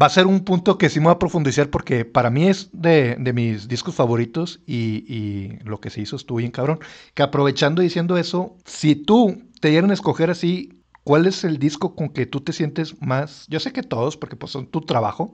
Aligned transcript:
Va 0.00 0.06
a 0.06 0.10
ser 0.10 0.26
un 0.26 0.40
punto 0.40 0.76
que 0.76 0.90
sí 0.90 1.00
me 1.00 1.06
va 1.06 1.12
a 1.12 1.18
profundizar 1.18 1.70
porque 1.70 2.04
para 2.04 2.28
mí 2.28 2.48
es 2.48 2.68
de, 2.72 3.16
mis 3.34 3.66
discos 3.66 3.94
favoritos 3.94 4.60
y, 4.66 5.58
lo 5.64 5.80
que 5.80 5.88
se 5.88 6.02
hizo 6.02 6.16
estuvo 6.16 6.38
bien 6.38 6.50
cabrón. 6.50 6.80
Que 7.14 7.22
aprovechando 7.22 7.80
diciendo 7.80 8.18
eso, 8.18 8.56
si 8.66 8.94
tú 8.94 9.42
te 9.60 9.68
dieran 9.70 9.90
a 9.90 9.94
escoger 9.94 10.30
así, 10.30 10.82
¿cuál 11.02 11.26
es 11.26 11.44
el 11.44 11.58
disco 11.58 11.94
con 11.94 12.10
que 12.10 12.26
tú 12.26 12.40
te 12.40 12.52
sientes 12.52 13.00
más? 13.00 13.46
Yo 13.48 13.58
sé 13.58 13.72
que 13.72 13.82
todos, 13.82 14.18
porque 14.18 14.36
pues 14.36 14.52
son 14.52 14.66
tu 14.66 14.82
trabajo, 14.82 15.32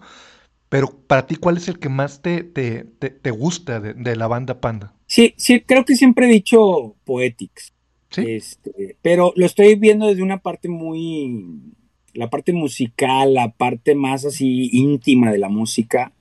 pero 0.69 0.89
para 1.07 1.27
ti, 1.27 1.35
¿cuál 1.35 1.57
es 1.57 1.67
el 1.67 1.81
que 1.81 1.89
más 1.89 2.23
te, 2.23 2.45
te, 2.45 2.85
te, 2.85 3.31
gusta 3.33 3.81
de, 3.81 4.17
la 4.17 4.29
banda 4.29 4.61
Panda? 4.61 4.95
Sí, 5.07 5.35
sí, 5.37 5.61
creo 5.63 5.85
que 5.85 5.97
siempre 5.97 6.27
he 6.27 6.33
dicho 6.33 6.95
Poetics. 7.05 7.73
¿Sí? 8.11 8.25
Este, 8.29 8.97
pero 9.03 9.33
lo 9.35 9.45
estoy 9.45 9.75
viendo 9.75 10.07
desde 10.07 10.23
una 10.23 10.39
parte 10.39 10.69
muy 10.69 11.75
la 12.15 12.31
parte 12.31 12.53
musical, 12.53 13.35
la 13.35 13.53
parte 13.53 13.95
más 13.95 14.25
así 14.25 14.71
íntima 14.73 15.31
de 15.31 15.39
la 15.39 15.49
música, 15.49 16.13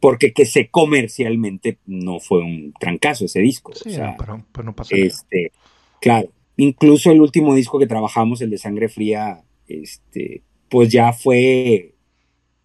porque 0.00 0.32
que 0.32 0.46
sé 0.46 0.68
comercialmente 0.68 1.78
no 1.86 2.20
fue 2.20 2.40
un 2.40 2.72
trancazo 2.78 3.24
ese 3.24 3.40
disco. 3.40 3.72
Sí, 3.74 3.96
pero, 4.18 4.44
no 4.64 4.74
pasó 4.74 4.94
este, 4.94 5.52
Claro, 6.00 6.28
incluso 6.56 7.10
el 7.10 7.20
último 7.20 7.54
disco 7.54 7.78
que 7.78 7.86
trabajamos, 7.86 8.40
el 8.40 8.50
de 8.50 8.58
Sangre 8.58 8.88
Fría, 8.88 9.42
este, 9.66 10.42
pues 10.68 10.90
ya 10.90 11.12
fue 11.12 11.94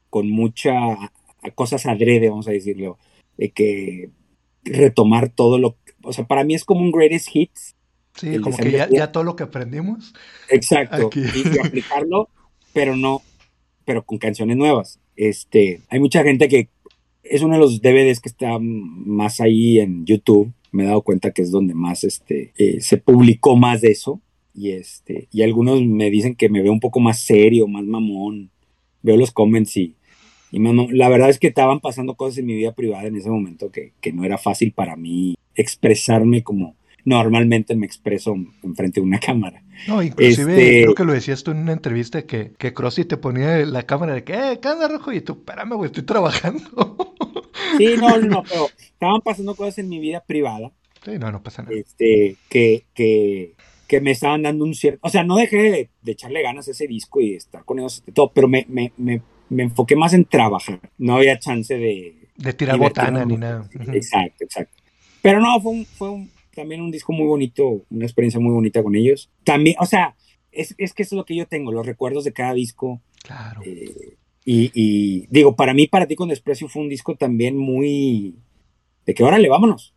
con 0.10 0.30
mucha 0.30 0.74
cosas 1.56 1.86
adrede, 1.86 2.30
vamos 2.30 2.48
a 2.48 2.52
decirlo, 2.52 2.98
de 3.38 3.52
que 3.52 4.10
retomar 4.64 5.30
todo 5.30 5.58
lo, 5.58 5.78
o 6.04 6.14
sea, 6.14 6.26
para 6.26 6.44
mí 6.44 6.54
es 6.54 6.64
como 6.64 6.82
un 6.82 6.92
greatest 6.92 7.36
hits. 7.36 7.76
Sí, 8.16 8.38
como 8.40 8.56
que 8.56 8.72
ya, 8.72 9.12
todo 9.12 9.24
lo 9.24 9.36
que 9.36 9.44
aprendimos. 9.44 10.14
Exacto, 10.50 11.10
y 11.16 11.58
aplicarlo 11.60 12.30
pero 12.74 12.96
no, 12.96 13.22
pero 13.86 14.04
con 14.04 14.18
canciones 14.18 14.58
nuevas. 14.58 15.00
Este, 15.16 15.82
hay 15.90 16.00
mucha 16.00 16.24
gente 16.24 16.48
que 16.48 16.70
es 17.24 17.42
uno 17.42 17.54
de 17.54 17.60
los 17.60 17.82
DVDs 17.82 18.20
que 18.20 18.30
está 18.30 18.58
más 18.60 19.40
ahí 19.40 19.80
en 19.80 20.06
YouTube. 20.06 20.52
Me 20.72 20.84
he 20.84 20.88
dado 20.88 21.02
cuenta 21.02 21.32
que 21.32 21.42
es 21.42 21.52
donde 21.52 21.74
más 21.74 22.04
este, 22.04 22.52
eh, 22.58 22.82
se 22.82 22.98
publicó 22.98 23.56
más 23.56 23.82
de 23.82 23.92
eso. 23.92 24.22
Y, 24.56 24.72
este, 24.72 25.28
y 25.32 25.42
algunos 25.42 25.82
me 25.84 26.10
dicen 26.12 26.36
que 26.36 26.50
me 26.50 26.62
veo 26.62 26.72
un 26.72 26.80
poco 26.80 27.00
más 27.00 27.20
serio, 27.20 27.68
más 27.68 27.84
mamón. 27.84 28.52
Veo 29.02 29.18
los 29.18 29.32
comments 29.32 29.76
y, 29.78 29.96
y 30.52 30.60
la 30.60 31.10
verdad 31.10 31.30
es 31.30 31.40
que 31.40 31.48
estaban 31.48 31.80
pasando 31.80 32.16
cosas 32.16 32.38
en 32.38 32.46
mi 32.46 32.56
vida 32.56 32.74
privada 32.74 33.08
en 33.08 33.16
ese 33.16 33.30
momento 33.30 33.72
que, 33.72 33.92
que 34.00 34.14
no 34.14 34.24
era 34.24 34.38
fácil 34.38 34.72
para 34.72 34.96
mí 34.96 35.36
expresarme 35.56 36.44
como, 36.44 36.76
normalmente 37.06 37.76
me 37.76 37.86
expreso 37.86 38.36
enfrente 38.64 39.00
de 39.00 39.06
una 39.06 39.20
cámara. 39.20 39.64
No, 39.88 40.02
inclusive 40.02 40.54
este, 40.54 40.84
creo 40.84 40.96
que 40.96 41.06
lo 41.06 41.14
decías 41.14 41.44
tú 41.44 41.52
en 41.52 41.58
una 41.58 41.74
entrevista 41.74 42.24
que, 42.24 42.52
que 42.58 42.74
Crossy 42.74 43.06
te 43.06 43.18
ponía 43.18 43.58
la 43.66 43.84
cámara 43.84 44.14
de 44.14 44.24
que, 44.24 44.34
eh, 44.34 44.60
¿qué 44.62 44.70
rojo? 44.88 45.12
Y 45.12 45.22
tú, 45.22 45.34
espérame, 45.34 45.76
güey, 45.76 45.88
estoy 45.88 46.04
trabajando. 46.04 46.98
Sí, 47.78 47.96
no, 48.00 48.18
no, 48.20 48.44
pero 48.44 48.68
estaban 48.78 49.22
pasando 49.22 49.56
cosas 49.56 49.80
en 49.80 49.90
mi 49.90 50.00
vida 50.00 50.24
privada. 50.26 50.72
Sí, 51.04 51.12
no, 51.20 51.32
no 51.32 51.42
pasa 51.42 51.64
nada. 51.64 51.76
Este, 51.76 52.36
que, 52.50 52.84
que, 52.94 53.54
que 53.88 54.02
me 54.02 54.12
estaban 54.12 54.44
dando 54.44 54.64
un 54.64 54.76
cierto, 54.76 55.00
o 55.02 55.10
sea, 55.10 55.24
no 55.24 55.38
dejé 55.38 55.90
de, 56.02 56.12
echarle 56.12 56.42
ganas 56.44 56.68
a 56.68 56.72
ese 56.72 56.88
disco 56.88 57.20
y 57.20 57.32
de 57.32 57.38
estar 57.38 57.64
con 57.66 57.80
ellos, 57.80 58.04
todo, 58.14 58.32
pero 58.32 58.48
me, 58.48 58.66
me, 58.70 58.92
me, 58.98 59.22
me 59.50 59.64
enfoqué 59.64 59.96
más 59.96 60.14
en 60.14 60.26
trabajar. 60.26 60.80
No 60.98 61.16
había 61.16 61.40
chance 61.40 61.76
de... 61.76 62.16
De 62.38 62.54
tirar 62.54 62.78
botana 62.78 63.26
ni 63.26 63.38
nada. 63.38 63.68
Exacto, 63.92 64.44
exacto. 64.44 64.74
Pero 65.22 65.40
no, 65.40 65.60
fue 65.62 65.72
un, 65.72 65.86
fue 65.86 66.10
un, 66.10 66.30
también 66.54 66.82
un 66.82 66.92
disco 66.92 67.14
muy 67.14 67.28
bonito, 67.28 67.86
una 67.90 68.06
experiencia 68.06 68.40
muy 68.40 68.54
bonita 68.54 68.84
con 68.84 68.96
ellos. 68.96 69.30
También, 69.44 69.76
o 69.80 69.86
sea, 69.86 70.16
es, 70.52 70.76
es 70.78 70.94
que 70.94 71.04
eso 71.04 71.16
es 71.16 71.18
lo 71.18 71.26
que 71.26 71.36
yo 71.36 71.48
tengo, 71.48 71.72
los 71.72 71.86
recuerdos 71.86 72.24
de 72.24 72.34
cada 72.34 72.54
disco. 72.54 73.02
Claro. 73.24 73.62
Eh, 73.66 74.18
y, 74.46 74.72
y, 74.74 75.28
digo, 75.30 75.56
para 75.56 75.74
mí, 75.74 75.88
para 75.88 76.08
ti 76.08 76.16
con 76.16 76.30
desprecio 76.30 76.68
fue 76.68 76.82
un 76.82 76.90
disco 76.90 77.16
también 77.16 77.58
muy... 77.58 78.36
De 79.06 79.14
que 79.14 79.24
órale, 79.24 79.50
vámonos. 79.50 79.94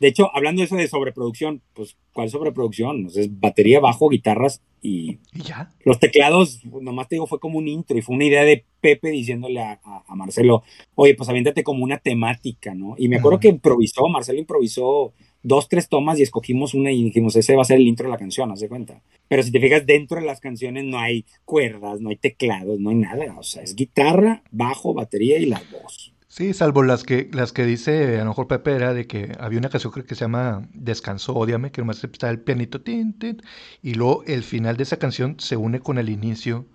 De 0.00 0.08
hecho, 0.08 0.34
hablando 0.34 0.60
de 0.60 0.66
eso 0.66 0.76
de 0.76 0.88
sobreproducción, 0.88 1.60
pues, 1.74 1.98
¿cuál 2.14 2.30
sobreproducción? 2.30 3.04
O 3.04 3.08
es 3.08 3.38
batería, 3.38 3.80
bajo, 3.80 4.08
guitarras 4.08 4.62
y, 4.80 5.18
¿Y 5.34 5.42
ya. 5.42 5.70
los 5.84 5.98
teclados, 5.98 6.64
nomás 6.64 7.06
te 7.06 7.16
digo, 7.16 7.26
fue 7.26 7.38
como 7.38 7.58
un 7.58 7.68
intro 7.68 7.98
y 7.98 8.00
fue 8.00 8.16
una 8.16 8.24
idea 8.24 8.42
de 8.44 8.64
Pepe 8.80 9.10
diciéndole 9.10 9.60
a, 9.60 9.78
a, 9.84 10.14
Marcelo, 10.14 10.62
oye, 10.94 11.14
pues 11.14 11.28
aviéntate 11.28 11.62
como 11.62 11.84
una 11.84 11.98
temática, 11.98 12.74
¿no? 12.74 12.94
Y 12.96 13.08
me 13.08 13.16
acuerdo 13.16 13.40
que 13.40 13.48
improvisó, 13.48 14.08
Marcelo 14.08 14.38
improvisó 14.38 15.12
dos, 15.42 15.68
tres 15.68 15.88
tomas 15.88 16.18
y 16.18 16.22
escogimos 16.22 16.74
una 16.74 16.92
y 16.92 17.04
dijimos, 17.04 17.36
ese 17.36 17.56
va 17.56 17.62
a 17.62 17.64
ser 17.64 17.78
el 17.78 17.86
intro 17.86 18.06
de 18.06 18.12
la 18.12 18.18
canción, 18.18 18.50
haz 18.50 18.60
de 18.60 18.68
cuenta. 18.68 19.02
Pero 19.28 19.42
si 19.42 19.52
te 19.52 19.60
fijas, 19.60 19.86
dentro 19.86 20.20
de 20.20 20.26
las 20.26 20.40
canciones 20.40 20.84
no 20.84 20.98
hay 20.98 21.24
cuerdas, 21.44 22.00
no 22.00 22.10
hay 22.10 22.16
teclados, 22.16 22.78
no 22.80 22.90
hay 22.90 22.96
nada. 22.96 23.38
O 23.38 23.42
sea, 23.42 23.62
es 23.62 23.74
guitarra, 23.74 24.42
bajo, 24.50 24.94
batería 24.94 25.38
y 25.38 25.46
la 25.46 25.62
voz. 25.72 26.12
Sí, 26.26 26.54
salvo 26.54 26.84
las 26.84 27.02
que, 27.02 27.28
las 27.32 27.52
que 27.52 27.64
dice 27.64 28.20
a 28.20 28.24
lo 28.24 28.30
mejor 28.30 28.46
Pepe 28.46 28.72
era 28.72 28.94
de 28.94 29.08
que 29.08 29.32
había 29.40 29.58
una 29.58 29.68
canción 29.68 29.92
que 29.92 30.14
se 30.14 30.20
llama 30.20 30.68
Descanso, 30.72 31.34
Ódiame, 31.34 31.72
que 31.72 31.80
nomás 31.80 32.04
está 32.04 32.30
el 32.30 32.38
pianito, 32.38 32.80
tin, 32.82 33.18
tin, 33.18 33.42
y 33.82 33.94
luego 33.94 34.22
el 34.28 34.44
final 34.44 34.76
de 34.76 34.84
esa 34.84 34.98
canción 34.98 35.40
se 35.40 35.56
une 35.56 35.80
con 35.80 35.98
el 35.98 36.08
inicio 36.08 36.66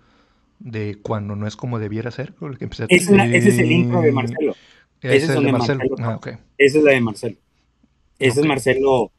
de 0.58 0.98
cuando 1.00 1.36
no 1.36 1.46
es 1.46 1.56
como 1.56 1.78
debiera 1.78 2.10
ser. 2.10 2.34
ese 2.60 3.48
es 3.48 3.58
el 3.58 3.72
intro 3.72 4.02
de 4.02 4.12
Marcelo. 4.12 4.54
Ese, 5.00 5.16
es, 5.16 5.28
el 5.30 5.44
de 5.44 5.52
Marcelo. 5.52 5.82
Ah, 6.00 6.20
Esa 6.58 6.78
es 6.78 6.84
la 6.84 6.90
de 6.92 7.00
Marcelo. 7.00 7.36
Ese 8.18 8.40
es 8.40 8.46
Marcelo, 8.46 9.12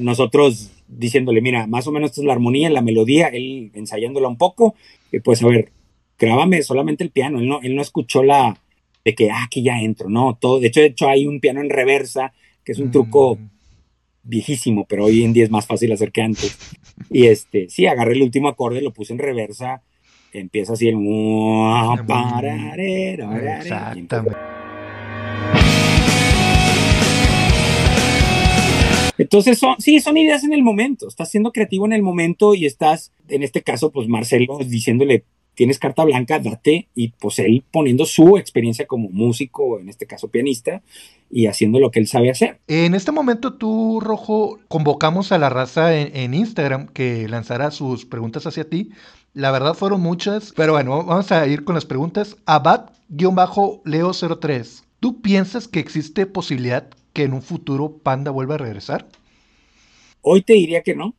nosotros 0.00 0.70
diciéndole, 0.88 1.40
mira, 1.40 1.66
más 1.66 1.86
o 1.86 1.92
menos 1.92 2.10
esta 2.10 2.20
es 2.20 2.26
la 2.26 2.32
armonía, 2.32 2.70
la 2.70 2.82
melodía, 2.82 3.28
él 3.28 3.70
ensayándola 3.74 4.28
un 4.28 4.36
poco, 4.36 4.74
y 5.10 5.20
pues 5.20 5.42
a 5.42 5.46
ver, 5.46 5.72
grábame 6.18 6.62
solamente 6.62 7.04
el 7.04 7.10
piano, 7.10 7.38
él 7.40 7.48
no, 7.48 7.60
él 7.62 7.74
no 7.74 7.82
escuchó 7.82 8.22
la 8.22 8.56
de 9.04 9.14
que, 9.14 9.30
ah, 9.30 9.44
aquí 9.44 9.62
ya 9.62 9.80
entro, 9.80 10.08
no, 10.08 10.38
todo, 10.40 10.60
de 10.60 10.68
hecho, 10.68 10.80
de 10.80 10.86
hecho 10.86 11.08
hay 11.08 11.26
un 11.26 11.40
piano 11.40 11.60
en 11.60 11.70
reversa, 11.70 12.32
que 12.64 12.72
es 12.72 12.78
un 12.78 12.90
truco 12.90 13.36
mm. 13.36 13.48
viejísimo, 14.22 14.86
pero 14.86 15.04
hoy 15.04 15.22
en 15.22 15.32
día 15.32 15.44
es 15.44 15.50
más 15.50 15.66
fácil 15.66 15.92
hacer 15.92 16.10
que 16.10 16.22
antes. 16.22 16.56
Y 17.10 17.26
este, 17.26 17.68
sí, 17.68 17.86
agarré 17.86 18.14
el 18.14 18.22
último 18.22 18.48
acorde, 18.48 18.80
lo 18.80 18.92
puse 18.92 19.12
en 19.12 19.18
reversa, 19.18 19.82
empieza 20.32 20.72
así 20.72 20.88
el... 20.88 20.96
Exactamente. 23.58 24.63
Entonces, 29.18 29.58
son, 29.58 29.76
sí, 29.78 30.00
son 30.00 30.16
ideas 30.16 30.44
en 30.44 30.52
el 30.52 30.62
momento. 30.62 31.08
Estás 31.08 31.30
siendo 31.30 31.52
creativo 31.52 31.86
en 31.86 31.92
el 31.92 32.02
momento 32.02 32.54
y 32.54 32.66
estás, 32.66 33.12
en 33.28 33.42
este 33.42 33.62
caso, 33.62 33.90
pues 33.90 34.08
Marcelo 34.08 34.58
diciéndole, 34.58 35.24
tienes 35.54 35.78
carta 35.78 36.04
blanca, 36.04 36.38
date, 36.38 36.88
y 36.94 37.08
pues 37.08 37.38
él 37.38 37.64
poniendo 37.70 38.04
su 38.04 38.36
experiencia 38.36 38.86
como 38.86 39.08
músico, 39.10 39.80
en 39.80 39.88
este 39.88 40.06
caso 40.06 40.28
pianista, 40.28 40.82
y 41.30 41.46
haciendo 41.46 41.80
lo 41.80 41.90
que 41.90 42.00
él 42.00 42.06
sabe 42.06 42.30
hacer. 42.30 42.58
En 42.68 42.94
este 42.94 43.12
momento 43.12 43.54
tú, 43.54 44.00
Rojo, 44.00 44.58
convocamos 44.68 45.32
a 45.32 45.38
la 45.38 45.48
raza 45.48 45.96
en, 45.96 46.34
Instagram 46.34 46.88
que 46.88 47.26
lanzara 47.28 47.70
sus 47.70 48.04
preguntas 48.04 48.46
hacia 48.46 48.68
ti. 48.68 48.90
La 49.32 49.50
verdad 49.50 49.72
fueron 49.74 50.00
muchas, 50.00 50.52
pero 50.54 50.74
bueno, 50.74 51.04
vamos 51.04 51.32
a 51.32 51.46
ir 51.46 51.64
con 51.64 51.74
las 51.74 51.86
preguntas. 51.86 52.36
Abad-Leo03, 52.46 54.84
¿tú 55.00 55.22
piensas 55.22 55.66
que 55.66 55.80
existe 55.80 56.26
posibilidad 56.26 56.88
que 57.14 57.22
en 57.22 57.32
un 57.32 57.40
futuro 57.40 57.96
Panda 57.96 58.30
vuelva 58.30 58.56
a 58.56 58.58
regresar? 58.58 59.08
Hoy 60.20 60.42
te 60.42 60.52
diría 60.52 60.82
que 60.82 60.94
no. 60.94 61.14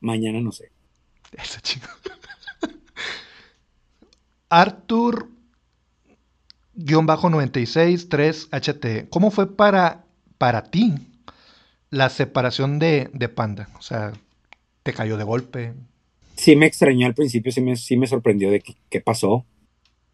Mañana 0.00 0.40
no 0.40 0.50
sé. 0.50 0.72
Eso 1.32 1.60
chico. 1.60 1.86
Arthur 4.48 5.28
96 6.74 8.08
3 8.08 8.48
HT. 8.50 9.08
¿Cómo 9.10 9.30
fue 9.30 9.54
para, 9.54 10.04
para 10.38 10.70
ti 10.70 10.94
la 11.90 12.08
separación 12.08 12.78
de, 12.78 13.30
Panda? 13.34 13.68
O 13.78 13.82
sea, 13.82 14.12
¿te 14.82 14.92
cayó 14.92 15.16
de 15.16 15.24
golpe? 15.24 15.74
Sí 16.36 16.56
me 16.56 16.66
extrañó 16.66 17.06
al 17.06 17.14
principio, 17.14 17.52
sí 17.52 17.60
me, 17.60 17.76
sí 17.76 17.96
me 17.96 18.06
sorprendió 18.06 18.50
de 18.50 18.62
qué 18.88 19.00
pasó. 19.00 19.44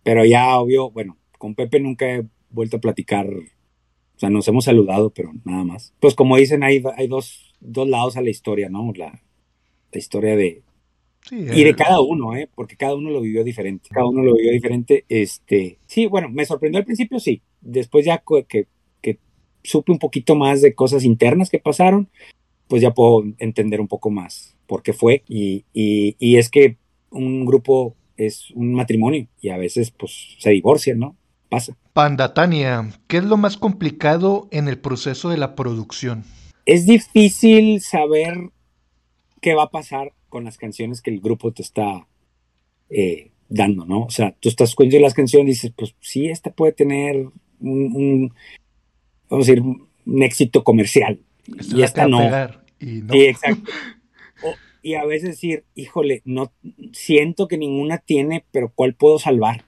Pero 0.03 0.25
ya, 0.25 0.57
obvio, 0.57 0.91
bueno, 0.91 1.17
con 1.39 1.55
Pepe 1.55 1.79
nunca 1.81 2.07
he 2.07 2.25
vuelto 2.51 2.79
a 2.79 2.81
platicar 2.81 3.27
sea, 4.23 4.31
nos 4.31 4.47
hemos 4.49 4.65
saludado, 4.65 5.11
pero 5.11 5.33
nada 5.45 5.65
más. 5.65 5.95
Pues 6.01 6.15
como 6.15 6.37
dicen, 6.37 6.63
hay, 6.63 6.83
hay 6.97 7.09
dos, 7.09 7.55
dos 7.61 7.89
lados 7.89 8.17
a 8.17 8.23
la 8.23 8.31
historia, 8.31 8.69
¿no? 8.69 8.93
La, 8.95 9.21
la 9.91 9.99
historia 9.99 10.37
de... 10.37 10.63
y 11.31 11.65
de 11.65 11.71
eh, 11.71 11.77
cada 11.77 12.01
uno, 12.01 12.37
¿eh? 12.37 12.49
Porque 12.55 12.77
cada 12.77 12.95
uno 12.95 13.11
lo 13.11 13.21
vivió 13.21 13.45
diferente. 13.45 13.89
Cada 13.91 14.07
uno 14.07 14.23
lo 14.23 14.35
vivió 14.35 14.53
diferente. 14.53 15.05
Este, 15.09 15.79
sí, 15.87 16.07
bueno, 16.07 16.29
me 16.29 16.45
sorprendió 16.45 16.79
al 16.79 16.85
principio, 16.85 17.19
sí. 17.19 17.43
Después 17.61 18.05
ya 18.05 18.23
que, 18.49 18.67
que 19.01 19.19
supe 19.63 19.93
un 19.93 19.99
poquito 19.99 20.37
más 20.37 20.63
de 20.63 20.75
cosas 20.75 21.05
internas 21.05 21.51
que 21.51 21.59
pasaron, 21.59 22.09
pues 22.69 22.81
ya 22.81 22.95
puedo 22.95 23.25
entender 23.39 23.81
un 23.81 23.89
poco 23.89 24.11
más 24.11 24.57
por 24.67 24.83
qué 24.83 24.93
fue. 24.93 25.23
Y, 25.29 25.65
y, 25.73 26.17
y 26.19 26.37
es 26.37 26.49
que 26.49 26.77
un 27.11 27.45
grupo 27.45 27.95
es 28.17 28.51
un 28.53 28.73
matrimonio 28.75 29.27
y 29.41 29.49
a 29.49 29.59
veces 29.59 29.91
pues 29.91 30.37
se 30.39 30.51
divorcian, 30.51 30.99
¿no? 30.99 31.17
Pasa. 31.53 31.77
Pandatania, 31.93 32.91
¿qué 33.07 33.19
es 33.19 33.25
lo 33.25 33.37
más 33.37 33.57
complicado 33.59 34.49
en 34.51 34.69
el 34.69 34.79
proceso 34.79 35.29
de 35.29 35.37
la 35.37 35.55
producción? 35.55 36.25
Es 36.65 36.87
difícil 36.87 37.81
saber 37.81 38.51
qué 39.41 39.55
va 39.55 39.65
a 39.65 39.71
pasar 39.71 40.13
con 40.29 40.45
las 40.45 40.57
canciones 40.57 41.03
que 41.03 41.11
el 41.11 41.21
grupo 41.21 41.53
te 41.53 41.61
está 41.61 42.07
eh, 42.89 43.31
dando, 43.49 43.85
¿no? 43.85 44.05
O 44.05 44.11
sea, 44.11 44.35
tú 44.41 44.49
estás 44.49 44.71
escuchando 44.71 45.01
las 45.01 45.15
canciones 45.15 45.47
y 45.47 45.51
dices, 45.51 45.73
pues 45.77 45.95
sí, 46.01 46.29
esta 46.29 46.51
puede 46.51 46.73
tener 46.73 47.29
un, 47.61 48.33
vamos 49.29 49.47
a 49.47 49.51
decir, 49.53 49.63
un 49.63 50.23
éxito 50.23 50.65
comercial. 50.65 51.21
y 51.47 51.83
esta 51.83 52.09
no. 52.09 52.23
y 52.81 53.03
Sí, 53.03 53.27
exacto. 53.27 53.71
y 54.83 54.95
a 54.95 55.05
veces 55.05 55.31
decir, 55.31 55.65
híjole, 55.75 56.23
no 56.25 56.53
siento 56.93 57.47
que 57.47 57.59
ninguna 57.59 57.99
tiene, 57.99 58.45
pero 58.51 58.73
¿cuál 58.75 58.95
puedo 58.95 59.19
salvar? 59.19 59.67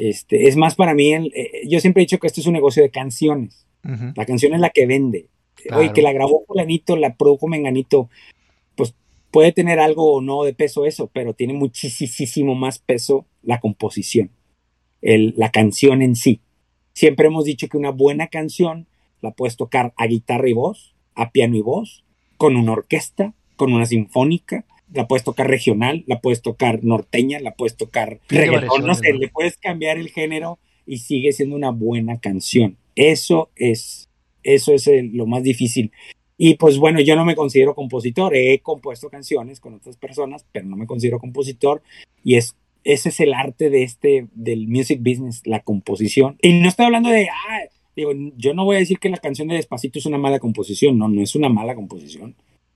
Este, 0.00 0.48
es 0.48 0.56
más 0.56 0.76
para 0.76 0.94
mí, 0.94 1.12
eh, 1.12 1.60
yo 1.68 1.78
siempre 1.78 2.02
he 2.02 2.06
dicho 2.06 2.18
que 2.18 2.26
esto 2.26 2.40
es 2.40 2.46
un 2.46 2.54
negocio 2.54 2.82
de 2.82 2.90
canciones. 2.90 3.66
La 4.14 4.24
canción 4.24 4.54
es 4.54 4.60
la 4.60 4.70
que 4.70 4.86
vende. 4.86 5.28
Oye, 5.74 5.92
que 5.92 6.00
la 6.00 6.12
grabó 6.12 6.42
fulanito, 6.46 6.96
la 6.96 7.16
produjo 7.16 7.48
menganito, 7.48 8.08
pues 8.76 8.94
puede 9.30 9.52
tener 9.52 9.78
algo 9.78 10.14
o 10.14 10.20
no 10.22 10.42
de 10.44 10.54
peso 10.54 10.86
eso, 10.86 11.10
pero 11.12 11.34
tiene 11.34 11.52
muchísimo 11.52 12.54
más 12.54 12.78
peso 12.78 13.26
la 13.42 13.60
composición, 13.60 14.30
el, 15.02 15.34
la 15.36 15.50
canción 15.50 16.00
en 16.00 16.16
sí. 16.16 16.40
Siempre 16.94 17.26
hemos 17.26 17.44
dicho 17.44 17.68
que 17.68 17.76
una 17.76 17.90
buena 17.90 18.28
canción 18.28 18.86
la 19.20 19.32
puedes 19.32 19.56
tocar 19.56 19.92
a 19.98 20.06
guitarra 20.06 20.48
y 20.48 20.54
voz, 20.54 20.94
a 21.14 21.30
piano 21.30 21.56
y 21.56 21.60
voz, 21.60 22.04
con 22.38 22.56
una 22.56 22.72
orquesta, 22.72 23.34
con 23.56 23.74
una 23.74 23.84
sinfónica, 23.84 24.64
la 24.92 25.06
puedes 25.06 25.24
tocar 25.24 25.48
regional, 25.48 26.04
la 26.06 26.20
puedes 26.20 26.42
tocar 26.42 26.84
norteña, 26.84 27.40
la 27.40 27.52
puedes 27.54 27.76
tocar 27.76 28.20
reggaetón, 28.28 28.86
no 28.86 28.94
sé, 28.94 29.12
le 29.12 29.28
puedes 29.28 29.56
cambiar 29.56 29.98
el 29.98 30.10
género 30.10 30.58
y 30.86 30.98
sigue 30.98 31.32
siendo 31.32 31.56
una 31.56 31.70
buena 31.70 32.18
canción. 32.18 32.76
Eso 32.96 33.50
es, 33.56 34.08
eso 34.42 34.72
es 34.72 34.88
lo 35.12 35.26
más 35.26 35.42
difícil. 35.42 35.92
Y 36.36 36.54
pues 36.54 36.78
bueno, 36.78 37.00
yo 37.00 37.16
no 37.16 37.24
me 37.24 37.36
considero 37.36 37.74
compositor, 37.74 38.34
he 38.34 38.58
compuesto 38.60 39.10
canciones 39.10 39.60
con 39.60 39.74
otras 39.74 39.96
personas, 39.96 40.46
pero 40.52 40.66
no 40.66 40.76
me 40.76 40.86
considero 40.86 41.18
compositor 41.18 41.82
y 42.24 42.36
es 42.36 42.56
ese 42.82 43.10
es 43.10 43.20
el 43.20 43.34
arte 43.34 43.68
de 43.68 43.82
este 43.82 44.26
del 44.32 44.66
music 44.66 45.00
business, 45.02 45.42
la 45.44 45.60
composición. 45.60 46.38
Y 46.40 46.54
no 46.54 46.68
estoy 46.68 46.86
hablando 46.86 47.10
de 47.10 47.28
ah, 47.28 47.60
digo, 47.94 48.12
yo 48.36 48.54
no 48.54 48.64
voy 48.64 48.76
a 48.76 48.80
decir 48.80 48.98
que 48.98 49.10
la 49.10 49.18
canción 49.18 49.48
de 49.48 49.56
Despacito 49.56 49.98
es 49.98 50.06
una 50.06 50.18
mala 50.18 50.38
composición, 50.38 50.98
no, 50.98 51.08
no 51.08 51.20
es 51.20 51.34
una 51.34 51.48
mala 51.48 51.74
composición. 51.74 52.34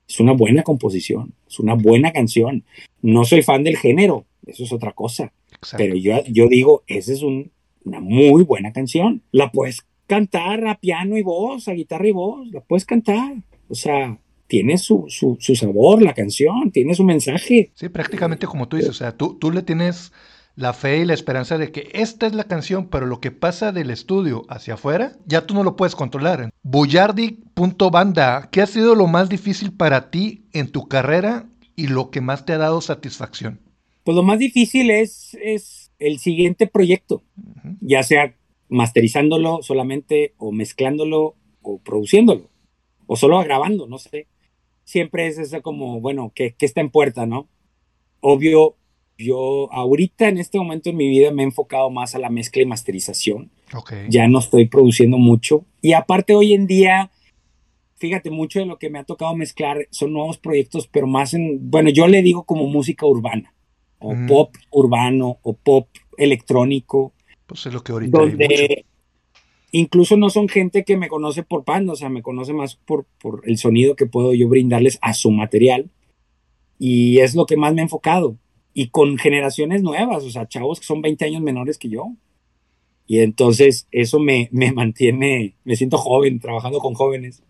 Es 0.08 0.20
una 0.20 0.32
buena 0.32 0.62
composición, 0.62 1.34
es 1.48 1.58
una 1.58 1.74
buena 1.74 2.12
canción. 2.12 2.64
No 3.02 3.24
soy 3.24 3.42
fan 3.42 3.64
del 3.64 3.76
género, 3.76 4.26
eso 4.46 4.64
es 4.64 4.72
otra 4.72 4.92
cosa. 4.92 5.32
Pero 5.76 5.94
yo, 5.96 6.22
yo 6.26 6.48
digo, 6.48 6.82
esa 6.86 7.12
es 7.12 7.22
una 7.22 8.00
muy 8.00 8.44
buena 8.44 8.72
canción. 8.72 9.22
La 9.32 9.50
puedes 9.50 9.86
cantar 10.06 10.66
a 10.66 10.78
piano 10.78 11.16
y 11.16 11.22
voz, 11.22 11.68
a 11.68 11.72
guitarra 11.72 12.08
y 12.08 12.12
voz, 12.12 12.48
la 12.52 12.60
puedes 12.60 12.84
cantar. 12.84 13.36
O 13.68 13.74
sea, 13.74 14.18
tiene 14.46 14.78
su, 14.78 15.06
su, 15.08 15.36
sabor 15.54 16.02
la 16.02 16.14
canción, 16.14 16.70
tiene 16.70 16.94
su 16.94 17.04
mensaje. 17.04 17.70
Sí, 17.74 17.88
prácticamente 17.88 18.46
como 18.46 18.68
tú 18.68 18.76
dices, 18.76 18.90
o 18.90 18.94
sea, 18.94 19.16
tú, 19.16 19.38
tú 19.38 19.50
le 19.50 19.62
tienes 19.62 20.12
la 20.56 20.72
fe 20.72 20.98
y 20.98 21.04
la 21.04 21.14
esperanza 21.14 21.58
de 21.58 21.72
que 21.72 21.88
esta 21.92 22.26
es 22.26 22.34
la 22.34 22.44
canción, 22.44 22.88
pero 22.88 23.06
lo 23.06 23.20
que 23.20 23.30
pasa 23.30 23.72
del 23.72 23.90
estudio 23.90 24.44
hacia 24.48 24.74
afuera, 24.74 25.12
ya 25.26 25.46
tú 25.46 25.54
no 25.54 25.64
lo 25.64 25.76
puedes 25.76 25.96
controlar. 25.96 26.50
Buyardi.banda, 26.62 28.48
¿qué 28.52 28.62
ha 28.62 28.66
sido 28.66 28.94
lo 28.94 29.06
más 29.06 29.28
difícil 29.28 29.72
para 29.72 30.10
ti 30.10 30.44
en 30.52 30.70
tu 30.70 30.86
carrera 30.86 31.46
y 31.76 31.88
lo 31.88 32.10
que 32.10 32.20
más 32.20 32.44
te 32.44 32.52
ha 32.52 32.58
dado 32.58 32.80
satisfacción? 32.80 33.60
Pues 34.04 34.14
lo 34.14 34.22
más 34.22 34.38
difícil 34.38 34.90
es, 34.90 35.36
es 35.42 35.90
el 35.98 36.18
siguiente 36.18 36.66
proyecto, 36.66 37.22
ya 37.80 38.02
sea 38.02 38.34
masterizándolo 38.68 39.62
solamente 39.62 40.34
o 40.36 40.52
mezclándolo 40.52 41.36
o 41.62 41.78
produciéndolo 41.78 42.50
o 43.06 43.16
solo 43.16 43.40
grabando, 43.40 43.86
no 43.86 43.98
sé. 43.98 44.26
Siempre 44.84 45.26
es 45.26 45.38
eso 45.38 45.62
como, 45.62 46.00
bueno, 46.00 46.32
que, 46.34 46.54
está 46.58 46.80
en 46.80 46.90
puerta, 46.90 47.26
¿no? 47.26 47.48
Obvio, 48.20 48.76
yo 49.18 49.72
ahorita 49.72 50.28
en 50.28 50.38
este 50.38 50.58
momento 50.58 50.90
en 50.90 50.96
mi 50.96 51.08
vida 51.08 51.30
me 51.30 51.42
he 51.42 51.46
enfocado 51.46 51.90
más 51.90 52.14
a 52.14 52.18
la 52.18 52.30
mezcla 52.30 52.62
y 52.62 52.66
masterización. 52.66 53.50
Ya 54.08 54.28
no 54.28 54.38
estoy 54.38 54.66
produciendo 54.66 55.18
mucho. 55.18 55.64
Y 55.80 55.92
aparte 55.92 56.34
hoy 56.34 56.54
en 56.54 56.66
día, 56.66 57.10
fíjate, 57.96 58.30
mucho 58.30 58.60
de 58.60 58.66
lo 58.66 58.78
que 58.78 58.90
me 58.90 58.98
ha 58.98 59.04
tocado 59.04 59.34
mezclar 59.34 59.88
son 59.90 60.12
nuevos 60.12 60.38
proyectos, 60.38 60.88
pero 60.88 61.06
más 61.06 61.34
en, 61.34 61.70
bueno, 61.70 61.90
yo 61.90 62.06
le 62.06 62.22
digo 62.22 62.44
como 62.44 62.66
música 62.66 63.06
urbana, 63.06 63.54
o 63.98 64.14
pop 64.28 64.54
urbano, 64.70 65.38
o 65.42 65.54
pop 65.54 65.88
electrónico. 66.16 67.12
Pues 67.46 67.66
es 67.66 67.72
lo 67.72 67.82
que 67.82 67.92
ahorita 67.92 68.18
donde, 68.18 68.84
incluso 69.72 70.16
no 70.16 70.30
son 70.30 70.48
gente 70.48 70.84
que 70.84 70.96
me 70.96 71.08
conoce 71.08 71.42
por 71.42 71.64
pan, 71.64 71.88
o 71.88 71.96
sea, 71.96 72.08
me 72.08 72.22
conoce 72.22 72.52
más 72.52 72.76
por, 72.76 73.06
por 73.20 73.42
el 73.44 73.58
sonido 73.58 73.96
que 73.96 74.06
puedo 74.06 74.34
yo 74.34 74.48
brindarles 74.48 74.98
a 75.02 75.14
su 75.14 75.30
material. 75.30 75.90
Y 76.78 77.20
es 77.20 77.34
lo 77.34 77.46
que 77.46 77.56
más 77.56 77.72
me 77.72 77.80
he 77.80 77.84
enfocado. 77.84 78.36
Y 78.74 78.88
con 78.88 79.16
generaciones 79.16 79.82
nuevas, 79.82 80.24
o 80.24 80.30
sea, 80.30 80.48
chavos 80.48 80.80
que 80.80 80.86
son 80.86 81.00
20 81.00 81.24
años 81.24 81.42
menores 81.42 81.78
que 81.78 81.88
yo. 81.88 82.12
Y 83.06 83.20
entonces 83.20 83.86
eso 83.92 84.18
me, 84.18 84.48
me 84.50 84.72
mantiene, 84.72 85.54
me 85.64 85.76
siento 85.76 85.96
joven 85.96 86.40
trabajando 86.40 86.80
con 86.80 86.94
jóvenes. 86.94 87.42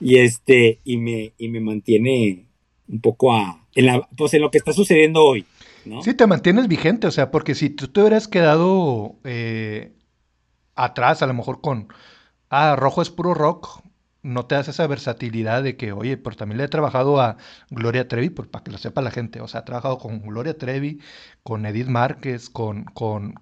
Y 0.00 0.18
este, 0.18 0.80
y 0.84 0.98
me, 0.98 1.32
y 1.38 1.48
me 1.48 1.60
mantiene 1.60 2.46
un 2.88 3.00
poco 3.00 3.32
a, 3.32 3.66
en 3.74 3.86
la, 3.86 4.08
pues 4.16 4.34
en 4.34 4.42
lo 4.42 4.50
que 4.50 4.58
está 4.58 4.72
sucediendo 4.72 5.24
hoy. 5.24 5.46
Sí, 6.02 6.14
te 6.14 6.26
mantienes 6.26 6.66
vigente, 6.66 7.06
o 7.06 7.10
sea, 7.12 7.30
porque 7.30 7.54
si 7.54 7.70
tú 7.70 7.88
te 7.88 8.00
hubieras 8.00 8.26
quedado 8.26 9.14
eh, 9.24 9.92
atrás, 10.74 11.22
a 11.22 11.26
lo 11.26 11.34
mejor 11.34 11.60
con, 11.60 11.88
ah, 12.50 12.74
rojo 12.76 13.02
es 13.02 13.10
puro 13.10 13.34
rock, 13.34 13.82
no 14.26 14.46
te 14.46 14.56
das 14.56 14.68
esa 14.68 14.86
versatilidad 14.86 15.62
de 15.62 15.76
que, 15.76 15.92
oye, 15.92 16.16
pero 16.16 16.36
también 16.36 16.58
le 16.58 16.64
he 16.64 16.68
trabajado 16.68 17.20
a 17.20 17.36
Gloria 17.70 18.08
Trevi, 18.08 18.30
pues, 18.30 18.48
para 18.48 18.64
que 18.64 18.72
lo 18.72 18.78
sepa 18.78 19.00
la 19.00 19.10
gente, 19.10 19.40
o 19.40 19.48
sea, 19.48 19.60
he 19.60 19.64
trabajado 19.64 19.98
con 19.98 20.20
Gloria 20.20 20.58
Trevi, 20.58 21.00
con 21.42 21.64
Edith 21.64 21.86
Márquez, 21.86 22.50
con, 22.50 22.84
con 22.84 23.34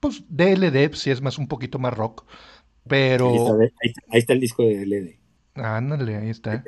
pues, 0.00 0.24
DLD, 0.28 0.94
si 0.94 1.10
es 1.10 1.22
más 1.22 1.38
un 1.38 1.46
poquito 1.46 1.78
más 1.78 1.94
rock, 1.94 2.24
pero... 2.88 3.58
Ahí 4.10 4.18
está, 4.18 4.32
el 4.32 4.40
disco 4.40 4.64
de 4.64 4.84
DLD. 4.84 5.18
Ándale, 5.54 6.16
ahí 6.16 6.30
está. 6.30 6.64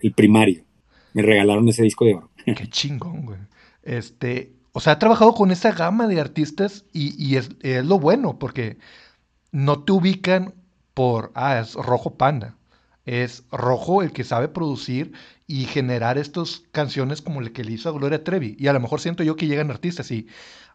El 0.00 0.12
primario. 0.12 0.64
Me 1.12 1.22
regalaron 1.22 1.68
ese 1.68 1.82
disco 1.82 2.04
de 2.04 2.14
oro. 2.14 2.30
Qué 2.44 2.68
chingón, 2.68 3.26
güey. 3.26 3.40
Este, 3.82 4.52
o 4.72 4.80
sea, 4.80 4.94
he 4.94 4.96
trabajado 4.96 5.34
con 5.34 5.50
esa 5.50 5.72
gama 5.72 6.06
de 6.06 6.20
artistas 6.20 6.84
y, 6.92 7.14
y 7.22 7.36
es, 7.36 7.50
es, 7.62 7.84
lo 7.84 7.98
bueno, 7.98 8.38
porque 8.38 8.78
no 9.50 9.82
te 9.82 9.92
ubican 9.92 10.54
por, 10.94 11.32
ah, 11.34 11.58
es 11.58 11.74
rojo 11.74 12.14
panda. 12.16 12.56
Es 13.10 13.42
rojo 13.50 14.02
el 14.02 14.12
que 14.12 14.22
sabe 14.22 14.46
producir 14.46 15.12
y 15.48 15.64
generar 15.64 16.16
estas 16.16 16.62
canciones 16.70 17.20
como 17.22 17.40
el 17.40 17.52
que 17.52 17.64
le 17.64 17.72
hizo 17.72 17.88
a 17.88 17.92
Gloria 17.92 18.22
Trevi. 18.22 18.54
Y 18.56 18.68
a 18.68 18.72
lo 18.72 18.78
mejor 18.78 19.00
siento 19.00 19.24
yo 19.24 19.34
que 19.34 19.48
llegan 19.48 19.72
artistas 19.72 20.08
y 20.12 20.28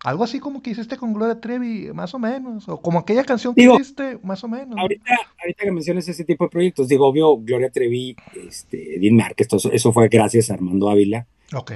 algo 0.04 0.26
así 0.26 0.42
como 0.42 0.62
que 0.62 0.72
hiciste 0.72 0.98
con 0.98 1.14
Gloria 1.14 1.40
Trevi, 1.40 1.94
más 1.94 2.14
o 2.14 2.20
menos. 2.20 2.68
O 2.68 2.82
como 2.82 3.00
aquella 3.00 3.24
canción 3.24 3.56
que 3.56 3.64
hiciste, 3.64 4.20
más 4.22 4.44
o 4.44 4.50
menos. 4.50 4.78
Ahorita, 4.78 5.16
ahorita 5.42 5.64
que 5.64 5.72
mencionas 5.72 6.10
ese 6.10 6.26
tipo 6.26 6.44
de 6.44 6.50
proyectos, 6.50 6.90
digo, 6.90 7.08
obvio, 7.08 7.38
Gloria 7.38 7.70
Trevi, 7.70 8.18
este, 8.48 8.98
Edith 8.98 9.14
Márquez, 9.14 9.48
eso 9.72 9.94
fue 9.94 10.10
gracias 10.10 10.52
a 10.52 10.56
Armando 10.56 10.90
Ávila. 10.90 11.28
Ok. 11.54 11.72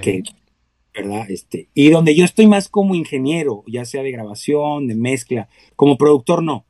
¿verdad? 0.94 1.30
Este, 1.30 1.70
y 1.74 1.90
donde 1.90 2.16
yo 2.16 2.26
estoy 2.26 2.48
más 2.48 2.68
como 2.68 2.96
ingeniero, 2.96 3.64
ya 3.66 3.86
sea 3.86 4.04
de 4.04 4.12
grabación, 4.12 4.88
de 4.88 4.96
mezcla, 4.96 5.48
como 5.78 5.98
productor 5.98 6.44
no. 6.44 6.66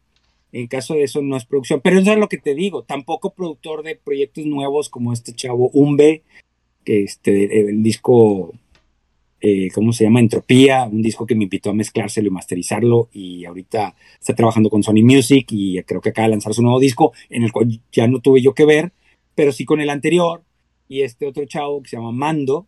En 0.52 0.68
caso 0.68 0.96
de 0.96 1.04
eso 1.04 1.22
no 1.22 1.38
es 1.38 1.46
producción. 1.46 1.82
Pero 1.82 2.00
eso 2.00 2.12
es 2.12 2.18
lo 2.18 2.28
que 2.30 2.38
te 2.38 2.56
digo. 2.56 2.84
Tampoco 2.84 3.34
productor 3.34 3.84
de 3.84 3.96
proyectos 3.96 4.46
nuevos 4.46 4.90
como 4.90 5.14
este 5.14 5.34
chavo 5.34 5.70
Umbe, 5.74 6.24
que 6.84 7.04
este, 7.04 7.70
el 7.70 7.84
disco, 7.84 8.54
eh, 9.42 9.70
¿cómo 9.74 9.94
se 9.94 10.06
llama? 10.06 10.20
Entropía, 10.20 10.86
un 10.86 11.02
disco 11.02 11.26
que 11.26 11.36
me 11.36 11.44
invitó 11.44 11.70
a 11.70 11.74
mezclárselo 11.74 12.28
y 12.28 12.32
masterizarlo. 12.32 13.10
Y 13.14 13.46
ahorita 13.46 13.96
está 14.20 14.34
trabajando 14.34 14.70
con 14.70 14.84
Sony 14.84 15.04
Music 15.04 15.48
y 15.52 15.82
creo 15.84 16.02
que 16.02 16.10
acaba 16.10 16.28
de 16.28 16.32
lanzar 16.32 16.54
su 16.54 16.64
nuevo 16.64 16.80
disco, 16.80 17.14
en 17.30 17.44
el 17.44 17.52
cual 17.52 17.80
ya 17.92 18.08
no 18.08 18.20
tuve 18.20 18.42
yo 18.42 18.54
que 18.54 18.66
ver, 18.66 18.92
pero 19.36 19.52
sí 19.52 19.66
con 19.66 19.82
el 19.82 19.90
anterior. 19.90 20.44
Y 20.88 21.02
este 21.02 21.28
otro 21.28 21.46
chavo 21.46 21.84
que 21.84 21.90
se 21.90 21.98
llama 21.98 22.12
Mando, 22.12 22.66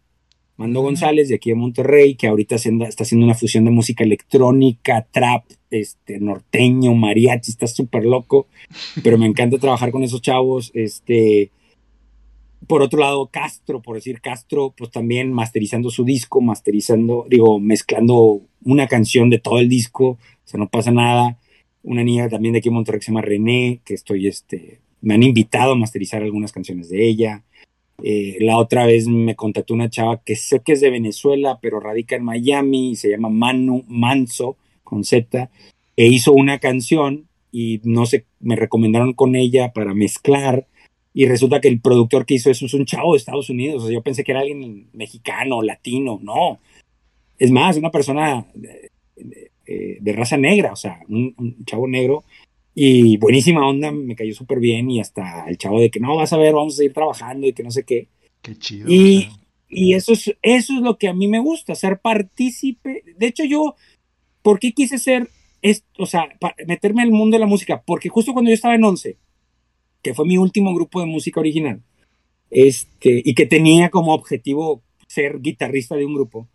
Mando 0.62 0.82
González 0.82 1.28
de 1.28 1.36
aquí 1.36 1.50
de 1.50 1.56
Monterrey, 1.56 2.14
que 2.14 2.28
ahorita 2.28 2.54
está 2.54 3.04
haciendo 3.04 3.26
una 3.26 3.34
fusión 3.34 3.66
de 3.66 3.72
música 3.72 4.04
electrónica, 4.04 5.08
trap, 5.10 5.44
este, 5.72 6.20
norteño, 6.20 6.94
mariachi, 6.94 7.50
está 7.50 7.66
súper 7.66 8.06
loco, 8.06 8.46
pero 9.04 9.18
me 9.18 9.26
encanta 9.26 9.58
trabajar 9.58 9.92
con 9.92 10.04
esos 10.04 10.22
chavos. 10.22 10.70
Este, 10.76 11.50
por 12.68 12.84
otro 12.84 13.00
lado, 13.00 13.28
Castro, 13.32 13.82
por 13.82 13.96
decir 13.96 14.22
Castro, 14.22 14.72
pues 14.78 14.92
también 14.92 15.34
masterizando 15.34 15.90
su 15.90 16.06
disco, 16.06 16.42
masterizando, 16.42 17.26
digo, 17.28 17.60
mezclando 17.60 18.42
una 18.64 18.88
canción 18.88 19.32
de 19.32 19.40
todo 19.40 19.58
el 19.58 19.68
disco, 19.68 20.10
o 20.10 20.20
sea, 20.44 20.60
no 20.60 20.70
pasa 20.70 20.92
nada. 20.92 21.40
Una 21.82 22.04
niña 22.04 22.30
también 22.30 22.54
de 22.54 22.60
aquí 22.60 22.70
de 22.70 22.76
Monterrey 22.76 23.00
que 23.00 23.06
se 23.06 23.12
llama 23.12 23.24
René, 23.24 23.80
que 23.84 23.96
estoy, 23.96 24.28
este, 24.28 24.80
me 25.02 25.16
han 25.16 25.24
invitado 25.24 25.72
a 25.72 25.76
masterizar 25.76 26.22
algunas 26.22 26.52
canciones 26.52 26.88
de 26.90 27.08
ella. 27.08 27.44
Eh, 28.04 28.38
la 28.40 28.58
otra 28.58 28.86
vez 28.86 29.08
me 29.08 29.36
contactó 29.36 29.74
una 29.74 29.90
chava 29.90 30.22
que 30.24 30.36
sé 30.36 30.62
que 30.62 30.74
es 30.74 30.82
de 30.82 30.90
Venezuela, 30.90 31.60
pero 31.62 31.80
radica 31.80 32.16
en 32.16 32.24
Miami 32.24 32.92
y 32.92 32.96
se 32.96 33.10
llama 33.10 33.30
Manu 33.30 33.84
Manso, 33.88 34.58
con 34.84 35.04
Z, 35.04 35.50
e 35.96 36.08
hizo 36.08 36.34
una 36.34 36.60
canción 36.60 37.28
y 37.52 37.82
no 37.84 38.06
sé, 38.06 38.26
me 38.40 38.56
recomendaron 38.56 39.14
con 39.14 39.36
ella 39.36 39.72
para 39.74 39.94
mezclar 39.94 40.68
y 41.14 41.26
resulta 41.26 41.60
que 41.60 41.68
el 41.68 41.82
productor 41.82 42.26
que 42.26 42.36
hizo 42.36 42.50
eso 42.50 42.66
es 42.66 42.74
un 42.74 42.86
chavo 42.86 43.14
de 43.14 43.18
Estados 43.18 43.50
Unidos. 43.50 43.84
O 43.84 43.88
sea, 43.88 43.94
yo 43.94 44.02
pensé 44.02 44.24
que 44.24 44.32
era 44.32 44.42
alguien 44.42 44.88
mexicano, 44.94 45.62
latino, 45.62 46.20
no. 46.22 46.60
Es 47.38 47.52
más, 47.52 47.78
una 47.78 47.92
persona 47.92 48.46
de, 48.54 48.90
raza 50.14 50.38
negra, 50.38 50.72
o 50.72 50.76
sea, 50.76 51.00
un, 51.10 51.64
chavo 51.66 51.88
negro 51.88 52.24
y 52.74 53.18
buenísima 53.18 53.68
onda, 53.68 53.92
me 53.92 54.16
cayó 54.16 54.34
súper 54.34 54.60
bien 54.60 54.90
y 54.90 55.00
hasta 55.00 55.46
el 55.48 55.58
chavo 55.58 55.80
de 55.80 55.90
que 55.90 56.00
no, 56.00 56.16
vas 56.16 56.32
a 56.34 56.38
ver, 56.38 56.54
vamos 56.54 56.76
a 56.76 56.78
seguir 56.78 56.94
trabajando 56.94 57.48
y 57.48 57.54
que 57.54 57.64
no 57.64 57.72
sé 57.72 57.84
qué. 57.84 58.08
Qué 58.42 58.58
chido. 58.58 58.90
Y, 58.90 59.30
y 59.70 59.94
eso, 59.94 60.14
es, 60.14 60.36
eso 60.42 60.74
es 60.74 60.82
lo 60.82 60.98
que 60.98 61.08
a 61.08 61.14
mí 61.14 61.28
me 61.28 61.40
gusta, 61.40 61.76
ser 61.76 62.00
partícipe. 62.00 63.04
De 63.18 63.28
hecho, 63.28 63.44
yo, 63.44 63.76
¿por 64.42 64.60
qué 64.60 64.72
quise 64.72 64.98
ser, 64.98 65.30
o 65.98 66.06
sea, 66.06 66.28
meterme 66.66 67.02
en 67.02 67.10
el 67.10 67.14
mundo 67.14 67.36
de 67.36 67.42
la 67.42 67.48
música? 67.48 67.82
Porque 67.86 68.10
justo 68.10 68.34
cuando 68.34 68.50
yo 68.50 68.56
estaba 68.56 68.76
en 68.76 68.84
Once, 68.84 69.18
que 70.02 70.14
fue 70.14 70.26
mi 70.26 70.38
último 70.38 70.74
grupo 70.74 71.00
de 71.02 71.06
música 71.06 71.40
original, 71.40 71.84
este, 72.50 73.22
y 73.24 73.34
que 73.34 73.46
tenía 73.46 73.90
como 73.90 74.14
objetivo 74.14 74.84
ser 75.08 75.42
guitarrista 75.42 75.96
de 75.96 76.06
un 76.06 76.16
grupo, 76.16 76.48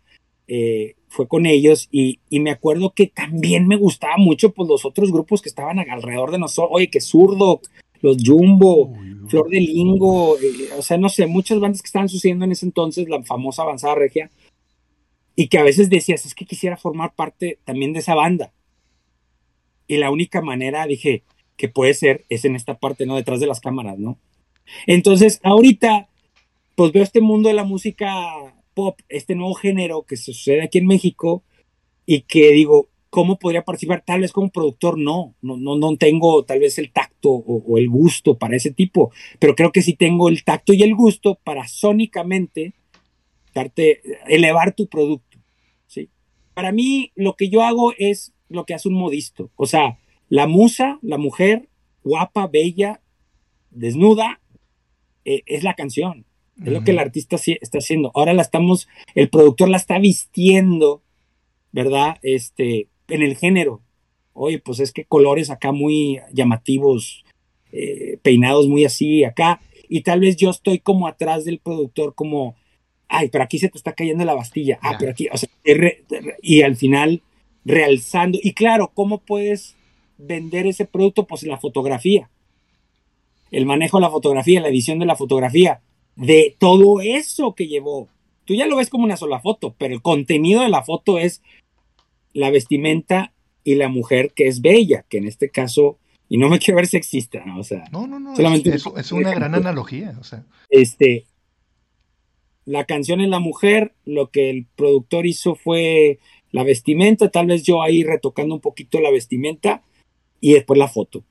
eh, 0.47 0.95
fue 1.09 1.27
con 1.27 1.45
ellos 1.45 1.87
y, 1.91 2.19
me 2.31 2.51
acuerdo 2.51 2.93
que 2.93 3.07
también 3.07 3.67
me 3.67 3.75
gustaba 3.75 4.17
mucho 4.17 4.51
pues 4.51 4.69
los 4.69 4.85
otros 4.85 5.11
grupos 5.11 5.41
que 5.41 5.49
estaban 5.49 5.79
alrededor 5.79 6.31
de 6.31 6.39
nosotros, 6.39 6.71
oye, 6.73 6.89
que 6.89 7.01
zurdo, 7.01 7.61
los 8.01 8.17
Jumbo, 8.23 8.93
Flor 9.27 9.49
de 9.49 9.59
Lingo, 9.59 10.37
eh, 10.37 10.69
o 10.77 10.81
sea, 10.81 10.97
no 10.97 11.09
sé, 11.09 11.25
muchas 11.27 11.59
bandas 11.59 11.81
que 11.81 11.87
estaban 11.87 12.09
sucediendo 12.09 12.45
en 12.45 12.51
ese 12.51 12.65
entonces, 12.65 13.09
la 13.09 13.23
famosa 13.23 13.63
avanzada 13.63 13.95
regia, 13.95 14.29
y 15.35 15.47
que 15.47 15.57
a 15.57 15.63
veces 15.63 15.89
decías, 15.89 16.25
es 16.25 16.35
que 16.35 16.45
quisiera 16.45 16.77
formar 16.77 17.13
parte 17.15 17.59
también 17.63 17.93
de 17.93 17.99
esa 17.99 18.15
banda. 18.15 18.51
Y 19.87 19.97
la 19.97 20.11
única 20.11 20.41
manera, 20.41 20.85
dije, 20.85 21.23
que 21.57 21.69
puede 21.69 21.93
ser 21.93 22.25
es 22.29 22.45
en 22.45 22.55
esta 22.55 22.75
parte, 22.77 23.05
¿no? 23.05 23.15
Detrás 23.15 23.39
de 23.39 23.47
las 23.47 23.61
cámaras, 23.61 23.97
¿no? 23.97 24.17
Entonces, 24.85 25.39
ahorita, 25.43 26.09
pues 26.75 26.91
veo 26.91 27.03
este 27.03 27.21
mundo 27.21 27.49
de 27.49 27.55
la 27.55 27.63
música 27.63 28.07
pop, 28.77 28.99
este 29.09 29.33
nuevo 29.33 29.55
género 29.55 30.03
que 30.03 30.17
se 30.17 30.25
sucede 30.25 30.61
aquí 30.61 30.77
en 30.77 30.85
México 30.85 31.43
y 32.05 32.21
que 32.21 32.51
digo, 32.51 32.89
¿cómo 33.09 33.39
podría 33.39 33.65
participar? 33.65 34.03
Tal 34.05 34.21
vez 34.21 34.31
como 34.31 34.51
productor 34.51 34.99
no, 34.99 35.33
no, 35.41 35.57
no, 35.57 35.77
no 35.77 35.97
tengo 35.97 36.45
tal 36.45 36.59
vez 36.59 36.77
el 36.77 36.91
tacto 36.91 37.31
o, 37.31 37.79
el 37.79 37.89
gusto 37.89 38.37
para 38.37 38.55
ese 38.55 38.69
tipo, 38.69 39.11
pero 39.39 39.55
creo 39.55 39.71
que 39.71 39.81
sí 39.81 39.93
tengo 39.93 40.29
el 40.29 40.43
tacto 40.43 40.73
y 40.73 40.83
el 40.83 40.93
gusto 40.93 41.39
para 41.43 41.67
sónicamente 41.67 42.75
darte, 43.51 44.03
elevar 44.27 44.75
tu 44.75 44.85
producto, 44.85 45.39
¿sí? 45.87 46.11
Para 46.53 46.71
mí 46.71 47.11
lo 47.15 47.35
que 47.35 47.49
yo 47.49 47.63
hago 47.63 47.93
es 47.97 48.35
lo 48.47 48.67
que 48.67 48.75
hace 48.75 48.89
un 48.89 48.93
modisto, 48.93 49.49
o 49.55 49.65
sea, 49.65 49.97
la 50.29 50.45
musa, 50.45 50.99
la 51.01 51.17
mujer 51.17 51.67
guapa, 52.03 52.45
bella, 52.45 53.01
desnuda, 53.71 54.39
eh, 55.25 55.41
es 55.47 55.63
la 55.63 55.73
canción. 55.73 56.27
Es 56.63 56.71
lo 56.71 56.83
que 56.83 56.91
el 56.91 56.99
artista 56.99 57.35
está 57.35 57.77
haciendo. 57.77 58.11
Ahora 58.15 58.33
la 58.33 58.41
estamos, 58.41 58.87
el 59.13 59.29
productor 59.29 59.69
la 59.69 59.77
está 59.77 59.99
vistiendo, 59.99 61.03
¿verdad? 61.71 62.17
Este, 62.23 62.87
en 63.07 63.21
el 63.21 63.35
género. 63.35 63.81
Oye, 64.33 64.59
pues 64.59 64.79
es 64.79 64.91
que 64.91 65.05
colores 65.05 65.49
acá 65.49 65.71
muy 65.71 66.19
llamativos, 66.33 67.23
eh, 67.71 68.17
peinados 68.23 68.67
muy 68.67 68.85
así 68.85 69.23
acá. 69.23 69.61
Y 69.87 70.01
tal 70.01 70.19
vez 70.19 70.35
yo 70.35 70.49
estoy 70.49 70.79
como 70.79 71.07
atrás 71.07 71.45
del 71.45 71.59
productor, 71.59 72.15
como, 72.15 72.55
ay, 73.07 73.29
pero 73.29 73.43
aquí 73.43 73.59
se 73.59 73.69
te 73.69 73.77
está 73.77 73.93
cayendo 73.93 74.25
la 74.25 74.33
bastilla. 74.33 74.79
Ah, 74.81 74.95
pero 74.99 75.11
aquí, 75.11 75.27
o 75.31 75.37
sea, 75.37 75.49
y 76.41 76.61
al 76.61 76.75
final 76.75 77.21
realzando. 77.65 78.39
Y 78.41 78.53
claro, 78.53 78.91
¿cómo 78.93 79.19
puedes 79.19 79.75
vender 80.17 80.65
ese 80.65 80.85
producto? 80.85 81.27
Pues 81.27 81.43
la 81.43 81.57
fotografía. 81.57 82.29
El 83.51 83.65
manejo 83.65 83.97
de 83.97 84.01
la 84.01 84.09
fotografía, 84.09 84.59
la 84.59 84.69
edición 84.69 84.99
de 84.99 85.05
la 85.05 85.15
fotografía 85.15 85.81
de 86.17 86.55
todo 86.57 86.99
eso 86.99 87.53
que 87.55 87.67
llevó. 87.67 88.09
Tú 88.43 88.55
ya 88.55 88.65
lo 88.65 88.75
ves 88.75 88.89
como 88.89 89.05
una 89.05 89.17
sola 89.17 89.39
foto, 89.39 89.75
pero 89.77 89.93
el 89.93 90.01
contenido 90.01 90.61
de 90.61 90.69
la 90.69 90.83
foto 90.83 91.19
es 91.19 91.41
la 92.33 92.49
vestimenta 92.49 93.33
y 93.63 93.75
la 93.75 93.87
mujer 93.87 94.33
que 94.33 94.47
es 94.47 94.61
bella, 94.61 95.05
que 95.07 95.19
en 95.19 95.27
este 95.27 95.49
caso, 95.49 95.99
y 96.27 96.37
no 96.37 96.49
me 96.49 96.59
quiero 96.59 96.77
ver 96.77 96.87
sexista, 96.87 97.45
¿no? 97.45 97.59
O 97.59 97.63
sea, 97.63 97.83
no, 97.91 98.07
no, 98.07 98.19
no, 98.19 98.35
solamente 98.35 98.75
es, 98.75 98.85
es 98.97 99.11
una 99.11 99.33
gran 99.33 99.55
analogía, 99.55 100.17
o 100.19 100.23
sea. 100.23 100.45
Este, 100.69 101.25
la 102.65 102.85
canción 102.85 103.21
es 103.21 103.29
la 103.29 103.39
mujer, 103.39 103.93
lo 104.03 104.29
que 104.31 104.49
el 104.49 104.65
productor 104.75 105.25
hizo 105.25 105.55
fue 105.55 106.19
la 106.51 106.63
vestimenta, 106.63 107.29
tal 107.29 107.47
vez 107.47 107.63
yo 107.63 107.81
ahí 107.81 108.03
retocando 108.03 108.55
un 108.55 108.61
poquito 108.61 108.99
la 108.99 109.11
vestimenta 109.11 109.83
y 110.39 110.53
después 110.53 110.79
la 110.79 110.87
foto 110.87 111.23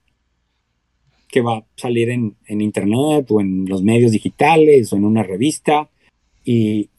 que 1.28 1.40
va 1.40 1.58
a 1.58 1.64
salir 1.76 2.10
en, 2.10 2.36
internet 2.48 3.26
o 3.30 3.40
en 3.40 3.66
los 3.66 3.82
medios 3.82 4.12
digitales 4.12 4.92
o 4.92 4.96
en 4.96 5.04
una 5.04 5.22
revista. 5.22 5.88
Y, 6.44 6.90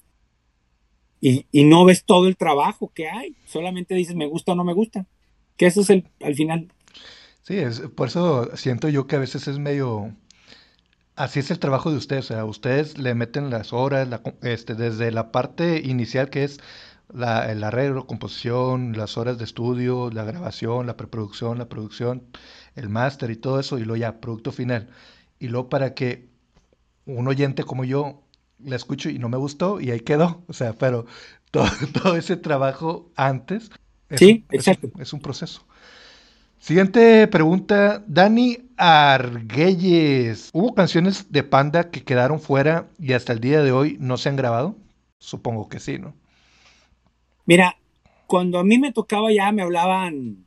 y, 1.21 1.63
no 1.63 1.85
ves 1.85 2.03
todo 2.03 2.27
el 2.27 2.37
trabajo 2.37 2.91
que 2.93 3.07
hay, 3.07 3.35
solamente 3.45 3.95
dices 3.95 4.15
me 4.15 4.27
gusta 4.27 4.51
o 4.51 4.55
no 4.55 4.63
me 4.63 4.73
gusta, 4.73 5.05
que 5.55 5.65
eso 5.65 5.81
es 5.81 5.89
el 5.89 6.05
al 6.21 6.35
final. 6.35 6.71
Sí, 7.43 7.55
es, 7.55 7.79
por 7.79 8.09
eso 8.09 8.55
siento 8.57 8.89
yo 8.89 9.07
que 9.07 9.15
a 9.15 9.19
veces 9.19 9.47
es 9.47 9.57
medio... 9.57 10.13
Así 11.15 11.39
es 11.39 11.49
el 11.49 11.57
trabajo 11.57 11.89
de 11.89 11.97
ustedes, 11.97 12.25
o 12.25 12.33
sea, 12.33 12.45
ustedes 12.45 12.99
le 12.99 13.15
meten 13.15 13.49
las 13.49 13.73
horas, 13.73 14.07
este, 14.43 14.75
desde 14.75 15.11
la 15.11 15.31
parte 15.31 15.81
inicial 15.83 16.29
que 16.29 16.43
es 16.43 16.59
la, 17.11 17.51
el 17.51 17.63
arreglo, 17.63 18.05
composición, 18.05 18.93
las 18.95 19.17
horas 19.17 19.37
de 19.37 19.45
estudio, 19.45 20.11
la 20.11 20.25
grabación, 20.25 20.85
la 20.85 20.97
preproducción, 20.97 21.57
la 21.57 21.69
producción, 21.69 22.23
el 22.77 22.89
máster 22.89 23.31
y 23.31 23.35
todo 23.35 23.59
eso, 23.59 23.77
y 23.77 23.83
luego 23.83 23.97
ya, 23.97 24.21
producto 24.21 24.51
final. 24.51 24.87
Y 25.39 25.49
luego 25.49 25.67
para 25.67 25.93
que 25.93 26.29
un 27.05 27.27
oyente 27.27 27.63
como 27.63 27.83
yo 27.83 28.21
la 28.63 28.75
escucho 28.75 29.09
y 29.09 29.19
no 29.19 29.29
me 29.29 29.37
gustó 29.37 29.81
y 29.81 29.91
ahí 29.91 29.99
quedó. 29.99 30.43
O 30.47 30.53
sea, 30.53 30.73
pero 30.73 31.05
todo, 31.51 31.67
todo 31.91 32.15
ese 32.15 32.37
trabajo 32.37 33.11
antes 33.15 33.71
es, 34.09 34.19
sí, 34.19 34.45
exacto. 34.51 34.89
Es, 34.99 35.11
un 35.11 35.19
proceso. 35.19 35.65
Siguiente 36.59 37.27
pregunta, 37.27 38.03
Dani 38.07 38.69
Arguelles. 38.77 40.49
¿Hubo 40.53 40.73
canciones 40.73 41.31
de 41.31 41.43
Panda 41.43 41.89
que 41.89 42.03
quedaron 42.03 42.39
fuera 42.39 42.87
y 42.99 43.13
hasta 43.13 43.33
el 43.33 43.39
día 43.39 43.61
de 43.61 43.71
hoy 43.71 43.97
no 43.99 44.17
se 44.17 44.29
han 44.29 44.35
grabado? 44.35 44.75
Supongo 45.19 45.67
que 45.67 45.79
sí, 45.79 45.99
¿no? 45.99 46.13
Mira, 47.45 47.77
cuando 48.27 48.59
a 48.59 48.63
mí 48.63 48.77
me 48.77 48.91
tocaba 48.91 49.31
ya 49.31 49.51
me 49.51 49.61
hablaban 49.61 50.46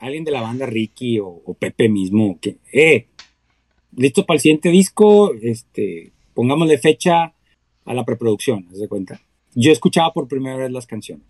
alguien 0.00 0.24
de 0.24 0.30
la 0.30 0.40
banda 0.40 0.66
Ricky 0.66 1.18
o, 1.18 1.42
Pepe 1.58 1.88
mismo, 1.88 2.38
que, 2.40 2.56
eh, 2.72 3.06
listo 3.96 4.24
para 4.26 4.36
el 4.36 4.40
siguiente 4.40 4.70
disco, 4.70 5.32
este, 5.34 6.12
pongámosle 6.34 6.78
fecha 6.78 7.34
a 7.84 7.94
la 7.94 8.04
preproducción, 8.04 8.66
¿se 8.74 8.88
cuenta? 8.88 9.20
Yo 9.54 9.72
escuchaba 9.72 10.12
por 10.12 10.28
primera 10.28 10.56
vez 10.56 10.70
las 10.70 10.86
canciones. 10.86 11.26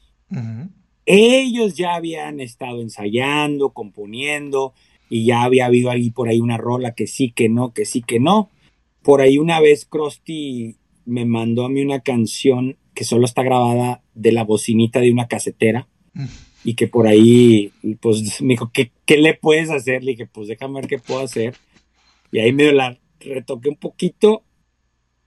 Ellos 1.06 1.74
ya 1.74 1.94
habían 1.94 2.40
estado 2.40 2.80
ensayando, 2.80 3.70
componiendo, 3.70 4.74
y 5.08 5.24
ya 5.24 5.42
había 5.42 5.66
habido 5.66 5.90
ahí 5.90 6.10
por 6.10 6.28
ahí 6.28 6.40
una 6.40 6.56
rola 6.56 6.94
que 6.94 7.06
sí, 7.06 7.32
que 7.32 7.48
no, 7.48 7.72
que 7.72 7.84
sí, 7.84 8.00
que 8.00 8.20
no. 8.20 8.48
Por 9.02 9.20
ahí 9.20 9.38
una 9.38 9.58
vez 9.60 9.84
Krusty 9.84 10.76
me 11.04 11.24
mandó 11.24 11.64
a 11.64 11.68
mí 11.68 11.82
una 11.82 12.00
canción 12.00 12.76
que 12.94 13.04
solo 13.04 13.24
está 13.24 13.42
grabada 13.42 14.02
de 14.14 14.30
la 14.32 14.44
bocinita 14.44 15.00
de 15.00 15.10
una 15.10 15.26
casetera 15.26 15.88
y 16.64 16.74
que 16.74 16.88
por 16.88 17.06
ahí, 17.06 17.72
pues 18.00 18.22
me 18.42 18.54
dijo, 18.54 18.70
¿qué, 18.72 18.92
¿qué, 19.06 19.16
le 19.16 19.34
puedes 19.34 19.70
hacer? 19.70 20.04
Le 20.04 20.12
dije, 20.12 20.26
pues 20.26 20.48
déjame 20.48 20.80
ver 20.80 20.88
qué 20.88 20.98
puedo 20.98 21.20
hacer. 21.20 21.54
Y 22.32 22.38
ahí 22.38 22.52
medio 22.52 22.72
la 22.72 22.98
retoqué 23.20 23.68
un 23.68 23.76
poquito 23.76 24.44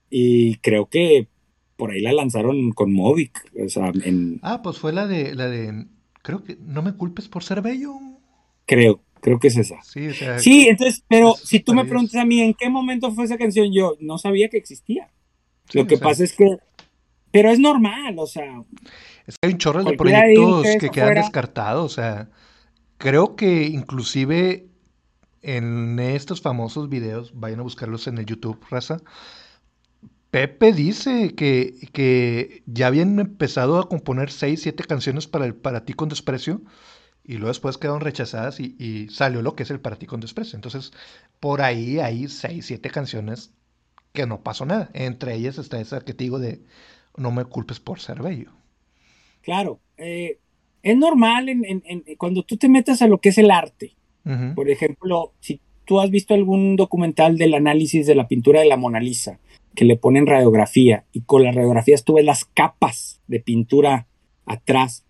y 0.10 0.56
creo 0.58 0.88
que 0.88 1.28
por 1.76 1.92
ahí 1.92 2.02
la 2.02 2.14
lanzaron 2.14 2.72
con 2.72 2.94
Movic. 2.94 3.52
O 3.64 3.70
sea, 3.70 3.92
en... 4.04 4.40
Ah, 4.42 4.62
pues 4.62 4.78
fue 4.78 4.94
la 4.94 5.08
de, 5.08 5.36
la 5.36 5.50
de, 5.50 5.88
creo 6.22 6.44
que, 6.44 6.58
no 6.60 6.82
me 6.82 6.94
culpes 6.94 7.28
por 7.28 7.44
ser 7.44 7.62
bello. 7.62 7.94
Creo, 8.66 9.02
creo 9.22 9.40
que 9.40 9.48
es 9.48 9.58
esa. 9.58 9.82
Sí, 9.84 10.08
o 10.08 10.14
sea, 10.14 10.40
sí 10.40 10.68
entonces, 10.70 11.04
pero 11.08 11.36
si 11.36 11.60
tú 11.60 11.74
me 11.74 11.86
preguntas 11.86 12.16
a 12.16 12.26
mí 12.26 12.42
en 12.42 12.54
qué 12.54 12.70
momento 12.70 13.12
fue 13.12 13.26
esa 13.26 13.38
canción, 13.38 13.72
yo 13.74 13.98
no 14.00 14.18
sabía 14.18 14.50
que 14.50 14.58
existía. 14.58 15.10
Lo 15.74 15.88
que 15.88 15.98
pasa 15.98 16.24
es 16.24 16.34
que, 16.34 16.58
pero 17.32 17.50
es 17.50 17.60
normal, 17.60 18.16
o 18.18 18.28
sea, 18.28 18.64
es 19.28 19.38
que 19.38 19.48
hay 19.48 19.54
un 19.54 19.60
chorro 19.60 19.84
de 19.84 19.98
proyectos 19.98 20.68
que 20.80 20.90
quedan 20.90 21.16
descartados. 21.16 21.92
O 21.92 21.96
sea, 21.96 22.30
creo 22.98 23.36
que 23.36 23.64
inclusive 23.68 24.68
en 25.44 26.00
estos 26.00 26.42
famosos 26.42 26.90
videos, 26.90 27.32
vayan 27.36 27.60
a 27.60 27.64
buscarlos 27.64 28.08
en 28.08 28.18
el 28.18 28.26
YouTube, 28.26 28.60
raza. 28.70 29.02
Pepe 30.32 30.74
dice 30.74 31.36
que, 31.36 31.90
que 31.94 32.64
ya 32.66 32.88
habían 32.88 33.20
empezado 33.20 33.78
a 33.78 33.88
componer 33.88 34.32
6, 34.32 34.62
7 34.62 34.84
canciones 34.86 35.28
para, 35.28 35.46
el, 35.46 35.54
para 35.54 35.86
ti 35.86 35.94
con 35.94 36.10
desprecio 36.10 36.62
y 37.24 37.34
luego 37.34 37.50
después 37.50 37.78
quedaron 37.78 38.02
rechazadas 38.02 38.60
y, 38.60 39.08
salió 39.10 39.42
lo 39.42 39.56
que 39.56 39.64
es 39.64 39.70
el 39.70 39.80
para 39.80 39.98
ti 39.98 40.08
con 40.08 40.22
desprecio. 40.22 40.56
Entonces, 40.56 40.92
por 41.40 41.62
ahí 41.62 42.00
hay 42.00 42.28
6, 42.28 42.66
7 42.66 42.90
canciones 42.90 43.52
que 44.12 44.26
no 44.26 44.42
pasó 44.42 44.66
nada. 44.66 44.90
Entre 44.94 45.36
ellas 45.36 45.58
está 45.58 45.80
esa 45.80 46.02
que 46.02 46.14
te 46.14 46.24
digo 46.24 46.40
de 46.40 46.64
No 47.18 47.32
me 47.32 47.46
culpes 47.46 47.80
por 47.80 48.00
ser 48.00 48.22
bello. 48.22 48.52
Claro, 49.44 49.80
eh, 49.98 50.40
es 50.82 50.98
normal 50.98 51.50
en, 51.50 51.84
cuando 52.18 52.44
tú 52.44 52.58
te 52.58 52.70
metas 52.70 53.02
a 53.02 53.08
lo 53.08 53.20
que 53.20 53.30
es 53.30 53.38
el 53.38 53.52
arte. 53.52 53.96
Por 54.56 54.70
ejemplo, 54.70 55.34
si 55.42 55.60
tú 55.86 56.00
has 56.00 56.10
visto 56.10 56.34
algún 56.34 56.78
documental 56.78 57.38
del 57.38 57.54
análisis 57.54 58.08
de 58.08 58.16
la 58.16 58.28
pintura 58.30 58.62
de 58.62 58.68
la 58.68 58.78
Mona 58.78 59.02
Lisa, 59.02 59.40
que 59.76 59.84
le 59.84 59.98
ponen 59.98 60.28
radiografía 60.28 61.04
y 61.12 61.22
con 61.22 61.44
las 61.44 61.56
radiografías 61.56 62.06
tú 62.06 62.14
ves 62.14 62.24
las 62.26 62.46
capas 62.46 63.22
de 63.28 63.42
pintura 63.42 64.08
atrás, 64.46 65.06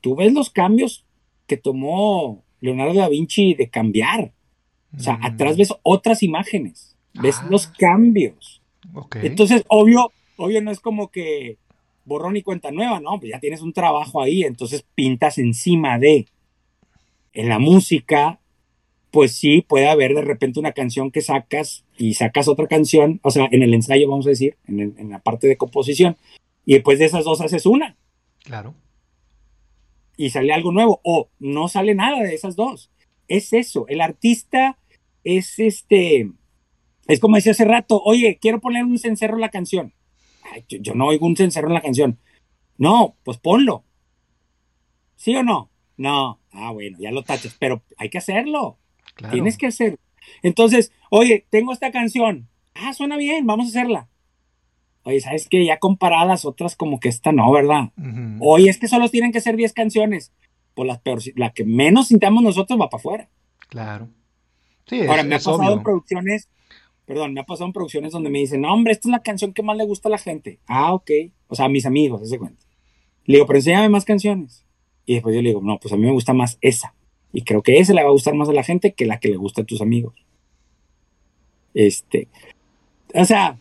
tú 0.00 0.16
ves 0.16 0.32
los 0.32 0.48
cambios 0.48 1.04
que 1.46 1.58
tomó 1.58 2.42
Leonardo 2.60 2.94
da 2.94 3.08
Vinci 3.08 3.54
de 3.54 3.68
cambiar. 3.68 4.32
O 4.96 5.00
sea, 5.00 5.18
atrás 5.22 5.56
ves 5.56 5.74
otras 5.82 6.22
imágenes, 6.22 6.96
ves 7.14 7.36
Ah. 7.40 7.46
los 7.50 7.66
cambios. 7.66 8.62
Entonces, 9.22 9.64
obvio, 9.68 10.12
obvio 10.36 10.62
no 10.62 10.70
es 10.70 10.80
como 10.80 11.10
que 11.10 11.58
borrón 12.04 12.36
y 12.36 12.42
cuenta 12.42 12.70
nueva, 12.70 13.00
¿no? 13.00 13.18
Pues 13.20 13.32
ya 13.32 13.40
tienes 13.40 13.60
un 13.62 13.72
trabajo 13.72 14.20
ahí, 14.22 14.42
entonces 14.42 14.84
pintas 14.94 15.38
encima 15.38 15.98
de. 15.98 16.26
En 17.32 17.48
la 17.48 17.58
música, 17.60 18.40
pues 19.12 19.32
sí, 19.32 19.62
puede 19.62 19.88
haber 19.88 20.14
de 20.14 20.22
repente 20.22 20.58
una 20.60 20.72
canción 20.72 21.10
que 21.10 21.20
sacas 21.20 21.84
y 21.96 22.14
sacas 22.14 22.48
otra 22.48 22.66
canción, 22.66 23.20
o 23.22 23.30
sea, 23.30 23.48
en 23.52 23.62
el 23.62 23.72
ensayo, 23.74 24.08
vamos 24.08 24.26
a 24.26 24.30
decir, 24.30 24.56
en, 24.66 24.80
el- 24.80 24.94
en 24.98 25.10
la 25.10 25.18
parte 25.20 25.46
de 25.46 25.56
composición, 25.56 26.16
y 26.66 26.74
después 26.74 26.98
de 26.98 27.04
esas 27.06 27.24
dos 27.24 27.40
haces 27.40 27.66
una 27.66 27.96
Claro. 28.44 28.74
y 30.16 30.30
sale 30.30 30.52
algo 30.52 30.72
nuevo, 30.72 31.00
o 31.04 31.28
no 31.38 31.68
sale 31.68 31.94
nada 31.94 32.20
de 32.22 32.34
esas 32.34 32.56
dos. 32.56 32.90
Es 33.28 33.52
eso, 33.52 33.86
el 33.88 34.00
artista 34.00 34.76
es 35.24 35.58
este, 35.58 36.30
es 37.06 37.20
como 37.20 37.36
decía 37.36 37.52
hace 37.52 37.64
rato, 37.64 38.00
oye, 38.04 38.38
quiero 38.40 38.60
poner 38.60 38.84
un 38.84 38.98
cencerro 38.98 39.34
en 39.34 39.40
la 39.40 39.50
canción. 39.50 39.92
Ay, 40.52 40.64
yo, 40.68 40.78
yo 40.80 40.94
no 40.94 41.06
oigo 41.06 41.26
un 41.26 41.36
cencerro 41.36 41.68
en 41.68 41.74
la 41.74 41.80
canción. 41.82 42.18
No, 42.78 43.16
pues 43.24 43.38
ponlo. 43.38 43.84
¿Sí 45.16 45.34
o 45.36 45.42
no? 45.42 45.70
No. 45.96 46.40
Ah, 46.52 46.72
bueno, 46.72 46.96
ya 47.00 47.10
lo 47.12 47.22
tachas, 47.22 47.56
pero 47.58 47.82
hay 47.98 48.08
que 48.08 48.18
hacerlo. 48.18 48.78
Claro. 49.14 49.32
Tienes 49.32 49.56
que 49.58 49.66
hacer. 49.66 49.98
Entonces, 50.42 50.92
oye, 51.10 51.46
tengo 51.50 51.72
esta 51.72 51.92
canción. 51.92 52.48
Ah, 52.74 52.92
suena 52.94 53.16
bien, 53.16 53.46
vamos 53.46 53.66
a 53.66 53.68
hacerla. 53.68 54.08
Oye, 55.02 55.20
¿sabes 55.20 55.46
qué? 55.48 55.64
Ya 55.64 55.78
comparada 55.78 56.22
a 56.22 56.26
las 56.26 56.44
otras, 56.44 56.76
como 56.76 57.00
que 57.00 57.08
esta 57.08 57.32
no, 57.32 57.50
¿verdad? 57.52 57.90
Ujú. 57.96 58.38
Oye, 58.40 58.70
es 58.70 58.78
que 58.78 58.88
solo 58.88 59.08
tienen 59.08 59.32
que 59.32 59.40
ser 59.40 59.56
10 59.56 59.72
canciones. 59.72 60.32
Pues 60.74 60.86
la, 60.86 61.00
peor, 61.00 61.20
la 61.36 61.52
que 61.52 61.64
menos 61.64 62.08
sintamos 62.08 62.42
nosotros 62.42 62.78
va 62.80 62.88
para 62.88 63.00
afuera. 63.00 63.28
Claro. 63.68 64.08
Sí, 64.86 65.00
Ahora, 65.02 65.20
es, 65.22 65.26
me 65.26 65.34
ha 65.34 65.38
pasado 65.38 65.56
obvio. 65.58 65.72
en 65.72 65.82
producciones, 65.82 66.48
perdón, 67.10 67.34
me 67.34 67.40
ha 67.40 67.44
pasado 67.44 67.66
en 67.66 67.72
producciones 67.72 68.12
donde 68.12 68.30
me 68.30 68.38
dicen, 68.38 68.60
no, 68.60 68.72
hombre, 68.72 68.92
esta 68.92 69.08
es 69.08 69.10
la 69.10 69.22
canción 69.22 69.52
que 69.52 69.64
más 69.64 69.76
le 69.76 69.84
gusta 69.84 70.08
a 70.08 70.12
la 70.12 70.18
gente. 70.18 70.60
Ah, 70.68 70.94
ok. 70.94 71.10
O 71.48 71.56
sea, 71.56 71.64
a 71.64 71.68
mis 71.68 71.84
amigos, 71.84 72.22
ese 72.22 72.38
cuenta. 72.38 72.64
Le 73.24 73.34
digo, 73.34 73.46
pero 73.48 73.58
enséñame 73.58 73.88
más 73.88 74.04
canciones. 74.04 74.64
Y 75.06 75.14
después 75.14 75.34
yo 75.34 75.42
le 75.42 75.48
digo, 75.48 75.60
no, 75.60 75.80
pues 75.80 75.92
a 75.92 75.96
mí 75.96 76.04
me 76.04 76.12
gusta 76.12 76.34
más 76.34 76.56
esa. 76.60 76.94
Y 77.32 77.42
creo 77.42 77.64
que 77.64 77.80
esa 77.80 77.94
le 77.94 78.04
va 78.04 78.10
a 78.10 78.12
gustar 78.12 78.34
más 78.36 78.48
a 78.48 78.52
la 78.52 78.62
gente 78.62 78.92
que 78.92 79.06
la 79.06 79.18
que 79.18 79.28
le 79.28 79.36
gusta 79.38 79.62
a 79.62 79.64
tus 79.64 79.80
amigos. 79.80 80.14
Este. 81.74 82.28
O 83.12 83.24
sea, 83.24 83.58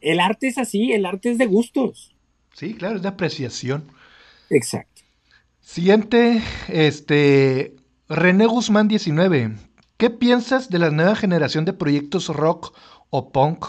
el 0.00 0.20
arte 0.20 0.46
es 0.46 0.56
así, 0.56 0.92
el 0.92 1.04
arte 1.04 1.32
es 1.32 1.38
de 1.38 1.46
gustos. 1.46 2.14
Sí, 2.54 2.74
claro, 2.74 2.94
es 2.94 3.02
de 3.02 3.08
apreciación. 3.08 3.90
Exacto. 4.50 5.02
Siguiente, 5.62 6.40
este, 6.68 7.74
René 8.08 8.46
Guzmán 8.46 8.86
19. 8.86 9.65
¿Qué 9.96 10.10
piensas 10.10 10.68
de 10.68 10.78
la 10.78 10.90
nueva 10.90 11.16
generación 11.16 11.64
de 11.64 11.72
proyectos 11.72 12.28
rock 12.28 12.76
o 13.08 13.32
punk 13.32 13.64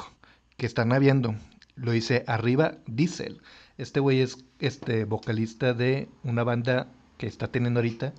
que 0.57 0.65
están 0.65 0.91
habiendo? 0.91 1.35
Lo 1.75 1.91
dice 1.93 2.25
arriba 2.27 2.79
Diesel. 2.85 3.41
Este 3.77 4.01
güey 4.01 4.19
es 4.19 4.43
este 4.59 5.05
vocalista 5.05 5.73
de 5.73 6.09
una 6.23 6.43
banda 6.43 6.91
que 7.17 7.27
está 7.27 7.47
teniendo 7.47 7.79
ahorita 7.79 8.13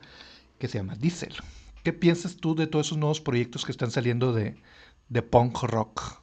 que 0.59 0.69
se 0.69 0.79
llama 0.79 0.97
Diesel. 0.97 1.35
¿Qué 1.85 1.93
piensas 1.93 2.37
tú 2.37 2.55
de 2.55 2.67
todos 2.67 2.87
esos 2.87 2.97
nuevos 2.97 3.21
proyectos 3.21 3.67
que 3.67 3.73
están 3.73 3.91
saliendo 3.91 4.33
de, 4.33 4.57
de 5.11 5.21
punk 5.21 5.63
rock? 5.65 6.23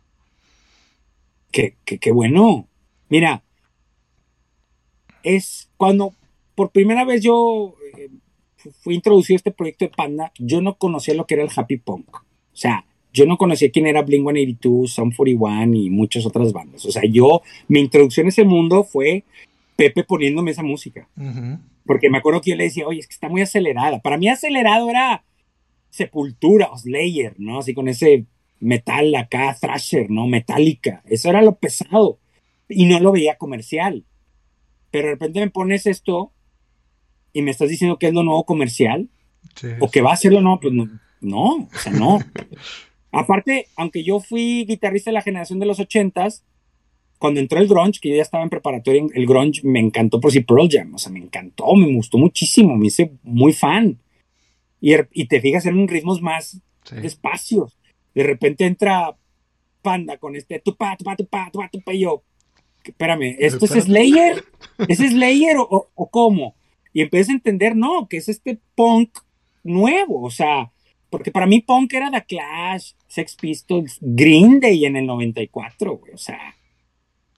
Qué, 1.51 1.77
qué, 1.86 2.12
bueno. 2.12 2.68
Mira, 3.10 3.44
es 5.22 5.70
cuando 5.77 6.15
por 6.56 6.72
primera 6.72 7.06
vez 7.06 7.22
yo 7.22 7.75
fui 8.81 8.95
introducido 8.95 9.36
a 9.36 9.38
este 9.38 9.51
proyecto 9.51 9.86
de 9.86 9.91
Panda, 9.91 10.31
yo 10.38 10.62
no 10.62 10.75
conocía 10.75 11.13
lo 11.13 11.25
que 11.25 11.36
era 11.36 11.43
el 11.43 11.50
happy 11.55 11.77
punk. 11.77 12.17
O 12.17 12.57
sea, 12.57 12.86
yo 13.13 13.25
no 13.25 13.38
conocía 13.38 13.72
quién 13.72 13.88
era 13.88 14.01
Blink 14.01 14.23
182, 14.23 14.91
Sum 14.91 15.12
41 15.15 15.73
y 15.75 15.89
muchas 15.89 16.25
otras 16.25 16.51
bandas. 16.51 16.86
O 16.86 16.91
sea, 16.91 17.04
yo, 17.10 17.41
mi 17.67 17.80
introducción 17.80 18.25
a 18.25 18.30
ese 18.30 18.43
mundo 18.43 18.84
fue 18.84 19.23
Pepe 19.75 20.04
poniéndome 20.04 20.51
esa 20.51 20.63
música. 20.63 21.08
Porque 21.86 22.10
me 22.10 22.17
acuerdo 22.17 22.41
que 22.41 22.51
yo 22.51 22.58
le 22.58 22.65
decía, 22.65 22.88
oye, 22.88 22.99
es 22.99 23.08
que 23.08 23.13
está 23.13 23.30
muy 23.30 23.41
acelerada. 23.41 24.01
Para 24.01 24.17
mí 24.17 24.28
acelerado 24.28 24.89
era 24.89 25.23
Sepultura 25.89 26.69
o 26.71 26.78
Slayer, 26.78 27.36
¿no? 27.38 27.60
Así 27.60 27.73
con 27.73 27.88
ese 27.88 28.25
metal 28.60 29.15
acá, 29.15 29.56
Thrasher, 29.60 30.10
¿no? 30.10 30.28
Metálica. 30.28 31.01
Eso 31.06 31.30
era 31.30 31.41
lo 31.41 31.56
pesado. 31.56 32.19
Y 32.67 32.86
no 32.86 32.99
lo 32.99 33.13
veía 33.13 33.38
comercial. 33.38 34.04
Pero 34.91 35.08
de 35.08 35.13
repente 35.13 35.39
me 35.39 35.49
pones 35.49 35.86
esto 35.86 36.34
y 37.36 37.41
me 37.41 37.52
estás 37.52 37.69
diciendo 37.69 38.00
que 38.00 38.08
es 38.08 38.13
lo 38.13 38.24
nuevo 38.24 38.45
comercial 38.45 39.10
Sí, 39.56 39.67
o 39.80 39.91
que 39.91 40.02
va 40.02 40.12
a 40.12 40.17
ser 40.17 40.34
lo 40.34 40.41
nuevo, 40.41 40.60
pues 40.60 40.74
no, 40.74 40.89
no 41.21 41.43
o 41.43 41.69
sea, 41.78 41.91
no. 41.91 42.19
Aparte, 43.12 43.67
aunque 43.78 44.04
yo 44.04 44.19
fui 44.19 44.65
guitarrista 44.65 45.12
de 45.12 45.13
la 45.15 45.21
generación 45.21 45.60
de 45.60 45.65
los 45.65 45.80
ochentas, 45.80 46.43
cuando 47.19 47.39
entró 47.39 47.60
el 47.60 47.67
grunge, 47.67 48.00
que 48.02 48.10
yo 48.10 48.15
ya 48.15 48.21
estaba 48.21 48.43
en 48.43 48.50
preparatoria, 48.50 49.04
el 49.13 49.26
grunge 49.26 49.62
me 49.63 49.80
encantó 49.80 50.19
por 50.19 50.32
si 50.32 50.41
Pearl 50.41 50.67
Jam, 50.69 50.95
o 50.95 50.98
sea, 50.98 51.12
me 51.12 51.19
encantó, 51.19 51.74
me 51.76 51.93
gustó 51.93 52.17
muchísimo, 52.17 52.76
me 52.76 52.88
hice 52.88 53.12
muy 53.24 53.54
fan. 53.54 54.00
Y, 54.82 54.91
er- 54.93 55.10
y 55.13 55.28
te 55.28 55.39
fijas, 55.39 55.65
eran 55.65 55.88
ritmos 55.88 56.21
más 56.21 56.60
sí. 56.84 56.95
despacios. 57.02 57.78
De 58.13 58.24
repente 58.24 58.65
entra 58.65 59.15
Panda 59.82 60.17
con 60.17 60.36
este 60.36 60.60
tupa, 60.60 60.98
tupa, 60.98 61.15
tupa, 61.15 61.50
tupa, 61.52 61.69
tupa, 61.69 61.93
y 61.93 62.00
yo, 62.02 62.24
espérame, 62.84 63.36
¿esto 63.39 63.65
es. 63.65 63.84
Slayer? 63.86 64.43
¿Es 64.89 64.98
Slayer 64.98 65.58
o 65.60 66.10
cómo? 66.12 66.56
Y 66.95 67.01
empecé 67.01 67.34
a 67.34 67.36
entender, 67.36 67.75
no, 67.75 68.08
que 68.08 68.15
es 68.15 68.29
este 68.29 68.58
punk 68.73 69.19
nuevo, 69.65 70.21
o 70.21 70.31
sea, 70.31 70.71
porque 71.10 71.29
para 71.29 71.45
mí 71.45 71.60
punk 71.60 71.93
era 71.93 72.10
The 72.10 72.23
Clash, 72.23 72.93
Sex 73.05 73.36
Pistols, 73.36 73.97
Green 73.99 74.62
Day 74.62 74.86
en 74.86 74.95
el 74.95 75.05
94, 75.05 75.97
güey, 75.97 76.13
o 76.13 76.17
sea, 76.17 76.55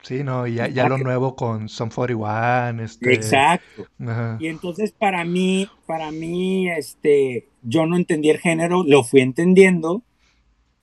Sí, 0.04 0.24
no, 0.24 0.46
y 0.46 0.54
ya, 0.54 0.68
ya 0.68 0.88
lo 0.88 1.00
nuevo 1.00 1.36
con 1.36 1.70
Some 1.70 1.92
41, 1.92 2.84
este... 2.84 3.14
exacto. 3.16 3.88
ajá. 4.00 4.38
Y 4.40 4.46
entonces 4.46 4.92
para 4.92 5.26
mí, 5.26 5.68
para 5.88 6.12
mí, 6.12 6.70
este, 6.70 7.48
yo 7.64 7.88
no 7.88 7.98
entendí 7.98 8.30
el 8.30 8.38
género, 8.38 8.84
lo 8.84 9.04
fui 9.04 9.22
entendiendo. 9.22 10.04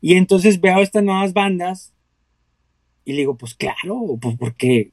Y 0.01 0.17
entonces 0.17 0.61
veo 0.61 0.81
estas 0.81 1.05
nuevas 1.05 1.33
bandas 1.33 1.95
y 3.05 3.13
le 3.13 3.19
digo, 3.19 3.37
pues 3.37 3.55
claro, 3.55 4.19
pues 4.21 4.37
porque 4.37 4.91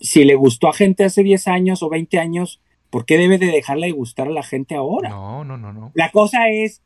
si 0.00 0.24
le 0.24 0.34
gustó 0.34 0.68
a 0.68 0.74
gente 0.74 1.04
hace 1.04 1.22
10 1.22 1.46
años 1.46 1.82
o 1.84 1.88
20 1.88 2.18
años, 2.18 2.60
¿por 2.92 3.06
qué 3.06 3.16
debe 3.16 3.38
de 3.38 3.46
dejarle 3.46 3.86
de 3.86 3.92
gustar 3.92 4.28
a 4.28 4.32
la 4.32 4.42
gente 4.42 4.74
ahora? 4.74 5.08
No, 5.08 5.44
no, 5.44 5.56
no, 5.56 5.72
no. 5.72 5.92
La 5.94 6.10
cosa 6.10 6.50
es 6.50 6.82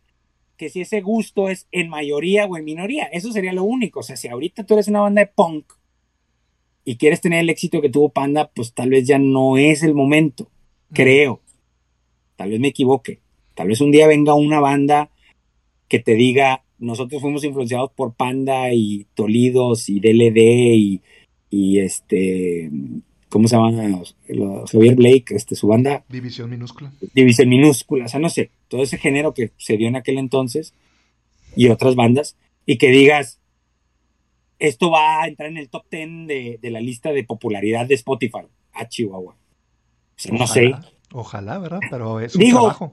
que 0.57 0.71
si 0.71 0.83
ese 0.83 1.01
gusto 1.01 1.49
es 1.49 1.67
en 1.73 1.89
mayoría 1.89 2.47
o 2.47 2.57
en 2.57 2.65
minoría, 2.65 3.07
eso 3.07 3.33
sería 3.33 3.53
lo 3.53 3.65
único. 3.65 4.01
O 4.01 4.03
sea, 4.05 4.17
si 4.17 4.29
ahorita 4.29 4.65
tú 4.65 4.75
eres 4.75 4.87
una 4.87 5.01
banda 5.01 5.23
de 5.23 5.27
punk 5.27 5.73
y 6.85 6.97
quieres 6.97 7.21
tener 7.21 7.41
el 7.41 7.51
éxito 7.51 7.83
que 7.83 7.91
tuvo 7.91 8.11
Panda, 8.11 8.53
pues 8.55 8.73
tal 8.73 8.91
vez 8.91 9.05
ya 9.05 9.19
no 9.19 9.57
es 9.57 9.83
el 9.83 9.95
momento, 9.95 10.49
creo. 10.93 11.41
Tal 12.37 12.51
vez 12.51 12.61
me 12.61 12.69
equivoque. 12.69 13.19
Tal 13.57 13.67
vez 13.67 13.81
un 13.81 13.91
día 13.91 14.07
venga 14.07 14.35
una 14.35 14.61
banda 14.61 15.11
que 15.89 15.99
te 15.99 16.15
diga, 16.15 16.63
nosotros 16.79 17.21
fuimos 17.21 17.43
influenciados 17.43 17.91
por 17.91 18.15
Panda 18.15 18.73
y 18.73 19.09
Tolidos 19.15 19.89
y 19.89 19.99
DLD 19.99 20.39
y, 20.39 21.03
y 21.51 21.81
este, 21.81 22.71
¿cómo 23.29 23.49
se 23.49 23.57
llama? 23.57 23.73
Javier 24.71 24.95
Blake, 24.97 25.27
este, 25.35 25.55
su 25.55 25.67
banda, 25.69 26.05
División 26.09 26.51
minúscula. 26.51 26.93
División 27.15 27.49
Minúscula, 27.49 28.05
o 28.07 28.09
sea, 28.09 28.21
no 28.21 28.29
sé, 28.31 28.51
todo 28.69 28.83
ese 28.83 28.99
género 28.99 29.35
que 29.35 29.51
se 29.57 29.77
dio 29.77 29.89
en 29.89 29.97
aquel 29.97 30.19
entonces 30.19 30.75
y 31.55 31.69
otras 31.69 31.95
bandas, 31.95 32.37
y 32.67 32.79
que 32.79 32.89
digas, 32.91 33.41
esto 34.59 34.91
va 34.91 35.23
a 35.23 35.29
entrar 35.29 35.51
en 35.51 35.57
el 35.59 35.69
top 35.69 35.85
10 35.91 36.27
de, 36.27 36.59
de 36.61 36.71
la 36.71 36.81
lista 36.81 37.13
de 37.13 37.25
popularidad 37.25 37.87
de 37.87 37.95
Spotify. 37.95 38.47
Ah, 38.73 38.89
Chihuahua. 38.89 39.35
O 39.35 39.39
sea, 40.17 40.33
no 40.35 40.47
sé. 40.47 40.67
Ojalá, 40.69 40.91
Ojalá, 41.13 41.59
¿verdad? 41.59 41.81
Pero 41.91 42.21
es 42.21 42.35
un 42.35 42.41
Digo- 42.41 42.59
trabajo. 42.61 42.93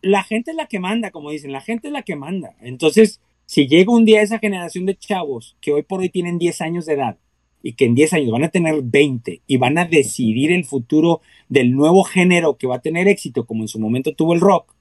La 0.00 0.24
gente 0.24 0.50
es 0.50 0.56
la 0.56 0.66
que 0.66 0.80
manda, 0.80 1.10
como 1.12 1.30
dicen, 1.30 1.52
la 1.52 1.60
gente 1.60 1.86
es 1.88 1.92
la 1.92 2.02
que 2.02 2.16
manda. 2.16 2.56
Entonces, 2.60 3.20
si 3.46 3.68
llega 3.68 3.92
un 3.92 4.04
día 4.04 4.20
esa 4.22 4.40
generación 4.40 4.84
de 4.86 4.96
chavos 4.96 5.56
que 5.60 5.72
hoy 5.72 5.82
por 5.82 6.00
hoy 6.00 6.08
tienen 6.08 6.38
10 6.38 6.60
años 6.60 6.86
de 6.86 6.94
edad 6.94 7.16
y 7.62 7.74
que 7.74 7.84
en 7.84 7.94
10 7.94 8.12
años 8.14 8.30
van 8.32 8.44
a 8.44 8.48
tener 8.48 8.82
20 8.82 9.42
y 9.46 9.56
van 9.56 9.78
a 9.78 9.84
decidir 9.84 10.50
el 10.52 10.64
futuro 10.64 11.20
del 11.48 11.72
nuevo 11.72 12.02
género 12.04 12.56
que 12.56 12.66
va 12.66 12.76
a 12.76 12.80
tener 12.82 13.08
éxito, 13.08 13.46
como 13.46 13.62
en 13.62 13.68
su 13.68 13.78
momento 13.78 14.14
tuvo 14.14 14.34
el 14.34 14.40
rock, 14.40 14.74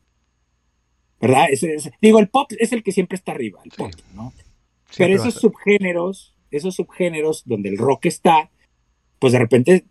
¿verdad? 1.19 1.47
Digo, 2.01 2.19
el 2.19 2.29
pop 2.29 2.51
es 2.57 2.71
el 2.73 2.83
que 2.83 2.91
siempre 2.91 3.15
está 3.15 3.31
arriba, 3.33 3.59
el 3.63 3.71
Sí. 3.71 3.77
pop, 3.77 3.91
¿no? 4.13 4.33
Siempre 4.89 5.15
Pero 5.15 5.23
esos 5.23 5.35
subgéneros, 5.35 6.33
esos 6.49 6.75
subgéneros 6.75 7.43
donde 7.45 7.69
el 7.69 7.77
rock 7.77 8.07
está, 8.07 8.49
pues 9.19 9.33
de 9.33 9.39
repente 9.39 9.85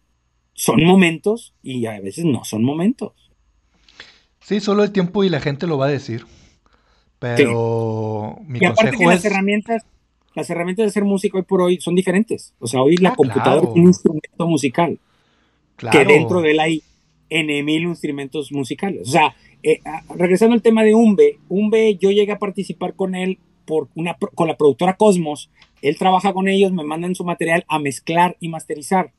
son 0.54 0.84
momentos 0.84 1.54
y 1.62 1.86
a 1.86 2.00
veces 2.00 2.24
no 2.24 2.44
son 2.44 2.64
momentos. 2.64 3.12
Sí, 4.40 4.60
solo 4.60 4.82
el 4.82 4.90
tiempo 4.92 5.22
y 5.22 5.28
la 5.28 5.40
gente 5.40 5.66
lo 5.66 5.78
va 5.78 5.86
a 5.86 5.90
decir. 5.90 6.26
Pero 7.20 8.38
mi 8.46 8.58
Y 8.58 8.64
aparte 8.64 8.96
que 8.96 9.06
las 9.06 9.24
herramientas, 9.24 9.84
las 10.34 10.48
herramientas 10.50 10.86
de 10.86 10.90
ser 10.92 11.04
músico 11.04 11.38
hoy 11.38 11.44
por 11.44 11.60
hoy 11.62 11.80
son 11.80 11.94
diferentes. 11.94 12.54
O 12.60 12.66
sea, 12.66 12.82
hoy 12.82 12.96
la 12.96 13.10
Ah, 13.10 13.14
computadora 13.16 13.60
claro. 13.60 13.74
es 13.74 13.80
un 13.80 13.86
instrumento 13.88 14.46
musical. 14.46 14.98
que 15.90 16.04
dentro 16.04 16.40
de 16.42 16.50
él 16.50 16.60
hay 16.60 16.82
N 17.30 17.62
mil 17.62 17.82
instrumentos 17.84 18.52
musicales. 18.52 19.08
O 19.08 19.10
sea, 19.10 19.34
eh, 19.62 19.80
regresando 20.14 20.54
al 20.54 20.62
tema 20.62 20.82
de 20.84 20.94
Umbe, 20.94 21.38
Umbe 21.48 21.96
yo 21.96 22.10
llegué 22.10 22.32
a 22.32 22.38
participar 22.38 22.94
con 22.94 23.14
él 23.14 23.38
por 23.64 23.88
una, 23.94 24.16
con 24.34 24.46
la 24.48 24.56
productora 24.56 24.96
Cosmos. 24.96 25.50
Él 25.80 25.96
trabaja 25.96 26.32
con 26.34 26.48
ellos, 26.48 26.72
me 26.72 26.84
mandan 26.84 27.14
su 27.14 27.24
material 27.24 27.64
a 27.68 27.78
mezclar 27.78 28.36
y 28.40 28.48
masterizar. 28.48 29.12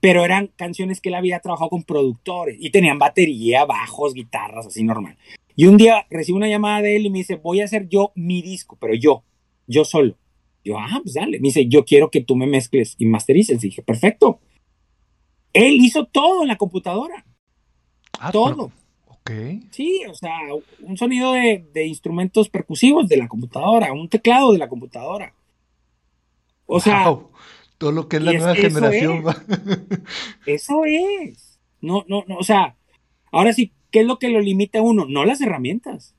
Pero 0.00 0.24
eran 0.24 0.50
canciones 0.56 1.00
que 1.00 1.08
él 1.10 1.14
había 1.16 1.40
trabajado 1.40 1.70
con 1.70 1.82
productores 1.82 2.56
y 2.60 2.70
tenían 2.70 2.98
batería, 2.98 3.64
bajos, 3.64 4.14
guitarras, 4.14 4.66
así 4.66 4.84
normal. 4.84 5.16
Y 5.56 5.66
un 5.66 5.76
día 5.76 6.06
recibo 6.10 6.36
una 6.38 6.48
llamada 6.48 6.82
de 6.82 6.96
él 6.96 7.06
y 7.06 7.10
me 7.10 7.18
dice, 7.18 7.36
voy 7.36 7.60
a 7.60 7.64
hacer 7.64 7.88
yo 7.88 8.12
mi 8.14 8.42
disco, 8.42 8.76
pero 8.80 8.94
yo, 8.94 9.22
yo 9.66 9.84
solo. 9.84 10.14
Yo, 10.64 10.78
ah, 10.78 11.00
pues 11.02 11.14
dale. 11.14 11.38
Me 11.38 11.48
dice, 11.48 11.68
yo 11.68 11.84
quiero 11.84 12.10
que 12.10 12.22
tú 12.22 12.36
me 12.36 12.46
mezcles 12.46 12.96
y 12.98 13.06
masterices. 13.06 13.62
Y 13.62 13.68
dije, 13.68 13.82
perfecto. 13.82 14.40
Él 15.52 15.74
hizo 15.74 16.06
todo 16.06 16.42
en 16.42 16.48
la 16.48 16.56
computadora. 16.56 17.24
Ah, 18.18 18.32
todo. 18.32 18.72
ok. 19.06 19.30
Sí, 19.70 20.02
o 20.08 20.14
sea, 20.14 20.38
un 20.80 20.96
sonido 20.96 21.32
de, 21.32 21.86
instrumentos 21.86 22.48
percusivos 22.48 23.08
de 23.08 23.18
la 23.18 23.28
computadora, 23.28 23.92
un 23.92 24.08
teclado 24.08 24.52
de 24.52 24.58
la 24.58 24.68
computadora. 24.68 25.34
O 26.66 26.80
sea. 26.80 27.16
Todo 27.76 27.92
lo 27.92 28.08
que 28.08 28.16
es 28.16 28.22
la 28.22 28.32
nueva 28.32 28.54
generación. 28.54 29.24
Eso 30.46 30.84
es. 30.86 31.58
No, 31.80 32.04
no, 32.08 32.24
no. 32.26 32.36
O 32.36 32.44
sea, 32.44 32.76
ahora 33.30 33.52
sí, 33.52 33.72
¿qué 33.90 34.00
es 34.00 34.06
lo 34.06 34.18
que 34.18 34.30
lo 34.30 34.40
limita 34.40 34.78
a 34.78 34.82
uno? 34.82 35.04
No 35.06 35.24
las 35.24 35.40
herramientas. 35.40 36.14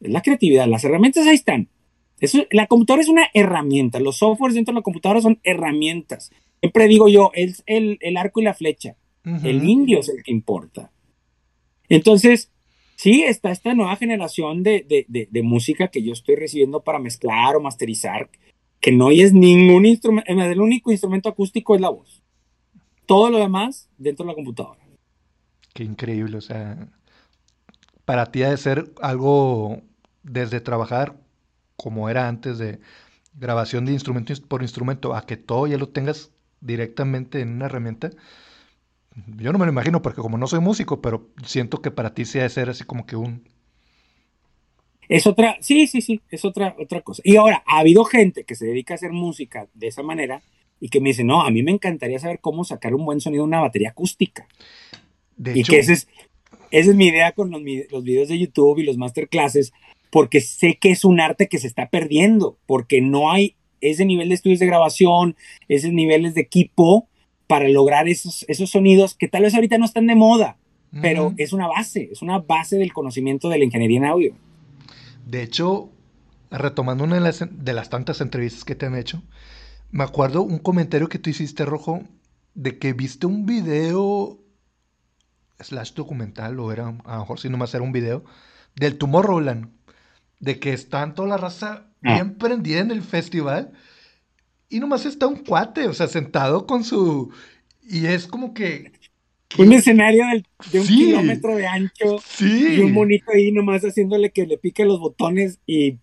Es 0.00 0.10
la 0.10 0.22
creatividad. 0.22 0.66
Las 0.66 0.84
herramientas 0.84 1.26
ahí 1.26 1.34
están. 1.34 1.68
Eso, 2.20 2.44
la 2.50 2.66
computadora 2.66 3.02
es 3.02 3.08
una 3.08 3.28
herramienta. 3.34 3.98
Los 3.98 4.18
softwares 4.18 4.54
dentro 4.54 4.72
de 4.72 4.80
la 4.80 4.82
computadora 4.82 5.20
son 5.20 5.40
herramientas. 5.42 6.30
Siempre 6.60 6.86
digo 6.86 7.08
yo, 7.08 7.30
es 7.34 7.62
el, 7.66 7.98
arco 8.16 8.40
y 8.40 8.44
la 8.44 8.54
flecha. 8.54 8.96
El 9.24 9.68
indio 9.68 10.00
es 10.00 10.08
el 10.08 10.22
que 10.22 10.30
importa. 10.30 10.90
Entonces, 11.88 12.50
sí, 12.96 13.22
está 13.22 13.50
esta 13.50 13.74
nueva 13.74 13.96
generación 13.96 14.62
de, 14.62 14.84
música 15.42 15.88
que 15.88 16.02
yo 16.02 16.12
estoy 16.12 16.36
recibiendo 16.36 16.82
para 16.82 16.98
mezclar 16.98 17.56
o 17.56 17.60
masterizar, 17.60 18.30
que 18.80 18.92
no 18.92 19.10
es 19.10 19.32
ningún 19.32 19.86
instrumento, 19.86 20.30
el 20.30 20.60
único 20.60 20.90
instrumento 20.90 21.28
acústico 21.28 21.74
es 21.74 21.80
la 21.80 21.90
voz. 21.90 22.22
Todo 23.06 23.30
lo 23.30 23.38
demás 23.38 23.88
dentro 23.98 24.24
de 24.24 24.32
la 24.32 24.34
computadora. 24.34 24.80
Qué 25.74 25.84
increíble, 25.84 26.36
o 26.36 26.40
sea, 26.40 26.88
para 28.04 28.26
ti 28.26 28.42
ha 28.42 28.50
de 28.50 28.56
ser 28.56 28.92
algo 29.00 29.82
desde 30.22 30.60
trabajar 30.60 31.19
como 31.82 32.10
era 32.10 32.28
antes 32.28 32.58
de 32.58 32.78
grabación 33.34 33.86
de 33.86 33.92
instrumento 33.92 34.34
por 34.48 34.62
instrumento 34.62 35.14
a 35.14 35.24
que 35.24 35.36
todo 35.36 35.66
ya 35.66 35.78
lo 35.78 35.88
tengas 35.88 36.30
directamente 36.60 37.40
en 37.40 37.52
una 37.54 37.66
herramienta, 37.66 38.10
yo 39.38 39.52
no 39.52 39.58
me 39.58 39.64
lo 39.64 39.72
imagino 39.72 40.02
porque 40.02 40.20
como 40.20 40.36
no 40.36 40.46
soy 40.46 40.60
músico, 40.60 41.00
pero 41.00 41.28
siento 41.44 41.80
que 41.80 41.90
para 41.90 42.14
ti 42.14 42.24
sí 42.24 42.38
ha 42.38 42.42
de 42.42 42.50
ser 42.50 42.68
así 42.68 42.84
como 42.84 43.06
que 43.06 43.16
un... 43.16 43.48
Es 45.08 45.26
otra, 45.26 45.56
sí, 45.60 45.86
sí, 45.86 46.02
sí, 46.02 46.20
es 46.30 46.44
otra, 46.44 46.76
otra 46.78 47.00
cosa. 47.00 47.20
Y 47.24 47.36
ahora, 47.36 47.64
ha 47.66 47.80
habido 47.80 48.04
gente 48.04 48.44
que 48.44 48.54
se 48.54 48.66
dedica 48.66 48.94
a 48.94 48.96
hacer 48.96 49.10
música 49.10 49.66
de 49.74 49.88
esa 49.88 50.02
manera 50.02 50.42
y 50.78 50.88
que 50.88 51.00
me 51.00 51.08
dice, 51.08 51.24
no, 51.24 51.42
a 51.42 51.50
mí 51.50 51.62
me 51.62 51.72
encantaría 51.72 52.18
saber 52.20 52.38
cómo 52.40 52.62
sacar 52.62 52.94
un 52.94 53.04
buen 53.04 53.20
sonido 53.20 53.42
de 53.42 53.48
una 53.48 53.60
batería 53.60 53.90
acústica. 53.90 54.46
De 55.36 55.58
y 55.58 55.64
que 55.64 55.80
ese 55.80 55.94
es, 55.94 56.08
esa 56.70 56.90
es 56.90 56.96
mi 56.96 57.08
idea 57.08 57.32
con 57.32 57.50
los, 57.50 57.60
los 57.90 58.04
videos 58.04 58.28
de 58.28 58.38
YouTube 58.38 58.78
y 58.78 58.84
los 58.84 58.98
masterclasses, 58.98 59.72
porque 60.10 60.40
sé 60.40 60.76
que 60.80 60.90
es 60.90 61.04
un 61.04 61.20
arte 61.20 61.48
que 61.48 61.58
se 61.58 61.66
está 61.66 61.88
perdiendo, 61.88 62.58
porque 62.66 63.00
no 63.00 63.30
hay 63.30 63.56
ese 63.80 64.04
nivel 64.04 64.28
de 64.28 64.34
estudios 64.34 64.58
de 64.58 64.66
grabación, 64.66 65.36
esos 65.68 65.92
niveles 65.92 66.34
de 66.34 66.42
equipo 66.42 67.08
para 67.46 67.68
lograr 67.68 68.08
esos, 68.08 68.44
esos 68.48 68.70
sonidos 68.70 69.14
que 69.14 69.28
tal 69.28 69.42
vez 69.42 69.54
ahorita 69.54 69.78
no 69.78 69.84
están 69.84 70.06
de 70.06 70.14
moda, 70.14 70.56
pero 71.00 71.34
es 71.36 71.52
una 71.52 71.68
base, 71.68 72.08
es 72.12 72.20
una 72.20 72.38
base 72.40 72.76
del 72.76 72.92
conocimiento 72.92 73.48
de 73.48 73.58
la 73.58 73.64
ingeniería 73.64 73.98
en 73.98 74.04
audio. 74.04 74.34
De 75.24 75.42
hecho, 75.42 75.90
retomando 76.50 77.04
una 77.04 77.14
de 77.14 77.20
las, 77.20 77.44
de 77.48 77.72
las 77.72 77.90
tantas 77.90 78.20
entrevistas 78.20 78.64
que 78.64 78.74
te 78.74 78.86
han 78.86 78.96
hecho, 78.96 79.22
me 79.90 80.04
acuerdo 80.04 80.42
un 80.42 80.58
comentario 80.58 81.08
que 81.08 81.18
tú 81.18 81.30
hiciste, 81.30 81.64
Rojo, 81.64 82.02
de 82.54 82.78
que 82.78 82.92
viste 82.92 83.26
un 83.26 83.46
video 83.46 84.40
slash 85.60 85.94
documental, 85.94 86.58
o 86.58 86.72
era, 86.72 86.88
a 87.04 87.14
lo 87.14 87.20
mejor 87.20 87.38
si 87.38 87.48
nomás 87.48 87.74
era 87.74 87.84
un 87.84 87.92
video, 87.92 88.24
del 88.76 88.98
Tomorrowland, 88.98 89.70
de 90.40 90.58
que 90.58 90.72
están 90.72 91.14
toda 91.14 91.28
la 91.28 91.36
raza 91.36 91.86
ah. 92.02 92.14
bien 92.14 92.34
prendida 92.34 92.80
en 92.80 92.90
el 92.90 93.02
festival 93.02 93.72
y 94.70 94.78
nomás 94.80 95.04
está 95.04 95.26
un 95.26 95.36
cuate, 95.36 95.88
o 95.88 95.92
sea, 95.92 96.06
sentado 96.06 96.66
con 96.66 96.84
su... 96.84 97.30
Y 97.82 98.06
es 98.06 98.26
como 98.26 98.54
que... 98.54 98.92
Un 99.58 99.72
escenario 99.72 100.24
de 100.70 100.80
un 100.80 100.86
kilómetro 100.86 101.56
de 101.56 101.66
ancho. 101.66 102.18
Sí. 102.24 102.76
Y 102.76 102.80
un 102.80 102.92
monito 102.92 103.32
ahí 103.34 103.50
nomás 103.50 103.82
haciéndole 103.82 104.30
que 104.30 104.46
le 104.46 104.58
pique 104.58 104.84
los 104.84 105.00
botones 105.00 105.58
y... 105.66 105.98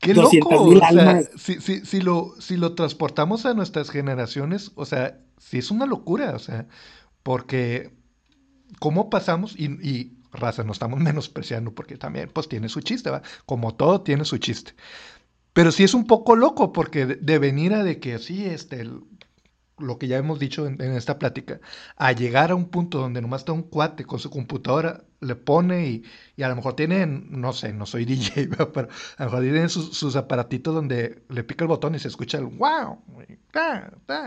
Qué 0.00 0.14
loco. 0.14 0.30
O 0.48 0.78
sea, 0.78 1.22
si, 1.36 1.60
si, 1.60 1.84
si, 1.84 2.00
lo, 2.00 2.34
si 2.40 2.56
lo 2.56 2.74
transportamos 2.74 3.44
a 3.44 3.52
nuestras 3.52 3.90
generaciones, 3.90 4.70
o 4.76 4.86
sea, 4.86 5.20
sí 5.38 5.58
es 5.58 5.70
una 5.70 5.86
locura, 5.86 6.34
o 6.36 6.38
sea, 6.38 6.68
porque 7.24 7.90
cómo 8.78 9.10
pasamos 9.10 9.54
y, 9.58 9.66
y 9.86 10.17
raza, 10.32 10.64
no 10.64 10.72
estamos 10.72 11.00
menospreciando 11.00 11.74
porque 11.74 11.96
también 11.96 12.30
pues 12.32 12.48
tiene 12.48 12.68
su 12.68 12.80
chiste, 12.80 13.10
¿va? 13.10 13.22
Como 13.46 13.74
todo 13.74 14.02
tiene 14.02 14.24
su 14.24 14.38
chiste. 14.38 14.74
Pero 15.52 15.72
sí 15.72 15.84
es 15.84 15.94
un 15.94 16.06
poco 16.06 16.36
loco 16.36 16.72
porque 16.72 17.06
de, 17.06 17.38
venir 17.38 17.74
a 17.74 17.82
de 17.82 17.98
que 17.98 18.18
sí, 18.18 18.44
este, 18.44 18.88
lo 19.78 19.98
que 19.98 20.06
ya 20.06 20.16
hemos 20.16 20.38
dicho 20.38 20.66
en, 20.66 20.80
esta 20.80 21.18
plática, 21.18 21.60
a 21.96 22.12
llegar 22.12 22.50
a 22.50 22.54
un 22.54 22.68
punto 22.68 22.98
donde 22.98 23.20
nomás 23.20 23.42
está 23.42 23.52
un 23.52 23.62
cuate 23.62 24.04
con 24.04 24.18
su 24.18 24.30
computadora, 24.30 25.04
le 25.20 25.34
pone 25.34 25.88
y, 25.88 26.04
y 26.36 26.42
a 26.42 26.48
lo 26.48 26.56
mejor 26.56 26.74
tienen, 26.74 27.28
no 27.30 27.52
sé, 27.52 27.72
no 27.72 27.86
soy 27.86 28.04
DJ, 28.06 28.48
pero 28.72 28.88
a 29.16 29.24
lo 29.24 29.30
mejor 29.30 29.42
tienen 29.42 29.68
sus, 29.68 30.16
aparatitos 30.16 30.74
donde 30.74 31.22
le 31.28 31.44
pica 31.44 31.64
el 31.64 31.68
botón 31.68 31.94
y 31.94 31.98
se 31.98 32.08
escucha 32.08 32.38
el 32.38 32.44
wow, 32.44 33.02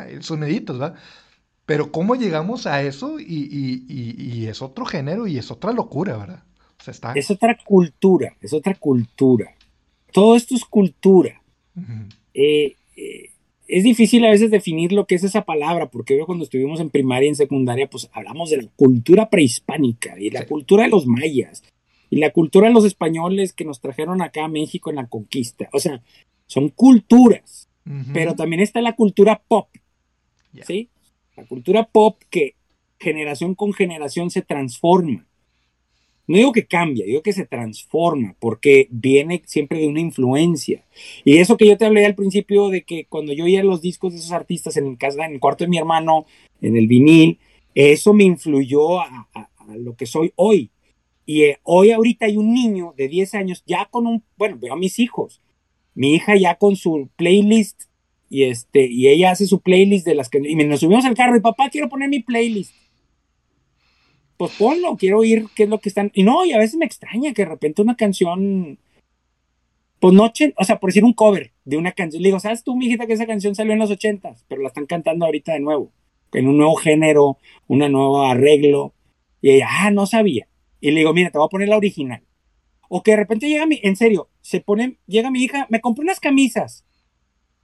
el 0.09 0.23
soniditos, 0.23 0.81
¿va? 0.81 0.95
Pero 1.71 1.91
cómo 1.91 2.15
llegamos 2.15 2.67
a 2.67 2.81
eso 2.81 3.19
y, 3.19 3.23
y, 3.23 3.85
y, 3.87 4.47
es 4.47 4.61
otro 4.61 4.85
género 4.85 5.27
y 5.27 5.37
es 5.37 5.51
otra 5.51 5.71
locura, 5.71 6.17
¿verdad? 6.17 6.43
O 6.79 6.83
sea, 6.83 6.91
está... 6.91 7.13
Es 7.13 7.31
otra 7.31 7.57
cultura, 7.63 8.35
es 8.41 8.53
otra 8.53 8.75
cultura 8.75 9.55
todo 10.11 10.35
esto 10.35 10.55
es 10.55 10.65
cultura. 10.65 11.41
Eh, 12.33 12.75
eh, 12.95 13.29
es 13.67 13.83
difícil 13.83 14.25
a 14.25 14.29
veces 14.29 14.51
definir 14.51 14.91
lo 14.91 15.05
que 15.05 15.15
es 15.15 15.23
esa 15.23 15.43
palabra, 15.43 15.89
porque 15.89 16.17
yo 16.17 16.25
cuando 16.25 16.43
estuvimos 16.43 16.79
en 16.79 16.89
primaria 16.89 17.27
y 17.27 17.29
en 17.29 17.35
secundaria, 17.35 17.89
pues 17.89 18.09
hablamos 18.13 18.49
de 18.49 18.57
la 18.57 18.69
cultura 18.75 19.29
prehispánica 19.29 20.19
y 20.19 20.29
la 20.29 20.45
cultura 20.45 20.83
de 20.83 20.89
los 20.89 21.07
mayas 21.07 21.63
y 22.09 22.17
la 22.17 22.31
cultura 22.31 22.67
de 22.67 22.73
los 22.73 22.85
españoles 22.85 23.53
que 23.53 23.65
nos 23.65 23.79
trajeron 23.79 24.21
acá 24.21 24.45
a 24.45 24.49
México 24.49 24.89
en 24.89 24.97
la 24.97 25.07
conquista. 25.07 25.69
O 25.71 25.79
sea, 25.79 26.01
son 26.45 26.69
culturas, 26.69 27.69
pero 28.13 28.35
también 28.35 28.61
está 28.61 28.81
la 28.81 28.95
cultura 28.95 29.41
pop, 29.47 29.69
¿sí? 30.63 30.89
La 31.41 31.47
cultura 31.47 31.83
pop 31.83 32.21
que 32.29 32.53
generación 32.99 33.55
con 33.55 33.73
generación 33.73 34.29
se 34.29 34.43
transforma 34.43 35.25
no 36.31 36.37
digo 36.37 36.53
que 36.53 36.65
cambia, 36.65 37.05
digo 37.05 37.21
que 37.21 37.33
se 37.33 37.45
transforma, 37.45 38.37
porque 38.39 38.87
viene 38.89 39.41
siempre 39.45 39.79
de 39.79 39.87
una 39.87 39.99
influencia. 39.99 40.85
Y 41.25 41.39
eso 41.39 41.57
que 41.57 41.67
yo 41.67 41.77
te 41.77 41.85
hablé 41.85 42.05
al 42.05 42.15
principio 42.15 42.69
de 42.69 42.83
que 42.83 43.03
cuando 43.03 43.33
yo 43.33 43.43
oía 43.43 43.63
los 43.65 43.81
discos 43.81 44.13
de 44.13 44.19
esos 44.19 44.31
artistas 44.31 44.77
en, 44.77 44.97
el 44.97 45.39
cuarto 45.41 45.65
de 45.65 45.69
mi 45.69 45.77
hermano, 45.77 46.25
en 46.61 46.77
el 46.77 46.87
vinil, 46.87 47.37
eso 47.75 48.13
me 48.13 48.23
influyó 48.23 49.01
a, 49.01 49.27
lo 49.75 49.97
que 49.97 50.05
soy 50.05 50.31
hoy. 50.37 50.69
Y 51.25 51.43
eh, 51.43 51.59
hoy 51.63 51.91
ahorita 51.91 52.27
hay 52.27 52.37
un 52.37 52.53
niño 52.53 52.93
de 52.95 53.09
10 53.09 53.35
años 53.35 53.63
ya 53.65 53.87
con 53.91 54.07
un, 54.07 54.23
bueno, 54.37 54.57
veo 54.57 54.71
a 54.71 54.77
mis 54.77 54.99
hijos, 54.99 55.41
mi 55.95 56.13
hija 56.13 56.37
ya 56.37 56.55
con 56.55 56.77
su 56.77 57.09
playlist 57.17 57.83
y 58.31 58.45
este 58.45 58.87
y 58.87 59.09
ella 59.09 59.31
hace 59.31 59.45
su 59.45 59.59
playlist 59.61 60.07
de 60.07 60.15
las 60.15 60.29
que 60.29 60.39
y 60.39 60.55
nos 60.55 60.79
subimos 60.79 61.05
al 61.05 61.13
carro 61.13 61.35
y 61.35 61.41
papá 61.41 61.69
quiero 61.69 61.89
poner 61.89 62.09
mi 62.09 62.21
playlist 62.21 62.73
pues 64.41 64.53
ponlo, 64.57 64.97
quiero 64.97 65.19
oír 65.19 65.45
qué 65.55 65.65
es 65.65 65.69
lo 65.69 65.77
que 65.77 65.89
están. 65.89 66.09
Y 66.15 66.23
no, 66.23 66.43
y 66.45 66.51
a 66.51 66.57
veces 66.57 66.75
me 66.75 66.85
extraña 66.87 67.31
que 67.31 67.43
de 67.43 67.49
repente 67.49 67.83
una 67.83 67.95
canción, 67.95 68.79
pues 69.99 70.15
no, 70.15 70.33
o 70.55 70.63
sea, 70.63 70.79
por 70.79 70.89
decir 70.89 71.05
un 71.05 71.13
cover 71.13 71.51
de 71.63 71.77
una 71.77 71.91
canción, 71.91 72.23
le 72.23 72.29
digo, 72.29 72.39
¿sabes 72.39 72.63
tú, 72.63 72.75
mijita, 72.75 73.05
que 73.05 73.13
esa 73.13 73.27
canción 73.27 73.53
salió 73.53 73.73
en 73.73 73.77
los 73.77 73.91
ochentas, 73.91 74.43
pero 74.47 74.63
la 74.63 74.69
están 74.69 74.87
cantando 74.87 75.27
ahorita 75.27 75.53
de 75.53 75.59
nuevo, 75.59 75.91
en 76.33 76.47
un 76.47 76.57
nuevo 76.57 76.75
género, 76.75 77.37
un 77.67 77.77
nuevo 77.91 78.23
arreglo? 78.23 78.95
Y 79.41 79.51
ella, 79.51 79.67
ah, 79.69 79.91
no 79.91 80.07
sabía. 80.07 80.47
Y 80.79 80.89
le 80.89 81.01
digo, 81.01 81.13
mira, 81.13 81.29
te 81.29 81.37
voy 81.37 81.45
a 81.45 81.49
poner 81.49 81.69
la 81.69 81.77
original. 81.77 82.23
O 82.89 83.03
que 83.03 83.11
de 83.11 83.17
repente 83.17 83.47
llega 83.47 83.67
mi, 83.67 83.79
en 83.83 83.95
serio, 83.95 84.31
se 84.41 84.59
pone, 84.59 84.97
llega 85.05 85.29
mi 85.29 85.43
hija, 85.43 85.67
me 85.69 85.81
compré 85.81 86.01
unas 86.01 86.19
camisas. 86.19 86.83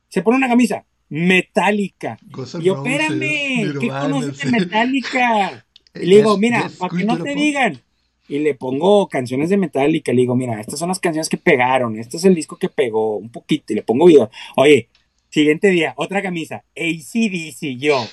Se 0.10 0.22
pone 0.22 0.38
una 0.38 0.48
camisa 0.48 0.86
metálica. 1.10 2.18
y 2.60 2.64
yo, 2.64 2.84
espérame, 2.84 3.80
¿qué 3.80 3.88
conoces 3.88 4.40
de 4.40 4.60
metálica? 4.60 5.66
Y 5.96 6.06
le 6.06 6.18
digo, 6.18 6.38
mira, 6.38 6.70
para 6.78 6.96
que 6.96 7.04
no 7.04 7.22
te 7.22 7.34
digan. 7.34 7.82
Y 8.30 8.40
le 8.40 8.56
pongo 8.56 9.08
canciones 9.08 9.50
de 9.50 9.56
Metallica. 9.56 10.12
Le 10.12 10.22
digo, 10.22 10.36
mira, 10.36 10.60
estas 10.60 10.80
son 10.80 10.90
las 10.90 11.00
canciones 11.00 11.30
que 11.30 11.38
pegaron. 11.38 11.98
Este 11.98 12.18
es 12.18 12.26
el 12.26 12.36
disco 12.36 12.58
que 12.58 12.68
pegó 12.68 13.16
un 13.16 13.30
poquito. 13.30 13.72
Y 13.72 13.78
le 13.78 13.84
pongo 13.84 14.06
video. 14.06 14.30
Oye, 14.58 14.90
siguiente 15.30 15.70
día, 15.70 15.94
otra 15.96 16.22
camisa. 16.22 16.66
ACDC, 16.76 17.78
yo. 17.78 18.06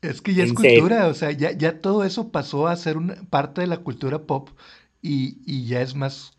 Es 0.00 0.22
que 0.22 0.34
ya 0.34 0.44
es 0.44 0.52
cultura, 0.54 1.08
o 1.08 1.14
sea, 1.14 1.30
ya, 1.30 1.52
ya 1.52 1.80
todo 1.80 2.04
eso 2.04 2.32
pasó 2.32 2.66
a 2.66 2.76
ser 2.76 2.96
una 2.96 3.16
parte 3.30 3.60
de 3.60 3.68
la 3.68 3.76
cultura 3.76 4.22
pop 4.22 4.48
y, 5.00 5.36
y 5.46 5.66
ya 5.66 5.80
es 5.80 5.94
más 5.94 6.32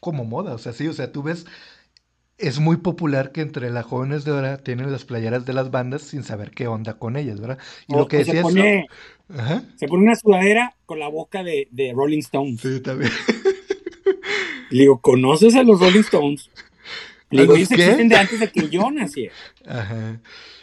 como 0.00 0.24
moda, 0.24 0.54
o 0.54 0.58
sea, 0.58 0.72
sí, 0.72 0.86
o 0.88 0.92
sea, 0.94 1.12
tú 1.12 1.22
ves, 1.22 1.44
es 2.38 2.60
muy 2.60 2.76
popular 2.76 3.32
que 3.32 3.40
entre 3.40 3.70
las 3.70 3.84
jóvenes 3.84 4.24
de 4.24 4.30
ahora 4.30 4.58
tienen 4.58 4.90
las 4.92 5.04
playeras 5.04 5.44
de 5.44 5.52
las 5.52 5.70
bandas 5.70 6.02
sin 6.02 6.22
saber 6.22 6.52
qué 6.52 6.68
onda 6.68 6.94
con 6.94 7.16
ellas, 7.16 7.40
¿verdad? 7.40 7.58
Y 7.88 7.94
lo 7.94 8.06
que 8.06 8.18
decía 8.18 8.36
se 8.36 8.42
pone, 8.42 8.86
se 9.76 9.88
pone 9.88 10.04
una 10.04 10.14
sudadera 10.14 10.74
con 10.86 11.00
la 11.00 11.08
boca 11.08 11.42
de, 11.42 11.68
de 11.72 11.92
Rolling 11.92 12.20
Stones. 12.20 12.60
Sí, 12.60 12.80
también. 12.80 13.10
Le 14.70 14.80
digo, 14.80 15.00
¿conoces 15.00 15.56
a 15.56 15.64
los 15.64 15.80
Rolling 15.80 16.00
Stones? 16.00 16.50
Le 17.30 17.42
digo, 17.42 17.56
ellos 17.56 17.70
existen 17.72 18.08
de 18.08 18.16
antes 18.16 18.40
de 18.40 18.50
que 18.50 18.68
yo 18.68 18.90
naciera. 18.90 19.34
Ajá. 19.66 20.20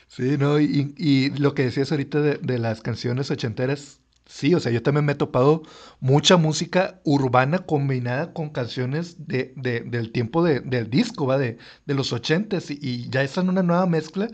Sí, 0.08 0.38
no, 0.40 0.62
y, 0.62 0.94
y 0.98 1.30
lo 1.32 1.54
que 1.54 1.64
decías 1.64 1.92
ahorita 1.92 2.22
de, 2.22 2.38
de, 2.38 2.58
las 2.58 2.82
canciones 2.82 3.30
ochenteras, 3.32 4.00
sí, 4.26 4.54
o 4.56 4.60
sea, 4.60 4.72
yo 4.72 4.82
también 4.84 5.06
me 5.06 5.14
he 5.14 5.16
topado 5.16 5.64
mucha 6.00 6.38
música 6.38 7.02
urbana 7.04 7.60
combinada 7.60 8.34
con 8.34 8.50
canciones 8.50 9.28
de, 9.28 9.54
de 9.56 9.82
del 9.82 10.12
tiempo 10.12 10.44
de, 10.44 10.62
del 10.62 10.90
disco, 10.90 11.28
va, 11.28 11.38
de, 11.38 11.58
de 11.86 11.94
los 11.94 12.14
ochentas, 12.14 12.70
y, 12.72 12.80
y 12.82 13.10
ya 13.10 13.24
están 13.24 13.50
una 13.50 13.64
nueva 13.64 13.86
mezcla. 13.86 14.28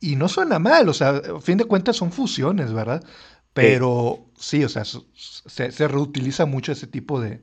Y 0.00 0.16
no 0.16 0.28
suena 0.28 0.58
mal, 0.58 0.88
o 0.88 0.94
sea, 0.94 1.10
a 1.10 1.40
fin 1.40 1.58
de 1.58 1.64
cuentas 1.66 1.96
son 1.96 2.10
fusiones, 2.12 2.72
¿verdad? 2.72 3.04
Pero 3.52 4.26
sí, 4.36 4.58
sí 4.58 4.64
o 4.64 4.68
sea, 4.68 4.84
se, 4.84 5.72
se, 5.72 5.88
reutiliza 5.88 6.46
mucho 6.46 6.72
ese 6.72 6.86
tipo 6.86 7.20
de, 7.20 7.42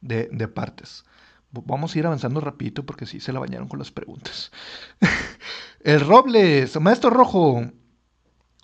de, 0.00 0.28
de 0.32 0.48
partes. 0.48 1.04
Vamos 1.50 1.94
a 1.94 1.98
ir 1.98 2.06
avanzando 2.06 2.40
rapidito 2.40 2.84
porque 2.84 3.06
sí 3.06 3.20
se 3.20 3.32
la 3.32 3.40
bañaron 3.40 3.68
con 3.68 3.78
las 3.78 3.90
preguntas. 3.90 4.52
el 5.80 6.00
Robles, 6.00 6.78
Maestro 6.80 7.10
Rojo, 7.10 7.62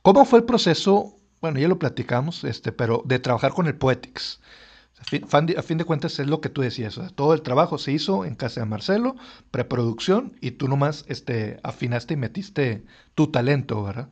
¿cómo 0.03 0.25
fue 0.25 0.41
el 0.41 0.45
proceso? 0.45 1.17
Bueno, 1.43 1.59
ya 1.59 1.69
lo 1.69 1.79
platicamos, 1.79 2.45
este, 2.45 2.71
pero 2.73 3.03
de 3.05 3.19
trabajar 3.19 3.53
con 3.53 3.67
el 3.67 3.77
Poetics. 3.77 4.41
A 5.01 5.05
fin, 5.05 5.25
a 5.57 5.63
fin 5.63 5.79
de 5.79 5.85
cuentas 5.85 6.21
es 6.21 6.29
lo 6.29 6.41
que 6.41 6.49
tú 6.49 6.63
decías, 6.63 6.97
o 6.97 7.03
sea, 7.03 7.11
todo 7.11 7.35
el 7.35 7.43
trabajo 7.43 7.77
se 7.77 7.91
hizo 7.91 8.25
en 8.25 8.37
casa 8.37 8.61
de 8.61 8.67
Marcelo, 8.67 9.17
preproducción, 9.51 10.37
y 10.41 10.53
tú 10.53 10.69
nomás 10.69 11.05
este, 11.09 11.59
afinaste 11.65 12.15
y 12.15 12.17
metiste 12.17 12.83
tu 13.17 13.27
talento, 13.27 13.83
¿verdad? 13.83 14.09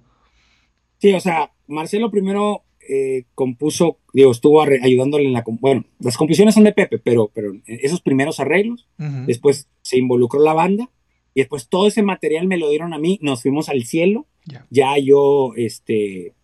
Sí, 0.99 1.12
o 1.14 1.21
sea, 1.21 1.53
Marcelo 1.69 2.11
primero 2.11 2.64
eh, 2.88 3.27
compuso, 3.37 3.99
digo, 4.12 4.33
estuvo 4.33 4.62
ayudándole 4.62 5.27
en 5.27 5.33
la... 5.33 5.45
Bueno, 5.47 5.85
las 6.01 6.16
composiciones 6.16 6.55
son 6.55 6.64
de 6.64 6.73
Pepe, 6.73 6.99
pero, 6.99 7.31
pero 7.33 7.53
esos 7.66 8.01
primeros 8.01 8.40
arreglos, 8.40 8.88
uh 8.99 9.05
-huh. 9.05 9.27
después 9.27 9.69
se 9.83 9.97
involucró 9.97 10.43
la 10.43 10.55
banda 10.55 10.90
y 11.35 11.40
después 11.43 11.69
todo 11.69 11.87
ese 11.87 12.03
material 12.03 12.49
me 12.49 12.59
lo 12.59 12.69
dieron 12.69 12.93
a 12.93 12.99
mí, 12.99 13.21
nos 13.23 13.43
fuimos 13.43 13.69
al 13.69 13.85
cielo, 13.85 14.27
yeah. 14.47 14.66
ya 14.71 14.99
yo, 14.99 15.53
este, 15.57 16.35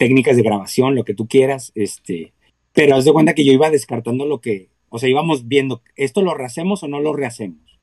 técnicas 0.00 0.34
de 0.34 0.42
grabación, 0.42 0.94
lo 0.94 1.04
que 1.04 1.12
tú 1.12 1.28
quieras, 1.28 1.72
este, 1.74 2.32
pero 2.72 2.96
haz 2.96 3.04
de 3.04 3.12
cuenta 3.12 3.34
que 3.34 3.44
yo 3.44 3.52
iba 3.52 3.68
descartando 3.68 4.24
lo 4.24 4.40
que, 4.40 4.70
o 4.88 4.98
sea, 4.98 5.10
íbamos 5.10 5.46
viendo, 5.46 5.82
¿esto 5.94 6.22
lo 6.22 6.32
rehacemos 6.32 6.82
o 6.82 6.88
no 6.88 7.00
lo 7.00 7.12
rehacemos? 7.12 7.78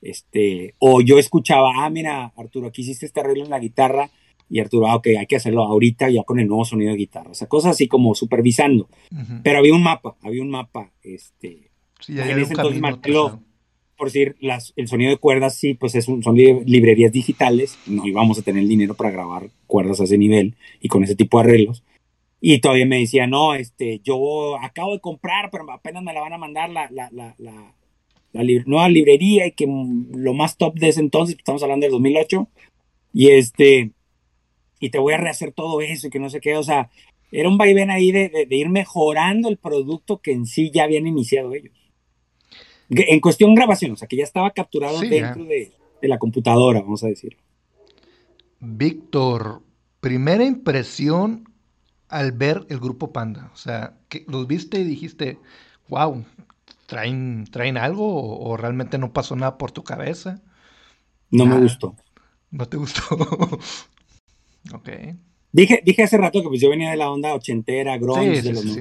Este, 0.00 0.74
o 0.80 1.00
yo 1.00 1.20
escuchaba, 1.20 1.70
ah, 1.76 1.88
mira, 1.88 2.32
Arturo, 2.36 2.66
aquí 2.66 2.82
hiciste 2.82 3.06
este 3.06 3.20
arreglo 3.20 3.44
en 3.44 3.50
la 3.50 3.60
guitarra, 3.60 4.10
y 4.50 4.58
Arturo, 4.58 4.88
ah, 4.88 4.96
ok, 4.96 5.06
hay 5.20 5.26
que 5.26 5.36
hacerlo 5.36 5.62
ahorita 5.62 6.10
ya 6.10 6.24
con 6.24 6.40
el 6.40 6.48
nuevo 6.48 6.64
sonido 6.64 6.90
de 6.90 6.98
guitarra. 6.98 7.30
O 7.30 7.34
sea, 7.34 7.46
cosas 7.46 7.70
así 7.70 7.86
como 7.86 8.12
supervisando. 8.16 8.88
Uh 9.12 9.16
-huh. 9.16 9.40
Pero 9.44 9.60
había 9.60 9.72
un 9.72 9.84
mapa, 9.84 10.16
había 10.20 10.42
un 10.42 10.50
mapa, 10.50 10.90
este... 11.02 11.70
Sí, 12.00 12.18
en 12.18 12.40
ese 12.40 12.54
entonces 12.54 12.80
Marcelo, 12.80 13.40
por 13.96 14.08
decir, 14.08 14.36
las, 14.40 14.72
el 14.76 14.88
sonido 14.88 15.10
de 15.10 15.16
cuerdas, 15.16 15.56
sí, 15.56 15.74
pues 15.74 15.94
es 15.94 16.06
son 16.06 16.36
librerías 16.36 17.12
digitales, 17.12 17.78
no 17.86 18.06
íbamos 18.06 18.38
a 18.38 18.42
tener 18.42 18.66
dinero 18.66 18.94
para 18.94 19.10
grabar 19.10 19.48
cuerdas 19.66 20.00
a 20.00 20.04
ese 20.04 20.18
nivel 20.18 20.54
y 20.80 20.88
con 20.88 21.04
ese 21.04 21.14
tipo 21.14 21.38
de 21.38 21.44
arreglos. 21.44 21.84
Y 22.40 22.58
todavía 22.58 22.86
me 22.86 22.98
decía, 22.98 23.26
no, 23.26 23.54
este, 23.54 24.00
yo 24.00 24.58
acabo 24.60 24.92
de 24.94 25.00
comprar, 25.00 25.50
pero 25.50 25.70
apenas 25.70 26.02
me 26.02 26.12
la 26.12 26.20
van 26.20 26.32
a 26.32 26.38
mandar 26.38 26.70
la, 26.70 26.90
la, 26.90 27.08
la, 27.12 27.36
la, 27.38 27.74
la 28.32 28.62
nueva 28.66 28.88
librería 28.88 29.46
y 29.46 29.52
que 29.52 29.66
lo 29.66 30.34
más 30.34 30.56
top 30.56 30.74
de 30.74 30.88
ese 30.88 31.00
entonces, 31.00 31.36
estamos 31.36 31.62
hablando 31.62 31.84
del 31.84 31.92
2008, 31.92 32.48
y 33.12 33.28
este, 33.28 33.92
y 34.80 34.90
te 34.90 34.98
voy 34.98 35.14
a 35.14 35.18
rehacer 35.18 35.52
todo 35.52 35.80
eso 35.80 36.08
y 36.08 36.10
que 36.10 36.18
no 36.18 36.30
sé 36.30 36.40
qué, 36.40 36.56
o 36.56 36.64
sea, 36.64 36.90
era 37.30 37.48
un 37.48 37.58
vaivén 37.58 37.90
ahí 37.90 38.10
de, 38.10 38.28
de, 38.28 38.46
de, 38.46 38.56
ir 38.56 38.68
mejorando 38.68 39.48
el 39.48 39.56
producto 39.56 40.18
que 40.18 40.32
en 40.32 40.46
sí 40.46 40.70
ya 40.72 40.84
habían 40.84 41.06
iniciado 41.06 41.54
ellos. 41.54 41.72
En 42.94 43.20
cuestión 43.20 43.54
grabación, 43.54 43.92
o 43.92 43.96
sea, 43.96 44.06
que 44.06 44.16
ya 44.16 44.24
estaba 44.24 44.50
capturado 44.50 44.98
sí, 45.00 45.08
dentro 45.08 45.44
de, 45.44 45.72
de, 46.00 46.08
la 46.08 46.18
computadora, 46.18 46.80
vamos 46.80 47.02
a 47.04 47.08
decirlo. 47.08 47.40
Víctor, 48.60 49.62
primera 50.00 50.44
impresión 50.44 51.48
al 52.08 52.32
ver 52.32 52.66
el 52.68 52.78
grupo 52.78 53.12
Panda, 53.12 53.50
o 53.54 53.56
sea, 53.56 53.94
que 54.10 54.24
los 54.28 54.46
viste 54.46 54.80
y 54.80 54.84
dijiste, 54.84 55.38
wow, 55.88 56.22
¿traen, 56.86 57.46
traen 57.50 57.78
algo 57.78 58.06
o, 58.06 58.50
o 58.50 58.56
realmente 58.58 58.98
no 58.98 59.12
pasó 59.12 59.36
nada 59.36 59.56
por 59.56 59.72
tu 59.72 59.82
cabeza? 59.82 60.42
No 61.30 61.46
me 61.46 61.58
gustó. 61.58 61.96
¿No 62.50 62.68
te 62.68 62.76
gustó? 62.76 63.02
Ok. 64.72 64.88
Dije, 65.50 65.82
dije 65.84 66.04
hace 66.04 66.16
rato 66.16 66.40
que 66.40 66.48
pues 66.48 66.60
yo 66.60 66.70
venía 66.70 66.90
de 66.92 66.96
la 66.96 67.10
onda 67.10 67.34
ochentera, 67.34 67.98
grunge, 67.98 68.36
sí, 68.36 68.42
de 68.42 68.52
los 68.52 68.62
sí. 68.62 68.80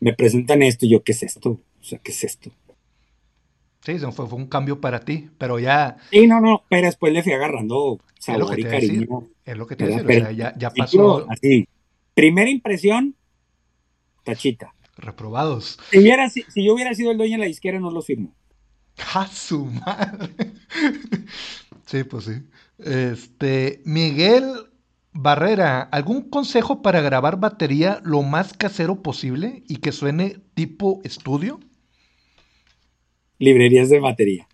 me 0.00 0.12
presentan 0.12 0.62
esto 0.62 0.84
y 0.84 0.90
yo, 0.90 1.02
¿qué 1.02 1.12
es 1.12 1.22
esto? 1.22 1.50
O 1.50 1.82
sea, 1.82 1.98
¿qué 1.98 2.12
es 2.12 2.24
esto? 2.24 2.50
Sí, 3.88 3.98
fue, 3.98 4.28
fue 4.28 4.38
un 4.38 4.48
cambio 4.48 4.82
para 4.82 5.00
ti, 5.00 5.30
pero 5.38 5.58
ya... 5.58 5.96
Sí, 6.10 6.26
no, 6.26 6.42
no, 6.42 6.62
pero 6.68 6.88
después 6.88 7.10
le 7.10 7.22
fui 7.22 7.32
agarrando 7.32 7.98
sabor 8.18 8.58
y 8.58 8.64
cariño. 8.64 9.30
Es 9.46 9.56
lo 9.56 9.66
que 9.66 9.76
te 9.76 9.86
decía, 9.86 10.02
o 10.02 10.06
sea, 10.06 10.32
ya, 10.32 10.52
ya 10.58 10.68
pasó... 10.68 11.26
Así, 11.30 11.66
primera 12.12 12.50
impresión, 12.50 13.16
tachita. 14.24 14.74
Reprobados. 14.98 15.78
Si, 15.90 16.00
hubiera, 16.00 16.28
si, 16.28 16.42
si 16.48 16.66
yo 16.66 16.74
hubiera 16.74 16.92
sido 16.92 17.12
el 17.12 17.16
dueño 17.16 17.36
de 17.36 17.38
la 17.38 17.46
disquera, 17.46 17.80
no 17.80 17.90
lo 17.90 18.02
firmo. 18.02 18.34
¡Ja, 18.98 19.26
su 19.26 19.64
madre! 19.64 20.34
sí, 21.86 22.04
pues 22.04 22.26
sí. 22.26 22.42
Este, 22.76 23.80
Miguel 23.86 24.68
Barrera, 25.14 25.80
¿algún 25.80 26.28
consejo 26.28 26.82
para 26.82 27.00
grabar 27.00 27.40
batería 27.40 28.02
lo 28.04 28.22
más 28.22 28.52
casero 28.52 29.02
posible 29.02 29.62
y 29.66 29.76
que 29.76 29.92
suene 29.92 30.42
tipo 30.52 31.00
estudio? 31.04 31.58
Librerías 33.38 33.88
de 33.88 34.00
batería. 34.00 34.48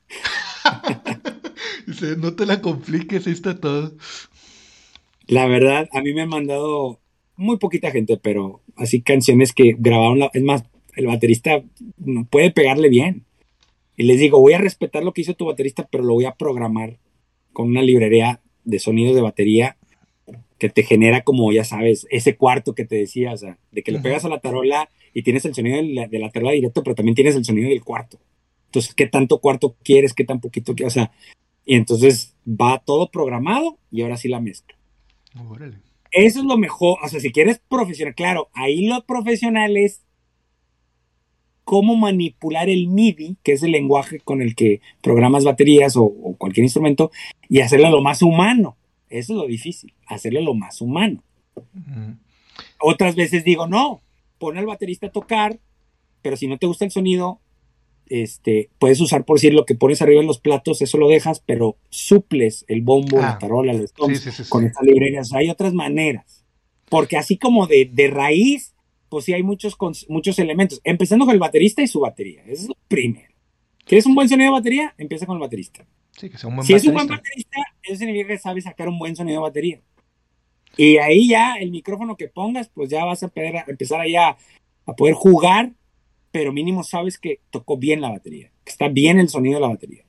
Dice, 1.87 2.17
no 2.17 2.35
te 2.35 2.47
la 2.47 2.61
compliques, 2.61 3.27
ahí 3.27 3.33
está 3.33 3.61
todo. 3.61 3.95
La 5.27 5.47
verdad, 5.47 5.89
a 5.93 6.03
mí 6.03 6.13
me 6.13 6.23
han 6.23 6.29
mandado 6.29 7.01
muy 7.37 7.59
poquita 7.59 7.91
gente, 7.91 8.17
pero 8.17 8.61
así 8.77 9.03
canciones 9.03 9.53
que 9.53 9.75
grabaron, 9.79 10.19
la, 10.19 10.31
es 10.33 10.43
más, 10.43 10.65
el 10.97 11.07
baterista 11.07 11.63
no 11.99 12.27
puede 12.27 12.51
pegarle 12.51 12.89
bien. 12.89 13.25
Y 13.97 14.05
les 14.05 14.19
digo, 14.19 14.41
voy 14.41 14.55
a 14.55 14.59
respetar 14.59 15.05
lo 15.05 15.13
que 15.13 15.23
hizo 15.23 15.35
tu 15.35 15.47
baterista, 15.47 15.87
pero 15.91 16.05
lo 16.05 16.15
voy 16.15 16.25
a 16.25 16.35
programar 16.35 16.99
con 17.53 17.69
una 17.69 17.83
librería 17.83 18.41
de 18.65 18.79
sonidos 18.79 19.15
de 19.15 19.23
batería 19.23 19.77
que 20.59 20.69
te 20.69 20.83
genera 20.83 21.23
como, 21.23 21.53
ya 21.53 21.65
sabes, 21.65 22.07
ese 22.11 22.37
cuarto 22.37 22.75
que 22.75 22.85
te 22.85 22.97
decía, 22.97 23.33
o 23.33 23.37
sea, 23.37 23.59
de 23.73 23.83
que 23.83 23.93
le 23.93 24.01
pegas 24.01 24.25
a 24.25 24.29
la 24.29 24.41
tarola 24.41 24.89
y 25.13 25.23
tienes 25.23 25.45
el 25.45 25.55
sonido 25.55 25.77
de 25.77 25.83
la, 25.83 26.07
de 26.09 26.19
la 26.19 26.31
tarola 26.31 26.53
directo, 26.53 26.83
pero 26.83 26.95
también 26.95 27.15
tienes 27.15 27.37
el 27.37 27.45
sonido 27.45 27.69
del 27.69 27.85
cuarto. 27.85 28.19
Entonces, 28.75 28.95
¿qué 28.97 29.07
tanto 29.07 29.39
cuarto 29.39 29.77
quieres? 29.85 30.15
¿Qué 30.15 30.25
tan 30.25 30.41
poquito 30.41 30.75
quieres? 30.75 30.93
O 30.93 30.99
sea, 30.99 31.13
y 31.65 31.77
entonces 31.77 32.35
va 32.45 32.83
todo 32.85 33.09
programado 33.09 33.79
y 33.93 34.03
ahora 34.03 34.17
sí 34.17 34.29
la 34.29 34.41
mezcla. 34.41 34.77
Órale. 35.49 35.79
Eso 36.11 36.41
es 36.41 36.45
lo 36.45 36.59
mejor, 36.59 36.99
o 37.01 37.09
sea, 37.09 37.21
si 37.21 37.31
quieres 37.31 37.61
profesional, 37.69 38.17
claro, 38.17 38.51
ahí 38.53 38.87
los 38.87 39.05
profesionales 39.05 40.03
cómo 41.63 41.95
manipular 41.95 42.69
el 42.69 42.89
MIDI, 42.89 43.37
que 43.45 43.53
es 43.53 43.63
el 43.63 43.71
lenguaje 43.71 44.19
con 44.19 44.43
el 44.43 44.57
que 44.57 44.81
programas 45.01 45.45
baterías 45.45 45.97
o, 45.97 46.03
o 46.03 46.35
cualquier 46.37 46.65
instrumento, 46.65 47.13
y 47.49 47.61
hacerlo 47.61 47.91
lo 47.91 48.03
más 48.03 48.23
humano. 48.23 48.77
Eso 49.09 49.35
es 49.35 49.39
lo 49.39 49.47
difícil, 49.47 49.95
hacerlo 50.09 50.41
lo 50.41 50.55
más 50.55 50.81
humano. 50.81 51.23
Uh 51.55 51.61
-huh. 51.61 52.19
Otras 52.81 53.15
veces 53.15 53.45
digo, 53.45 53.69
no, 53.69 54.03
pon 54.39 54.59
al 54.59 54.67
baterista 54.67 55.07
a 55.07 55.13
tocar, 55.13 55.61
pero 56.23 56.37
si 56.37 56.49
no 56.49 56.59
te 56.59 56.67
gusta 56.67 56.85
el 56.85 56.91
sonido, 56.91 57.41
este, 58.09 58.71
puedes 58.79 59.01
usar 59.01 59.25
por 59.25 59.37
decir 59.37 59.55
lo 59.55 59.65
que 59.65 59.75
pones 59.75 60.03
arriba 60.03 60.21
en 60.21 60.27
los 60.27 60.39
platos, 60.39 60.83
eso 60.83 60.99
lo 60.99 61.09
dejas, 61.09 61.41
pero 61.41 61.77
suples 61.91 62.65
el 62.69 62.83
bombo, 62.83 63.19
ah, 63.19 63.23
la 63.23 63.39
tarola, 63.39 63.73
los 63.73 63.93
toms, 63.93 64.21
sí, 64.21 64.31
sí, 64.31 64.45
sí, 64.45 64.51
con 64.51 64.65
estas 64.65 64.85
librerías. 64.85 65.33
hay 65.33 65.51
otras 65.51 65.75
maneras. 65.75 66.45
Porque 66.89 67.17
así 67.17 67.39
como 67.39 67.67
de, 67.67 67.91
de 67.93 68.09
raíz, 68.09 68.75
pues 69.09 69.25
sí 69.25 69.33
hay 69.33 69.43
muchos, 69.43 69.77
muchos 70.09 70.39
elementos. 70.39 70.81
Empezando 70.85 71.25
con 71.25 71.35
el 71.35 71.41
baterista 71.41 71.83
y 71.83 71.87
su 71.87 72.01
batería. 72.01 72.43
Eso 72.47 72.63
es 72.63 72.69
lo 72.69 72.77
primero. 72.89 73.33
¿Quieres 73.85 74.07
un 74.07 74.15
buen 74.15 74.29
sonido 74.29 74.53
de 74.53 74.59
batería? 74.59 74.95
Empieza 74.99 75.27
con 75.27 75.37
el 75.37 75.41
baterista. 75.41 75.87
Sí, 76.13 76.31
que 76.31 76.39
sea 76.39 76.49
un 76.49 76.57
buen 76.57 76.67
si 76.67 76.73
baterista. 76.73 76.77
es 76.77 77.03
un 77.03 77.07
buen 77.07 77.19
baterista, 77.19 77.59
eso 77.83 77.97
significa 77.97 78.29
que 78.29 78.39
sabe 78.39 78.61
sacar 78.61 78.89
un 78.89 78.99
buen 78.99 79.17
sonido 79.17 79.41
de 79.41 79.49
batería. 79.49 79.81
Y 80.77 80.97
ahí 80.97 81.29
ya 81.29 81.55
el 81.55 81.71
micrófono 81.71 82.17
que 82.17 82.29
pongas, 82.29 82.69
pues 82.69 82.91
ya 82.91 83.05
vas 83.05 83.23
a, 83.23 83.29
poder, 83.29 83.57
a 83.57 83.65
empezar 83.69 84.01
ahí 84.01 84.17
a, 84.17 84.37
a, 84.87 84.97
poder 84.97 85.15
jugar, 85.15 85.73
pero 86.35 86.53
mínimo 86.53 86.83
sabes 86.83 87.17
que 87.17 87.39
tocó 87.51 87.79
bien 87.79 88.01
la 88.01 88.11
batería, 88.11 88.51
que 88.65 88.73
está 88.73 88.89
bien 88.89 89.21
el 89.21 89.29
sonido 89.29 89.55
de 89.55 89.61
la 89.61 89.69
batería. 89.69 90.03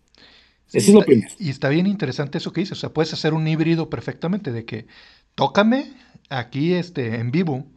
Sí, 0.65 0.79
eso 0.79 0.87
es 0.89 0.95
lo 0.95 1.01
primero. 1.05 1.31
Y 1.37 1.51
está 1.51 1.69
bien 1.69 1.85
interesante 1.85 2.39
eso 2.39 2.51
que 2.51 2.61
dices, 2.61 2.79
o 2.79 2.81
sea, 2.81 2.89
puedes 2.89 3.13
hacer 3.13 3.35
un 3.35 3.47
híbrido 3.47 3.91
perfectamente 3.91 4.51
de 4.51 4.65
que 4.65 4.87
tócame 5.35 5.93
aquí 6.29 6.73
este, 6.73 7.17
en 7.17 7.29
vivo. 7.29 7.67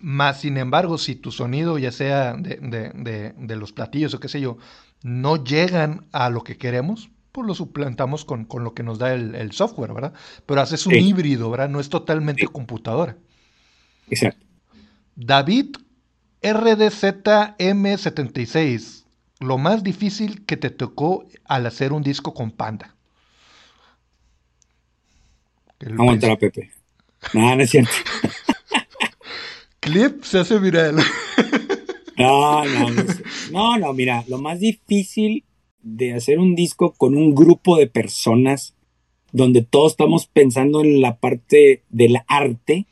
Más 0.00 0.40
sin 0.40 0.56
embargo, 0.56 0.98
si 0.98 1.14
tu 1.14 1.30
sonido, 1.30 1.78
ya 1.78 1.92
sea 1.92 2.34
de, 2.34 3.56
los 3.56 3.72
platillos 3.72 4.12
o 4.14 4.18
qué 4.18 4.26
sé 4.26 4.40
yo, 4.40 4.58
no 5.04 5.44
llegan 5.44 6.08
a 6.10 6.30
lo 6.30 6.42
que 6.42 6.58
queremos, 6.58 7.10
pues 7.30 7.46
lo 7.46 7.54
suplantamos 7.54 8.24
con, 8.24 8.48
lo 8.52 8.74
que 8.74 8.82
nos 8.82 8.98
da 8.98 9.14
el, 9.14 9.52
software, 9.52 9.92
¿verdad? 9.92 10.14
Pero 10.46 10.62
haces 10.62 10.84
un 10.84 10.94
híbrido, 10.94 11.48
¿verdad? 11.48 11.68
No 11.68 11.78
es 11.78 11.88
totalmente 11.88 12.48
computadora. 12.48 13.16
Exacto. 14.10 14.44
David 15.14 15.76
RDZM76, 16.42 19.04
lo 19.40 19.58
más 19.58 19.84
difícil 19.84 20.44
que 20.44 20.56
te 20.56 20.70
tocó 20.70 21.26
al 21.44 21.66
hacer 21.66 21.92
un 21.92 22.02
disco 22.02 22.34
con 22.34 22.50
Panda. 22.50 22.96
Aguanta 25.80 26.26
la 26.28 26.36
Pepe. 26.36 26.70
No, 27.32 27.56
no 27.56 27.62
es 27.62 27.70
cierto. 27.70 27.92
Clip 29.80 30.22
se 30.22 30.40
hace 30.40 30.58
viral. 30.58 30.96
no, 32.18 32.64
no, 32.64 32.90
no, 32.90 33.04
no, 33.50 33.78
no, 33.78 33.92
mira, 33.92 34.24
lo 34.28 34.38
más 34.38 34.60
difícil 34.60 35.44
de 35.80 36.14
hacer 36.14 36.38
un 36.38 36.54
disco 36.54 36.92
con 36.92 37.16
un 37.16 37.34
grupo 37.34 37.76
de 37.76 37.88
personas 37.88 38.76
donde 39.32 39.62
todos 39.62 39.92
estamos 39.92 40.26
pensando 40.26 40.82
en 40.82 41.00
la 41.00 41.16
parte 41.16 41.82
del 41.88 42.18
arte 42.28 42.86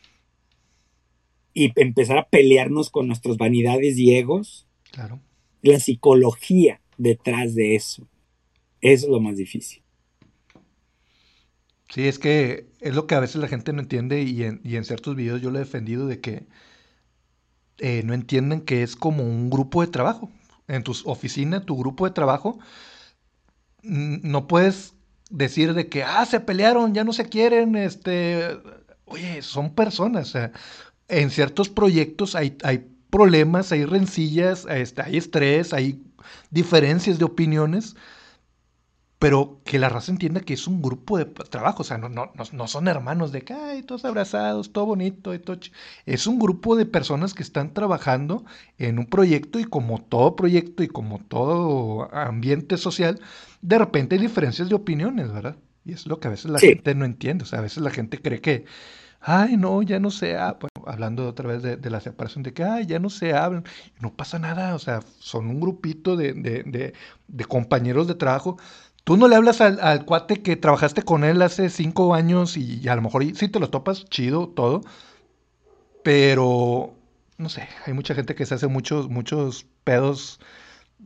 y 1.52 1.72
empezar 1.76 2.18
a 2.18 2.28
pelearnos 2.28 2.90
con 2.90 3.06
nuestras 3.06 3.36
vanidades 3.36 3.98
y 3.98 4.14
egos. 4.14 4.66
Claro. 4.92 5.20
La 5.62 5.78
psicología 5.80 6.80
detrás 6.96 7.54
de 7.54 7.74
eso. 7.74 8.08
Eso 8.80 9.06
es 9.06 9.10
lo 9.10 9.20
más 9.20 9.36
difícil. 9.36 9.82
Sí, 11.88 12.06
es 12.06 12.18
que 12.18 12.66
es 12.80 12.94
lo 12.94 13.06
que 13.06 13.16
a 13.16 13.20
veces 13.20 13.36
la 13.36 13.48
gente 13.48 13.72
no 13.72 13.80
entiende 13.80 14.22
y 14.22 14.44
en, 14.44 14.60
y 14.64 14.76
en 14.76 14.84
ciertos 14.84 15.16
videos 15.16 15.42
yo 15.42 15.50
lo 15.50 15.56
he 15.56 15.60
defendido 15.60 16.06
de 16.06 16.20
que 16.20 16.46
eh, 17.78 18.02
no 18.04 18.14
entienden 18.14 18.60
que 18.60 18.82
es 18.82 18.94
como 18.94 19.24
un 19.24 19.50
grupo 19.50 19.80
de 19.80 19.88
trabajo. 19.88 20.30
En 20.68 20.84
tu 20.84 20.94
oficina, 21.04 21.66
tu 21.66 21.76
grupo 21.76 22.04
de 22.04 22.12
trabajo, 22.12 22.60
no 23.82 24.46
puedes 24.46 24.94
decir 25.30 25.74
de 25.74 25.88
que, 25.88 26.04
ah, 26.04 26.24
se 26.26 26.38
pelearon, 26.40 26.94
ya 26.94 27.02
no 27.02 27.12
se 27.12 27.28
quieren, 27.28 27.74
este, 27.74 28.56
oye, 29.06 29.42
son 29.42 29.74
personas, 29.74 30.28
o 30.28 30.32
sea, 30.32 30.52
en 31.10 31.30
ciertos 31.30 31.68
proyectos 31.68 32.34
hay, 32.34 32.56
hay 32.62 32.86
problemas, 33.10 33.72
hay 33.72 33.84
rencillas, 33.84 34.66
este, 34.70 35.02
hay 35.02 35.16
estrés, 35.16 35.72
hay 35.72 36.02
diferencias 36.50 37.18
de 37.18 37.24
opiniones, 37.24 37.96
pero 39.18 39.60
que 39.64 39.78
la 39.78 39.90
raza 39.90 40.12
entienda 40.12 40.40
que 40.40 40.54
es 40.54 40.66
un 40.66 40.80
grupo 40.80 41.18
de 41.18 41.26
trabajo, 41.26 41.82
o 41.82 41.84
sea, 41.84 41.98
no, 41.98 42.08
no, 42.08 42.32
no 42.52 42.66
son 42.68 42.88
hermanos 42.88 43.32
de 43.32 43.42
que, 43.42 43.52
ay, 43.52 43.82
todos 43.82 44.06
abrazados, 44.06 44.72
todo 44.72 44.86
bonito, 44.86 45.34
y 45.34 45.38
todo 45.38 45.58
es 46.06 46.26
un 46.26 46.38
grupo 46.38 46.74
de 46.74 46.86
personas 46.86 47.34
que 47.34 47.42
están 47.42 47.74
trabajando 47.74 48.46
en 48.78 48.98
un 48.98 49.04
proyecto 49.04 49.58
y 49.58 49.64
como 49.64 50.00
todo 50.00 50.36
proyecto 50.36 50.82
y 50.82 50.88
como 50.88 51.18
todo 51.18 52.08
ambiente 52.14 52.78
social, 52.78 53.20
de 53.60 53.78
repente 53.78 54.14
hay 54.16 54.22
diferencias 54.22 54.70
de 54.70 54.74
opiniones, 54.74 55.30
¿verdad? 55.30 55.56
Y 55.84 55.92
es 55.92 56.06
lo 56.06 56.18
que 56.18 56.28
a 56.28 56.30
veces 56.30 56.50
la 56.50 56.58
gente 56.58 56.94
no 56.94 57.04
entiende, 57.04 57.44
o 57.44 57.46
sea, 57.46 57.58
a 57.58 57.62
veces 57.62 57.82
la 57.82 57.90
gente 57.90 58.22
cree 58.22 58.40
que, 58.40 58.64
ay, 59.20 59.58
no, 59.58 59.82
ya 59.82 60.00
no 60.00 60.10
se 60.10 60.38
habla, 60.38 60.69
hablando 60.90 61.28
otra 61.28 61.48
vez 61.48 61.62
de, 61.62 61.90
la 61.90 62.00
separación, 62.00 62.42
de 62.42 62.52
que, 62.52 62.64
ay, 62.64 62.86
ya 62.86 62.98
no 62.98 63.10
se 63.10 63.32
hablan, 63.32 63.64
no 64.00 64.12
pasa 64.12 64.38
nada, 64.38 64.74
o 64.74 64.78
sea, 64.78 65.00
son 65.18 65.46
un 65.48 65.60
grupito 65.60 66.16
de, 66.16 66.32
de, 66.34 67.44
compañeros 67.44 68.06
de 68.08 68.14
trabajo 68.14 68.58
Tú 69.04 69.16
no 69.16 69.28
le 69.28 69.36
hablas 69.36 69.60
al, 69.60 70.04
cuate 70.04 70.42
que 70.42 70.56
trabajaste 70.56 71.02
con 71.02 71.24
él 71.24 71.42
hace 71.42 71.70
cinco 71.70 72.14
años 72.14 72.56
y, 72.56 72.86
a 72.88 72.94
lo 72.94 73.02
mejor 73.02 73.24
sí 73.34 73.48
te 73.48 73.58
lo 73.58 73.70
topas, 73.70 74.04
chido, 74.04 74.48
todo. 74.48 74.82
Pero, 76.02 76.94
no 77.38 77.48
sé, 77.48 77.68
hay 77.86 77.92
mucha 77.92 78.14
gente 78.14 78.34
que 78.34 78.46
se 78.46 78.54
hace 78.54 78.66
muchos, 78.66 79.08
muchos 79.08 79.66
pedos 79.84 80.40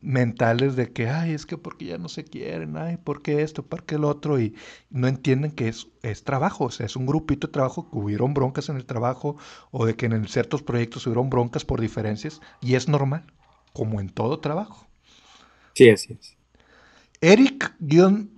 mentales 0.00 0.76
de 0.76 0.92
que, 0.92 1.09
ay, 1.09 1.33
es 1.33 1.46
que 1.46 1.57
porque 1.59 1.87
ya 1.87 1.98
no 1.98 2.09
se 2.09 2.24
quieren, 2.24 2.76
ay, 2.76 2.98
porque 3.02 3.42
esto, 3.42 3.64
porque 3.64 3.94
el 3.96 4.04
otro, 4.04 4.40
y 4.40 4.54
no 4.90 5.09
entienden 5.09 5.50
que 5.50 5.68
es, 5.68 5.88
es 6.02 6.24
trabajo, 6.24 6.64
o 6.64 6.70
sea, 6.70 6.87
es 6.87 6.96
un 6.96 7.07
grupito 7.07 7.46
de 7.46 7.52
trabajo, 7.52 7.90
que 7.90 7.98
hubieron 7.98 8.35
broncas 8.35 8.68
en 8.68 8.76
el 8.76 8.85
trabajo, 8.85 9.37
o 9.70 9.87
de 9.87 9.96
que 9.96 10.07
en 10.07 10.28
ciertos 10.28 10.62
proyectos 10.62 11.07
hubieron 11.07 11.30
broncas 11.30 11.64
por 11.64 11.80
diferencias, 11.80 12.40
y 12.61 12.74
es 12.74 12.88
normal, 12.88 13.24
como 13.72 14.00
en 14.00 14.09
todo 14.09 14.40
trabajo. 14.40 14.87
Sí, 15.74 15.90
así 15.90 16.16
es. 16.18 16.37
Eric-Bielm. 17.20 18.30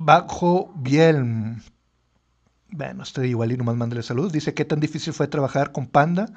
Bueno, 2.70 3.02
estoy 3.02 3.28
igual 3.30 3.52
y 3.52 3.56
nomás 3.56 3.76
mándale 3.76 4.02
saludos. 4.02 4.32
Dice, 4.32 4.54
¿qué 4.54 4.64
tan 4.64 4.80
difícil 4.80 5.12
fue 5.12 5.28
trabajar 5.28 5.72
con 5.72 5.86
Panda 5.86 6.32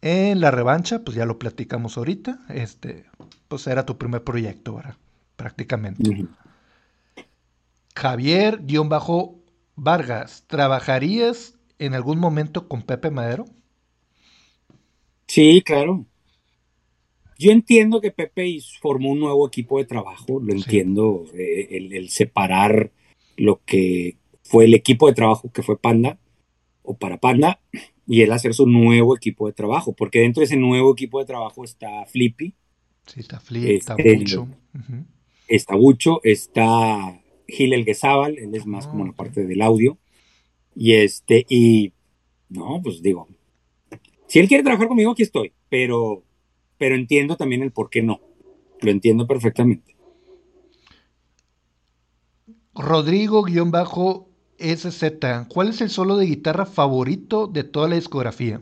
en 0.00 0.40
la 0.40 0.50
revancha? 0.50 1.00
Pues 1.04 1.16
ya 1.16 1.26
lo 1.26 1.38
platicamos 1.38 1.98
ahorita. 1.98 2.40
Este, 2.48 3.04
pues 3.52 3.66
era 3.66 3.84
tu 3.84 3.98
primer 3.98 4.24
proyecto, 4.24 4.76
¿verdad? 4.76 4.96
Prácticamente. 5.36 6.24
Javier-Vargas, 7.94 10.44
¿trabajarías 10.46 11.58
en 11.78 11.92
algún 11.92 12.18
momento 12.18 12.66
con 12.66 12.80
Pepe 12.80 13.10
Madero? 13.10 13.44
Sí, 15.26 15.60
claro. 15.60 16.06
Yo 17.38 17.50
entiendo 17.50 18.00
que 18.00 18.10
Pepe 18.10 18.56
formó 18.80 19.10
un 19.10 19.20
nuevo 19.20 19.46
equipo 19.46 19.76
de 19.76 19.84
trabajo, 19.84 20.40
lo 20.40 20.54
entiendo, 20.54 21.26
eh, 21.34 21.68
el, 21.72 22.08
separar 22.08 22.90
lo 23.36 23.60
que 23.66 24.16
fue 24.42 24.64
el 24.64 24.72
equipo 24.72 25.08
de 25.08 25.12
trabajo 25.12 25.52
que 25.52 25.62
fue 25.62 25.78
Panda 25.78 26.16
o 26.82 26.96
para 26.96 27.18
Panda 27.18 27.60
y 28.06 28.22
él 28.22 28.32
hacer 28.32 28.54
su 28.54 28.66
nuevo 28.66 29.14
equipo 29.14 29.46
de 29.46 29.52
trabajo, 29.52 29.92
porque 29.92 30.20
dentro 30.20 30.40
de 30.40 30.46
ese 30.46 30.56
nuevo 30.56 30.94
equipo 30.94 31.18
de 31.18 31.26
trabajo 31.26 31.64
está 31.64 32.06
Flippy. 32.06 32.54
Sí, 33.06 33.20
está 33.20 33.40
Flippy, 33.40 33.74
está 33.74 33.96
Bucho. 33.96 34.48
Está 35.48 35.74
Bucho, 35.74 36.20
está 36.22 37.20
Gil 37.46 37.72
él 37.72 37.84
es 38.54 38.66
más 38.66 38.86
como 38.86 39.04
la 39.04 39.10
ah, 39.10 39.16
parte 39.16 39.44
del 39.44 39.62
audio. 39.62 39.98
Y 40.74 40.94
este, 40.94 41.44
y 41.48 41.92
no, 42.48 42.80
pues 42.82 43.02
digo, 43.02 43.28
si 44.26 44.38
él 44.38 44.48
quiere 44.48 44.62
trabajar 44.62 44.88
conmigo, 44.88 45.10
aquí 45.10 45.22
estoy, 45.22 45.52
pero 45.68 46.24
pero 46.78 46.96
entiendo 46.96 47.36
también 47.36 47.62
el 47.62 47.70
por 47.70 47.90
qué 47.90 48.02
no. 48.02 48.20
Lo 48.80 48.90
entiendo 48.90 49.26
perfectamente. 49.26 49.94
Rodrigo-SZ, 52.74 55.04
¿cuál 55.48 55.68
es 55.68 55.80
el 55.80 55.90
solo 55.90 56.16
de 56.16 56.26
guitarra 56.26 56.66
favorito 56.66 57.46
de 57.46 57.64
toda 57.64 57.88
la 57.88 57.96
discografía? 57.96 58.60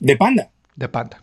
De 0.00 0.16
Panda. 0.16 0.50
De 0.76 0.88
Panda. 0.88 1.22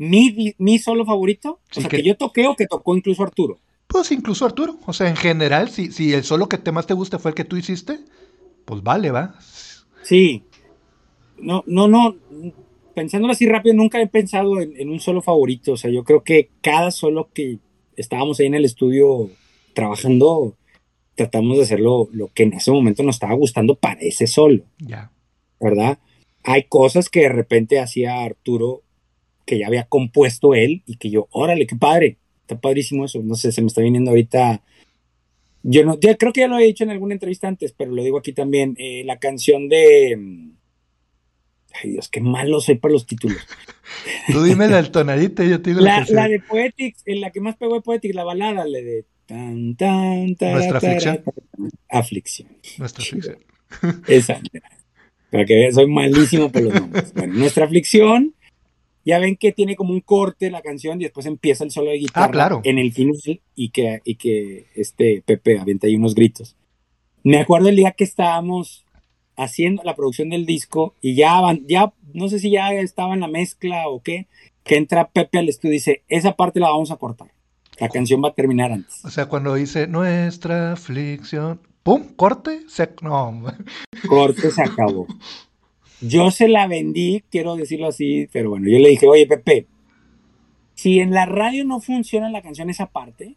¿Mi, 0.00 0.54
mi 0.56 0.78
solo 0.78 1.04
favorito? 1.04 1.60
o 1.76 1.80
sea, 1.82 1.90
que... 1.90 2.02
yo 2.02 2.16
toqué 2.16 2.48
o 2.48 2.56
que 2.56 2.66
tocó 2.66 2.96
incluso 2.96 3.22
Arturo. 3.22 3.58
Pues 3.86 4.10
incluso 4.12 4.46
Arturo. 4.46 4.78
O 4.86 4.94
sea, 4.94 5.10
en 5.10 5.16
general, 5.16 5.68
si, 5.68 5.92
si 5.92 6.14
el 6.14 6.24
solo 6.24 6.48
que 6.48 6.56
te 6.56 6.72
más 6.72 6.86
te 6.86 6.94
gusta 6.94 7.18
fue 7.18 7.32
el 7.32 7.34
que 7.34 7.44
tú 7.44 7.58
hiciste, 7.58 7.98
pues 8.64 8.82
vale, 8.82 9.10
va. 9.10 9.34
Sí. 10.02 10.42
No, 11.36 11.62
no, 11.66 11.86
no 11.86 12.16
pensándolo 12.94 13.32
así 13.32 13.46
rápido, 13.46 13.74
nunca 13.74 14.00
he 14.00 14.06
pensado 14.06 14.58
en, 14.62 14.88
un 14.88 15.00
solo 15.00 15.20
favorito. 15.20 15.72
O 15.72 15.76
sea, 15.76 15.90
yo 15.90 16.02
creo 16.02 16.24
que 16.24 16.48
cada 16.62 16.90
solo 16.90 17.28
que 17.34 17.58
estábamos 17.94 18.40
ahí 18.40 18.46
en 18.46 18.54
el 18.54 18.64
estudio 18.64 19.28
trabajando, 19.74 20.56
tratamos 21.14 21.58
de 21.58 21.64
hacerlo 21.64 22.08
lo 22.10 22.28
que 22.28 22.44
en 22.44 22.54
ese 22.54 22.70
momento 22.70 23.02
nos 23.02 23.16
estaba 23.16 23.34
gustando 23.34 23.74
para 23.74 24.00
ese 24.00 24.26
solo. 24.26 24.62
Ya. 24.78 25.10
¿Verdad? 25.60 25.98
Hay 26.42 26.62
cosas 26.62 27.10
que 27.10 27.20
de 27.20 27.28
repente 27.28 27.80
hacía 27.80 28.22
Arturo 28.22 28.80
que 29.50 29.58
ya 29.58 29.66
había 29.66 29.82
compuesto 29.82 30.54
él 30.54 30.84
y 30.86 30.94
que 30.94 31.10
yo, 31.10 31.26
órale, 31.32 31.66
qué 31.66 31.74
padre, 31.74 32.18
está 32.42 32.60
padrísimo 32.60 33.04
eso. 33.04 33.20
No 33.20 33.34
sé, 33.34 33.50
se 33.50 33.60
me 33.62 33.66
está 33.66 33.82
viniendo 33.82 34.12
ahorita. 34.12 34.62
Yo 35.64 35.84
no, 35.84 35.98
ya 35.98 36.16
creo 36.16 36.32
que 36.32 36.42
ya 36.42 36.46
lo 36.46 36.56
he 36.56 36.64
dicho 36.64 36.84
en 36.84 36.90
alguna 36.90 37.14
entrevista 37.14 37.48
antes, 37.48 37.74
pero 37.76 37.90
lo 37.90 38.04
digo 38.04 38.16
aquí 38.16 38.32
también. 38.32 38.76
Eh, 38.78 39.02
la 39.04 39.18
canción 39.18 39.68
de 39.68 40.16
Ay 41.82 41.90
Dios, 41.90 42.08
qué 42.08 42.20
malo 42.20 42.60
soy 42.60 42.76
para 42.76 42.92
los 42.92 43.06
títulos. 43.06 43.38
Tú 44.32 44.44
dime 44.44 44.68
la 44.68 44.84
tonadita 44.84 45.44
y 45.44 45.50
yo 45.50 45.60
te 45.60 45.70
digo 45.70 45.80
la, 45.80 46.06
la, 46.08 46.28
de 46.28 46.38
Poetics, 46.38 47.02
en 47.06 47.20
la 47.20 47.32
que 47.32 47.40
más 47.40 47.56
pegó 47.56 47.74
de 47.74 47.80
Poetics, 47.80 48.14
la 48.14 48.22
balada, 48.22 48.64
la 48.64 48.78
de 48.78 49.04
tan, 49.26 49.74
tan, 49.74 50.36
tan 50.36 50.52
Nuestra 50.52 50.78
aflicción. 50.78 51.24
Aflicción. 51.88 52.48
Nuestra 52.78 53.02
aflicción. 53.02 53.38
Esa. 54.06 54.40
Para 55.30 55.44
que 55.44 55.54
vean, 55.56 55.72
soy 55.72 55.88
malísimo 55.88 56.52
por 56.52 56.62
los 56.62 56.74
nombres. 56.74 57.12
Bueno, 57.14 57.34
Nuestra 57.34 57.64
aflicción, 57.64 58.34
ya 59.10 59.18
ven 59.18 59.36
que 59.36 59.52
tiene 59.52 59.76
como 59.76 59.92
un 59.92 60.00
corte 60.00 60.50
la 60.50 60.62
canción 60.62 61.00
y 61.00 61.04
después 61.04 61.26
empieza 61.26 61.64
el 61.64 61.70
solo 61.70 61.90
de 61.90 61.98
guitarra 61.98 62.26
ah, 62.26 62.30
claro. 62.30 62.60
en 62.64 62.78
el 62.78 62.92
final 62.92 63.40
y 63.54 63.70
que, 63.70 64.00
y 64.04 64.14
que 64.14 64.66
este 64.74 65.22
Pepe 65.26 65.58
avienta 65.58 65.86
ahí 65.86 65.96
unos 65.96 66.14
gritos. 66.14 66.56
Me 67.22 67.38
acuerdo 67.38 67.68
el 67.68 67.76
día 67.76 67.92
que 67.92 68.04
estábamos 68.04 68.84
haciendo 69.36 69.82
la 69.84 69.94
producción 69.94 70.30
del 70.30 70.46
disco 70.46 70.94
y 71.00 71.14
ya, 71.14 71.40
ya 71.66 71.92
no 72.14 72.28
sé 72.28 72.38
si 72.38 72.50
ya 72.50 72.72
estaba 72.72 73.14
en 73.14 73.20
la 73.20 73.28
mezcla 73.28 73.88
o 73.88 74.02
qué, 74.02 74.26
que 74.64 74.76
entra 74.76 75.08
Pepe 75.08 75.38
al 75.38 75.48
estudio 75.48 75.72
y 75.72 75.78
dice, 75.78 76.02
esa 76.08 76.36
parte 76.36 76.60
la 76.60 76.70
vamos 76.70 76.90
a 76.90 76.96
cortar. 76.96 77.32
La 77.78 77.88
canción 77.88 78.22
va 78.22 78.28
a 78.28 78.34
terminar 78.34 78.72
antes. 78.72 79.04
O 79.04 79.10
sea, 79.10 79.26
cuando 79.26 79.54
dice 79.54 79.86
nuestra 79.86 80.72
aflicción, 80.72 81.60
¡Pum! 81.82 82.14
Corte. 82.14 82.62
Se... 82.68 82.94
No. 83.02 83.42
Corte 84.08 84.50
se 84.50 84.62
acabó. 84.62 85.06
Yo 86.00 86.30
se 86.30 86.48
la 86.48 86.66
vendí, 86.66 87.22
quiero 87.30 87.56
decirlo 87.56 87.88
así, 87.88 88.28
pero 88.32 88.50
bueno, 88.50 88.68
yo 88.68 88.78
le 88.78 88.88
dije, 88.88 89.06
oye, 89.06 89.26
Pepe, 89.26 89.66
si 90.74 91.00
en 91.00 91.10
la 91.10 91.26
radio 91.26 91.64
no 91.64 91.80
funciona 91.80 92.30
la 92.30 92.40
canción 92.40 92.70
esa 92.70 92.86
parte, 92.86 93.36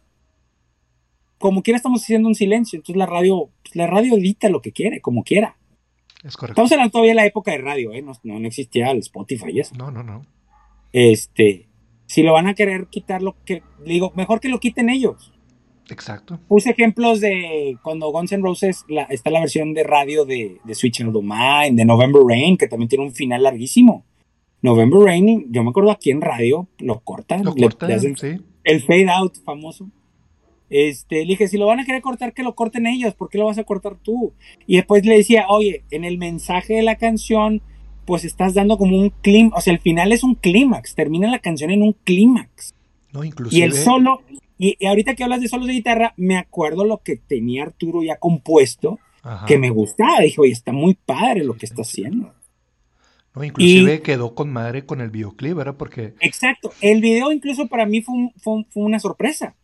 como 1.38 1.62
quiera 1.62 1.76
estamos 1.76 2.02
haciendo 2.02 2.26
un 2.26 2.34
silencio, 2.34 2.78
entonces 2.78 2.96
la 2.96 3.04
radio, 3.04 3.50
pues, 3.62 3.76
la 3.76 3.86
radio 3.86 4.16
edita 4.16 4.48
lo 4.48 4.62
que 4.62 4.72
quiere, 4.72 5.02
como 5.02 5.24
quiera. 5.24 5.58
Es 6.22 6.38
correcto. 6.38 6.52
Estamos 6.52 6.72
hablando 6.72 6.92
todavía 6.92 7.10
de 7.10 7.16
la 7.16 7.26
época 7.26 7.50
de 7.50 7.58
radio, 7.58 7.92
¿eh? 7.92 8.00
no, 8.00 8.14
no, 8.22 8.46
existía 8.46 8.90
el 8.90 9.00
Spotify 9.00 9.50
y 9.52 9.60
eso. 9.60 9.74
No, 9.76 9.90
no, 9.90 10.02
no. 10.02 10.24
Este, 10.92 11.68
si 12.06 12.22
lo 12.22 12.32
van 12.32 12.46
a 12.46 12.54
querer 12.54 12.86
quitar, 12.86 13.20
lo 13.20 13.36
que 13.44 13.62
digo, 13.84 14.10
mejor 14.16 14.40
que 14.40 14.48
lo 14.48 14.58
quiten 14.58 14.88
ellos. 14.88 15.33
Exacto. 15.90 16.38
Puse 16.48 16.70
ejemplos 16.70 17.20
de 17.20 17.76
cuando 17.82 18.10
Guns 18.10 18.32
N' 18.32 18.42
Roses 18.42 18.84
la, 18.88 19.02
está 19.04 19.30
la 19.30 19.40
versión 19.40 19.74
de 19.74 19.84
radio 19.84 20.24
de, 20.24 20.58
de 20.64 20.74
Switch 20.74 21.00
in 21.00 21.12
the 21.12 21.20
Mind, 21.20 21.76
de 21.78 21.84
November 21.84 22.22
Rain, 22.26 22.56
que 22.56 22.68
también 22.68 22.88
tiene 22.88 23.04
un 23.04 23.12
final 23.12 23.42
larguísimo. 23.42 24.04
November 24.62 25.00
Rain, 25.00 25.46
yo 25.50 25.62
me 25.62 25.70
acuerdo 25.70 25.90
aquí 25.90 26.10
en 26.10 26.22
radio, 26.22 26.68
lo 26.78 27.00
cortan. 27.00 27.44
Lo 27.44 27.52
le- 27.54 27.62
cortan, 27.62 27.88
le 27.90 27.94
hacen 27.96 28.16
sí. 28.16 28.40
El 28.64 28.80
fade 28.82 29.10
out 29.10 29.36
famoso. 29.44 29.90
Este, 30.70 31.16
le 31.16 31.26
dije, 31.26 31.48
si 31.48 31.58
lo 31.58 31.66
van 31.66 31.80
a 31.80 31.84
querer 31.84 32.00
cortar, 32.00 32.32
que 32.32 32.42
lo 32.42 32.54
corten 32.54 32.86
ellos, 32.86 33.14
¿por 33.14 33.28
qué 33.28 33.36
lo 33.38 33.44
vas 33.44 33.58
a 33.58 33.64
cortar 33.64 33.96
tú? 34.02 34.32
Y 34.66 34.76
después 34.76 35.04
le 35.04 35.16
decía, 35.18 35.44
oye, 35.48 35.84
en 35.90 36.04
el 36.04 36.16
mensaje 36.16 36.74
de 36.74 36.82
la 36.82 36.96
canción, 36.96 37.60
pues 38.06 38.24
estás 38.24 38.54
dando 38.54 38.78
como 38.78 38.96
un 38.98 39.10
clímax, 39.10 39.58
o 39.58 39.60
sea, 39.60 39.72
el 39.74 39.80
final 39.80 40.12
es 40.12 40.24
un 40.24 40.34
clímax, 40.34 40.94
termina 40.94 41.30
la 41.30 41.38
canción 41.38 41.70
en 41.70 41.82
un 41.82 41.92
clímax. 42.04 42.72
No, 43.12 43.22
inclusive. 43.22 43.60
Y 43.60 43.62
el 43.62 43.74
solo, 43.74 44.22
y, 44.58 44.76
y 44.78 44.86
ahorita 44.86 45.14
que 45.14 45.24
hablas 45.24 45.40
de 45.40 45.48
solos 45.48 45.66
de 45.66 45.72
guitarra, 45.74 46.14
me 46.16 46.36
acuerdo 46.36 46.84
lo 46.84 46.98
que 46.98 47.16
tenía 47.16 47.64
Arturo 47.64 48.02
ya 48.02 48.16
compuesto, 48.16 48.98
Ajá. 49.22 49.46
que 49.46 49.58
me 49.58 49.70
gustaba. 49.70 50.20
Dije, 50.20 50.40
oye, 50.40 50.52
está 50.52 50.72
muy 50.72 50.94
padre 50.94 51.44
lo 51.44 51.54
que 51.56 51.66
está 51.66 51.82
haciendo. 51.82 52.32
No, 53.34 53.42
inclusive 53.42 54.00
quedó 54.02 54.34
con 54.34 54.50
madre 54.52 54.86
con 54.86 55.00
el 55.00 55.10
videoclip, 55.10 55.54
¿verdad? 55.56 55.74
Porque. 55.76 56.14
Exacto. 56.20 56.72
El 56.80 57.00
video 57.00 57.32
incluso 57.32 57.66
para 57.66 57.84
mí 57.84 58.00
fue, 58.00 58.14
un- 58.14 58.32
fue 58.36 58.54
un- 58.54 58.66
fue 58.70 58.84
una 58.84 59.00
sorpresa. 59.00 59.56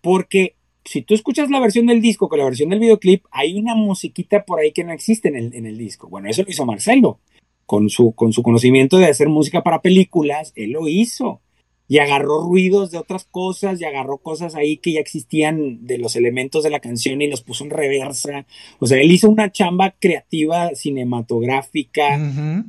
Porque 0.00 0.56
si 0.84 1.02
tú 1.02 1.14
escuchas 1.14 1.48
la 1.50 1.60
versión 1.60 1.86
del 1.86 2.00
disco 2.00 2.28
con 2.28 2.38
la 2.40 2.44
versión 2.44 2.70
del 2.70 2.80
videoclip, 2.80 3.24
hay 3.30 3.54
una 3.58 3.74
musiquita 3.76 4.44
por 4.44 4.58
ahí 4.58 4.72
que 4.72 4.82
no 4.84 4.92
existe 4.92 5.28
en 5.28 5.36
el, 5.36 5.54
en 5.54 5.66
el 5.66 5.78
disco. 5.78 6.08
Bueno, 6.08 6.28
eso 6.28 6.42
lo 6.42 6.50
hizo 6.50 6.66
Marcelo. 6.66 7.20
Con 7.66 7.88
su, 7.88 8.12
con 8.12 8.32
su 8.32 8.42
conocimiento 8.42 8.98
de 8.98 9.06
hacer 9.06 9.28
música 9.28 9.62
para 9.62 9.80
películas, 9.80 10.52
él 10.56 10.72
lo 10.72 10.88
hizo. 10.88 11.40
Y 11.88 11.98
agarró 11.98 12.40
ruidos 12.42 12.90
de 12.90 12.98
otras 12.98 13.24
cosas 13.24 13.80
y 13.80 13.84
agarró 13.84 14.18
cosas 14.18 14.54
ahí 14.54 14.78
que 14.78 14.92
ya 14.92 15.00
existían 15.00 15.86
de 15.86 15.98
los 15.98 16.16
elementos 16.16 16.64
de 16.64 16.70
la 16.70 16.80
canción 16.80 17.20
y 17.20 17.28
los 17.28 17.42
puso 17.42 17.64
en 17.64 17.70
reversa. 17.70 18.46
O 18.78 18.86
sea, 18.86 19.00
él 19.00 19.10
hizo 19.10 19.28
una 19.28 19.52
chamba 19.52 19.94
creativa 19.98 20.74
cinematográfica 20.74 22.18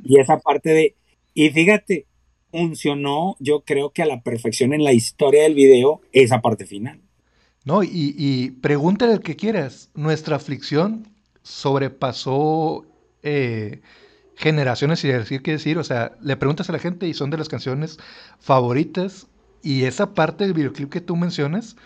y 0.04 0.20
esa 0.20 0.38
parte 0.40 0.70
de... 0.70 0.96
Y 1.32 1.50
fíjate, 1.50 2.06
funcionó 2.50 3.36
yo 3.40 3.64
creo 3.64 3.90
que 3.90 4.02
a 4.02 4.06
la 4.06 4.22
perfección 4.22 4.74
en 4.74 4.84
la 4.84 4.92
historia 4.92 5.42
del 5.42 5.54
video 5.54 6.00
esa 6.12 6.40
parte 6.40 6.66
final. 6.66 7.00
No, 7.64 7.82
y, 7.82 8.14
y 8.16 8.50
pregúntale 8.50 9.14
el 9.14 9.20
que 9.20 9.36
quieras. 9.36 9.90
Nuestra 9.94 10.36
aflicción 10.36 11.08
sobrepasó 11.42 12.84
eh, 13.22 13.80
generaciones 14.36 15.04
y 15.04 15.08
decir 15.08 15.42
qué 15.42 15.52
decir. 15.52 15.78
O 15.78 15.84
sea, 15.84 16.12
le 16.20 16.36
preguntas 16.36 16.68
a 16.68 16.72
la 16.72 16.78
gente 16.78 17.06
y 17.06 17.14
son 17.14 17.30
de 17.30 17.38
las 17.38 17.48
canciones 17.48 17.98
favoritas. 18.38 19.26
Y 19.62 19.84
esa 19.84 20.12
parte 20.12 20.44
del 20.44 20.52
videoclip 20.52 20.90
que 20.90 21.00
tú 21.00 21.16
mencionas, 21.16 21.76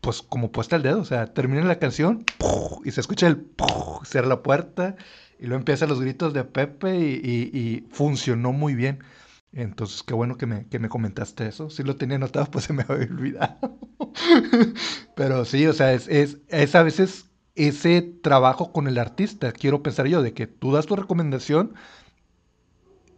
pues 0.00 0.22
como 0.22 0.52
puesta 0.52 0.76
al 0.76 0.82
dedo. 0.82 1.00
O 1.00 1.04
sea, 1.04 1.26
termina 1.32 1.64
la 1.64 1.78
canción 1.78 2.24
y 2.84 2.90
se 2.90 3.00
escucha 3.00 3.26
el 3.26 3.36
¡puf! 3.36 4.06
cierra 4.06 4.28
la 4.28 4.42
puerta 4.42 4.96
y 5.38 5.46
luego 5.46 5.60
empiezan 5.60 5.88
los 5.88 6.00
gritos 6.00 6.34
de 6.34 6.44
Pepe 6.44 6.98
y, 6.98 7.86
funcionó 7.90 8.52
muy 8.52 8.74
bien. 8.74 9.00
Entonces, 9.52 10.02
qué 10.02 10.12
bueno 10.12 10.36
que 10.36 10.46
me, 10.46 10.66
que 10.66 10.78
me 10.78 10.90
comentaste 10.90 11.46
eso. 11.48 11.70
Si 11.70 11.82
lo 11.82 11.96
tenía 11.96 12.16
anotado, 12.16 12.46
pues 12.50 12.66
se 12.66 12.72
me 12.72 12.84
había 12.86 13.06
olvidado. 13.06 13.78
Pero 15.16 15.44
sí, 15.44 15.66
o 15.66 15.72
sea, 15.72 15.92
es, 15.94 16.08
es 16.08 16.74
a 16.74 16.82
veces 16.82 17.27
ese 17.58 18.02
trabajo 18.02 18.72
con 18.72 18.88
el 18.88 18.98
artista, 18.98 19.52
quiero 19.52 19.82
pensar 19.82 20.06
yo, 20.06 20.22
de 20.22 20.34
que 20.34 20.46
tú 20.46 20.72
das 20.72 20.86
tu 20.86 20.96
recomendación 20.96 21.74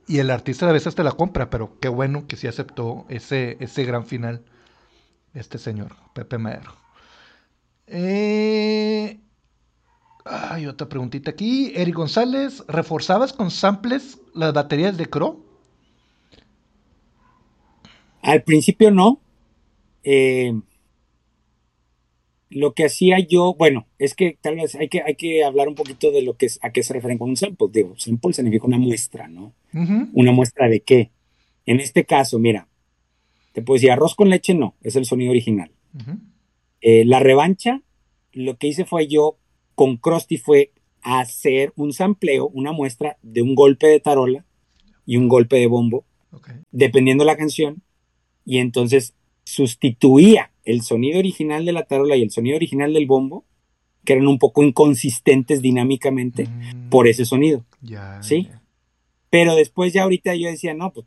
y 0.07 0.19
el 0.19 0.31
artista 0.31 0.69
a 0.69 0.73
veces 0.73 0.95
te 0.95 1.05
la 1.05 1.13
compra, 1.13 1.51
pero 1.51 1.79
qué 1.81 1.89
bueno 1.89 2.27
que 2.27 2.37
sí 2.37 2.47
aceptó 2.47 3.07
ese, 3.09 3.57
ese 3.61 3.85
gran 3.85 4.05
final 4.07 4.45
este 5.35 5.59
señor, 5.59 5.97
Pepe 6.15 6.39
Madero. 6.39 6.73
Eh, 7.87 9.21
Hay 10.25 10.67
otra 10.67 10.89
preguntita 10.89 11.31
aquí. 11.31 11.73
Eric 11.75 11.95
González, 11.95 12.65
¿reforzabas 12.69 13.33
con 13.35 13.51
samples 13.51 14.19
las 14.35 14.53
baterías 14.55 14.97
de 14.97 15.07
Crow? 15.11 15.45
Al 18.23 18.43
principio 18.45 18.91
no. 18.91 19.21
Eh, 20.05 20.53
lo 22.51 22.75
que 22.75 22.85
hacía 22.85 23.21
yo, 23.21 23.55
bueno, 23.57 23.87
es 23.99 24.15
que 24.15 24.37
tal 24.41 24.57
vez 24.57 24.75
hay 24.75 24.89
que, 24.89 25.03
hay 25.03 25.15
que 25.15 25.45
hablar 25.45 25.69
un 25.69 25.77
poquito 25.77 26.11
de 26.11 26.23
lo 26.23 26.35
que 26.37 26.47
es, 26.47 26.59
a 26.63 26.71
qué 26.73 26.83
se 26.83 26.93
refieren 26.93 27.17
con 27.17 27.31
un 27.31 27.37
sample. 27.37 27.69
Digo, 27.73 27.95
sample 27.97 28.33
significa 28.33 28.67
una 28.67 28.79
muestra, 28.79 29.29
¿no? 29.29 29.55
¿Una 30.13 30.33
muestra 30.33 30.69
de 30.69 30.81
qué? 30.81 31.11
En 31.65 31.79
este 31.79 32.05
caso, 32.05 32.39
mira, 32.41 32.67
te 33.53 33.63
puedo 33.63 33.77
decir, 33.77 33.93
arroz 33.93 34.17
con 34.17 34.31
leche 34.31 34.55
no, 34.55 34.75
es 34.83 34.97
el 34.97 35.05
sonido 35.05 35.31
original. 35.31 35.71
Eh, 36.81 37.05
la 37.05 37.21
revancha, 37.21 37.83
lo 38.33 38.57
que 38.57 38.67
hice 38.67 38.85
fue 38.85 39.07
yo 39.07 39.39
con 39.77 39.97
Krusty 39.97 40.37
fue 40.37 40.73
hacer 41.03 41.73
un 41.77 41.93
sampleo, 41.93 42.49
una 42.49 42.73
muestra 42.73 43.17
de 43.23 43.43
un 43.43 43.55
golpe 43.55 43.87
de 43.87 44.01
tarola 44.01 44.45
y 45.07 45.17
un 45.17 45.29
golpe 45.29 45.57
de 45.57 45.67
bombo, 45.67 46.05
Ok. 46.33 46.51
dependiendo 46.73 47.25
la 47.25 47.37
canción, 47.37 47.83
y 48.45 48.59
entonces 48.59 49.15
sustituía 49.45 50.51
el 50.65 50.83
sonido 50.83 51.19
original 51.19 51.65
de 51.65 51.73
la 51.73 51.85
tarola 51.85 52.17
y 52.17 52.23
el 52.23 52.31
sonido 52.31 52.57
original 52.57 52.93
del 52.93 53.07
bombo, 53.07 53.45
que 54.05 54.15
eran 54.15 54.27
un 54.29 54.39
poco 54.39 54.63
inconsistentes 54.63 55.61
dinámicamente, 55.63 56.47
Mm, 56.47 56.89
por 56.91 57.07
ese 57.09 57.25
sonido. 57.25 57.65
Ya. 57.83 58.23
¿Sí? 58.23 58.45
ya. 58.51 58.63
Pero 59.31 59.55
después 59.55 59.93
ya 59.93 60.03
ahorita 60.05 60.35
yo 60.35 60.49
decía, 60.49 60.75
no, 60.75 60.93
pues 60.93 61.07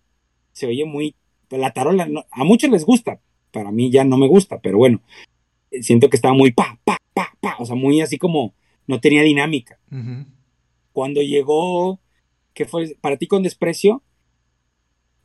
se 0.51 0.67
oye 0.67 0.85
muy, 0.85 1.15
pues, 1.47 1.59
la 1.61 1.71
tarola, 1.71 2.05
no- 2.05 2.25
a 2.31 2.43
muchos 2.43 2.69
les 2.69 2.85
gusta, 2.85 3.19
para 3.51 3.71
mí 3.71 3.89
ya 3.91 4.03
no 4.03 4.17
me 4.17 4.27
gusta, 4.27 4.59
pero 4.61 4.77
bueno, 4.77 5.01
eh, 5.71 5.81
siento 5.83 6.09
que 6.09 6.15
estaba 6.17 6.33
muy 6.33 6.51
pa, 6.51 6.79
pa, 6.83 6.97
pa, 7.13 7.35
pa, 7.41 7.55
o 7.59 7.65
sea, 7.65 7.75
muy 7.75 8.01
así 8.01 8.17
como 8.17 8.53
no 8.87 8.99
tenía 8.99 9.23
dinámica. 9.23 9.79
Ujú. 9.91 10.25
Cuando 10.91 11.21
llegó, 11.21 11.99
que 12.53 12.65
fue 12.65 12.95
para 13.01 13.17
ti 13.17 13.27
con 13.27 13.41
desprecio, 13.43 14.03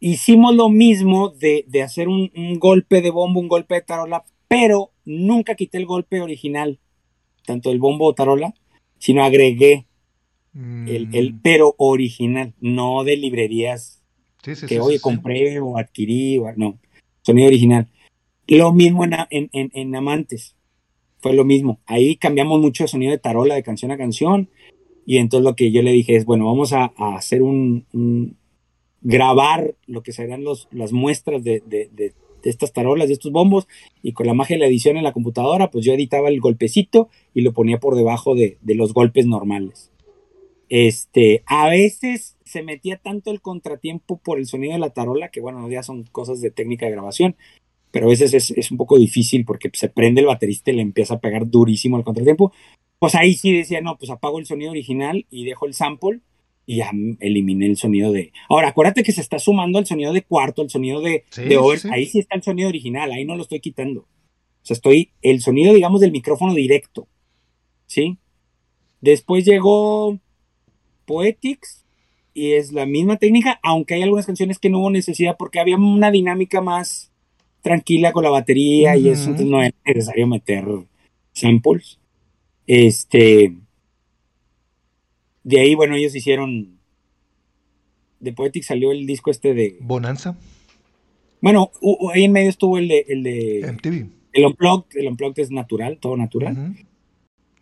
hicimos 0.01 0.55
lo 0.55 0.69
mismo 0.69 1.31
de, 1.31 1.65
de 1.69 1.83
hacer 1.83 2.09
un, 2.09 2.31
un 2.37 2.59
golpe 2.59 3.01
de 3.01 3.11
bombo, 3.11 3.41
un 3.41 3.49
golpe 3.49 3.75
de 3.77 3.83
tarola, 3.83 4.25
pero 4.49 4.91
nunca 5.05 5.55
quité 5.55 5.79
el 5.79 5.87
golpe 5.87 6.21
original, 6.21 6.79
tanto 7.45 7.71
el 7.71 7.79
bombo 7.79 8.07
o 8.07 8.15
tarola, 8.15 8.55
sino 8.99 9.23
agregué 9.25 9.87
el, 10.87 11.09
el 11.13 11.35
Mm, 11.35 11.41
pero 11.43 11.75
original, 11.79 12.55
no 12.61 13.05
de 13.05 13.17
librerías 13.17 14.03
sí, 14.43 14.55
sí, 14.55 14.67
que 14.67 14.77
sí, 14.77 14.81
sí. 14.99 15.01
compré 15.01 15.61
o 15.61 15.77
adquirí, 15.77 16.39
o- 16.39 16.53
no, 16.57 16.79
sonido 17.23 17.49
original. 17.49 17.89
Lo 18.47 18.73
mismo 18.73 19.05
en, 19.05 19.15
en, 19.31 19.51
en- 19.53 19.71
en 19.75 19.95
Amantes, 19.95 20.57
fue 21.21 21.35
lo 21.35 21.45
mismo. 21.45 21.81
Ahí 21.87 22.17
cambiamos 22.17 22.61
mucho 22.61 22.85
de 22.85 22.89
sonido 22.89 23.13
de 23.13 23.19
tarola 23.19 23.55
de 23.55 23.63
canción 23.63 23.91
a 23.91 23.99
canción, 23.99 24.49
y 25.05 25.19
entonces 25.19 25.45
lo 25.45 25.57
que 25.57 25.71
yo 25.73 25.83
le 25.83 25.93
dije 25.93 26.17
es, 26.17 26.25
bueno, 26.25 26.47
vamos 26.47 26.73
a, 26.73 26.93
a 26.97 27.17
hacer 27.17 27.43
un, 27.43 27.87
un- 27.93 28.37
grabar 29.03 29.75
lo 29.87 30.03
que 30.03 30.13
serán 30.13 30.45
los, 30.45 30.69
las 30.71 30.93
muestras 30.93 31.45
de, 31.45 31.63
de- 31.67 31.89
de- 31.93 32.13
estas 32.45 32.73
tarolas, 32.73 33.09
de 33.09 33.15
estos 33.15 33.33
bombos, 33.33 33.67
y 34.03 34.13
con 34.13 34.27
la 34.27 34.33
magia 34.33 34.57
de 34.57 34.61
la 34.61 34.69
edición 34.69 34.97
en 34.97 35.05
la 35.05 35.13
computadora, 35.13 35.71
pues 35.71 35.85
yo 35.85 35.93
editaba 35.93 36.29
el 36.29 36.41
golpecito 36.41 37.09
y 37.35 37.43
lo 37.43 37.53
ponía 37.53 37.79
por 37.79 37.95
debajo 37.95 38.35
de, 38.35 38.59
los 38.63 38.95
golpes 38.95 39.27
normales. 39.27 39.91
Este, 40.71 41.43
a 41.47 41.69
veces 41.69 42.37
se 42.45 42.63
metía 42.63 42.97
tanto 42.97 43.31
el 43.31 43.41
contratiempo 43.41 44.19
por 44.19 44.39
el 44.39 44.47
sonido 44.47 44.73
de 44.73 44.79
la 44.79 44.91
tarola, 44.91 45.29
que 45.31 45.41
bueno, 45.41 45.69
ya 45.69 45.83
son 45.83 46.05
cosas 46.05 46.41
de 46.41 46.51
técnica 46.51 46.87
de 46.87 46.93
grabación, 46.93 47.37
pero 47.91 48.07
a 48.07 48.11
veces 48.11 48.33
es, 48.35 48.51
es 48.53 48.71
un 48.71 48.77
poco 48.79 48.99
difícil 48.99 49.45
porque 49.45 49.71
se 49.73 49.89
prende 49.89 50.21
el 50.21 50.27
baterista 50.27 50.71
y 50.71 50.77
le 50.77 50.83
empieza 50.83 51.15
a 51.15 51.21
pegar 51.21 51.49
durísimo 51.51 51.99
el 51.99 52.05
contratiempo. 52.05 52.53
Pues 52.99 53.15
ahí 53.15 53.35
sí 53.35 53.53
decía, 53.53 53.81
no, 53.81 53.97
pues 53.97 54.11
apago 54.11 54.39
el 54.39 54.47
sonido 54.47 54.71
original 54.71 55.27
y 55.31 55.45
dejo 55.45 55.67
el 55.67 55.75
sample 55.75 56.21
y 56.69 56.77
ya 56.77 56.91
eliminé 57.21 57.65
el 57.65 57.79
sonido 57.79 58.13
de... 58.13 58.31
Ahora, 58.51 58.69
acuérdate 58.69 59.03
que 59.03 59.13
se 59.13 59.23
está 59.23 59.39
sumando 59.39 59.79
el 59.79 59.87
sonido 59.87 60.13
de 60.13 60.21
cuarto, 60.21 60.61
el 60.61 60.69
sonido 60.69 61.01
de, 61.01 61.25
Sí, 61.31 61.45
de 61.45 61.57
over, 61.57 61.79
sí, 61.79 61.89
ahí 61.91 62.05
sí 62.05 62.19
está 62.19 62.37
el 62.37 62.43
sonido 62.43 62.69
original, 62.69 63.11
ahí 63.11 63.25
no 63.25 63.37
lo 63.37 63.43
estoy 63.43 63.61
quitando. 63.61 64.01
O 64.01 64.07
sea, 64.61 64.75
estoy, 64.75 65.13
el 65.23 65.41
sonido, 65.41 65.73
digamos, 65.73 66.03
del 66.03 66.13
micrófono 66.13 66.53
directo, 66.53 67.09
¿sí? 67.87 68.19
Después 69.01 69.47
llegó 69.47 70.19
Poetics 71.07 71.87
y 72.35 72.53
es 72.53 72.71
la 72.71 72.85
misma 72.85 73.17
técnica, 73.17 73.59
aunque 73.63 73.95
hay 73.95 74.03
algunas 74.03 74.27
canciones 74.27 74.59
que 74.59 74.69
no 74.69 74.81
hubo 74.81 74.91
necesidad 74.91 75.37
porque 75.39 75.61
había 75.61 75.79
una 75.79 76.11
dinámica 76.11 76.61
más 76.61 77.11
tranquila 77.63 78.13
con 78.13 78.25
la 78.25 78.31
batería 78.31 78.95
y 78.95 79.09
eso, 79.09 79.31
entonces 79.31 79.47
no 79.47 79.63
era 79.63 79.75
necesario 79.87 80.27
meter 80.27 80.67
samples. 81.33 81.99
Este, 82.67 83.57
de 85.49 85.61
ahí, 85.61 85.75
bueno, 85.75 85.97
ellos 85.97 86.15
hicieron, 86.15 86.79
de 88.21 88.35
Poetic 88.35 88.65
salió 88.65 88.93
el 88.93 89.07
disco 89.07 89.31
este 89.31 89.55
de... 89.55 89.79
Bonanza. 89.81 90.37
Bueno, 91.41 91.71
ahí 92.13 92.25
en 92.25 92.33
medio 92.33 92.51
estuvo 92.51 92.77
el 92.77 92.89
de... 92.89 93.07
El 93.09 93.23
de 93.23 93.73
MTV. 93.73 94.11
El 94.35 94.45
Unplugged, 94.45 94.99
el 94.99 95.09
Unplugged 95.09 95.43
es 95.43 95.51
natural, 95.51 95.97
todo 96.01 96.19
natural. 96.19 96.77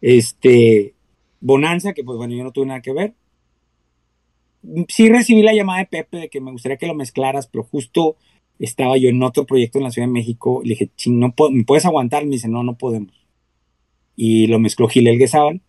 Este, 0.00 0.94
Bonanza, 1.40 1.92
que 1.92 2.02
pues 2.02 2.18
bueno, 2.18 2.34
yo 2.34 2.42
no 2.42 2.50
tuve 2.50 2.66
nada 2.66 2.82
que 2.82 2.92
ver. 2.92 3.14
Sí 4.88 5.08
recibí 5.08 5.42
la 5.42 5.54
llamada 5.54 5.78
de 5.78 5.86
Pepe 5.86 6.16
de 6.16 6.28
que 6.28 6.40
me 6.40 6.50
gustaría 6.50 6.78
que 6.78 6.88
lo 6.88 6.94
mezclaras, 6.94 7.46
pero 7.46 7.62
justo 7.62 8.16
estaba 8.58 8.96
yo 8.96 9.10
en 9.10 9.22
otro 9.22 9.46
proyecto 9.46 9.78
en 9.78 9.84
la 9.84 9.92
Ciudad 9.92 10.08
de 10.08 10.12
México. 10.12 10.60
Le 10.64 10.70
dije, 10.70 10.90
ching, 10.96 11.20
no 11.20 11.32
¿me 11.52 11.62
puedes 11.62 11.86
aguantar? 11.86 12.24
Me 12.24 12.32
dice, 12.32 12.48
no, 12.48 12.64
no 12.64 12.76
podemos. 12.76 13.14
Y 14.16 14.48
lo 14.48 14.58
mezcló 14.58 14.88
Gil 14.88 15.06
Elguezaban. 15.06 15.62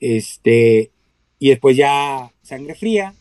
Este, 0.00 0.90
y 1.42 1.48
después 1.48 1.76
ya 1.76 2.30
Sangre 2.42 2.76
Fría, 2.76 3.14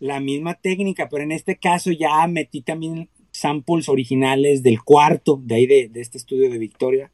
la 0.00 0.18
misma 0.18 0.54
técnica, 0.54 1.08
pero 1.08 1.22
en 1.22 1.30
este 1.30 1.54
caso 1.54 1.92
ya 1.92 2.26
metí 2.26 2.62
también 2.62 3.08
samples 3.30 3.88
originales 3.88 4.64
del 4.64 4.82
cuarto, 4.82 5.40
de 5.40 5.54
ahí 5.54 5.66
de, 5.66 5.88
este 5.94 6.18
estudio 6.18 6.50
de 6.50 6.58
Victoria, 6.58 7.12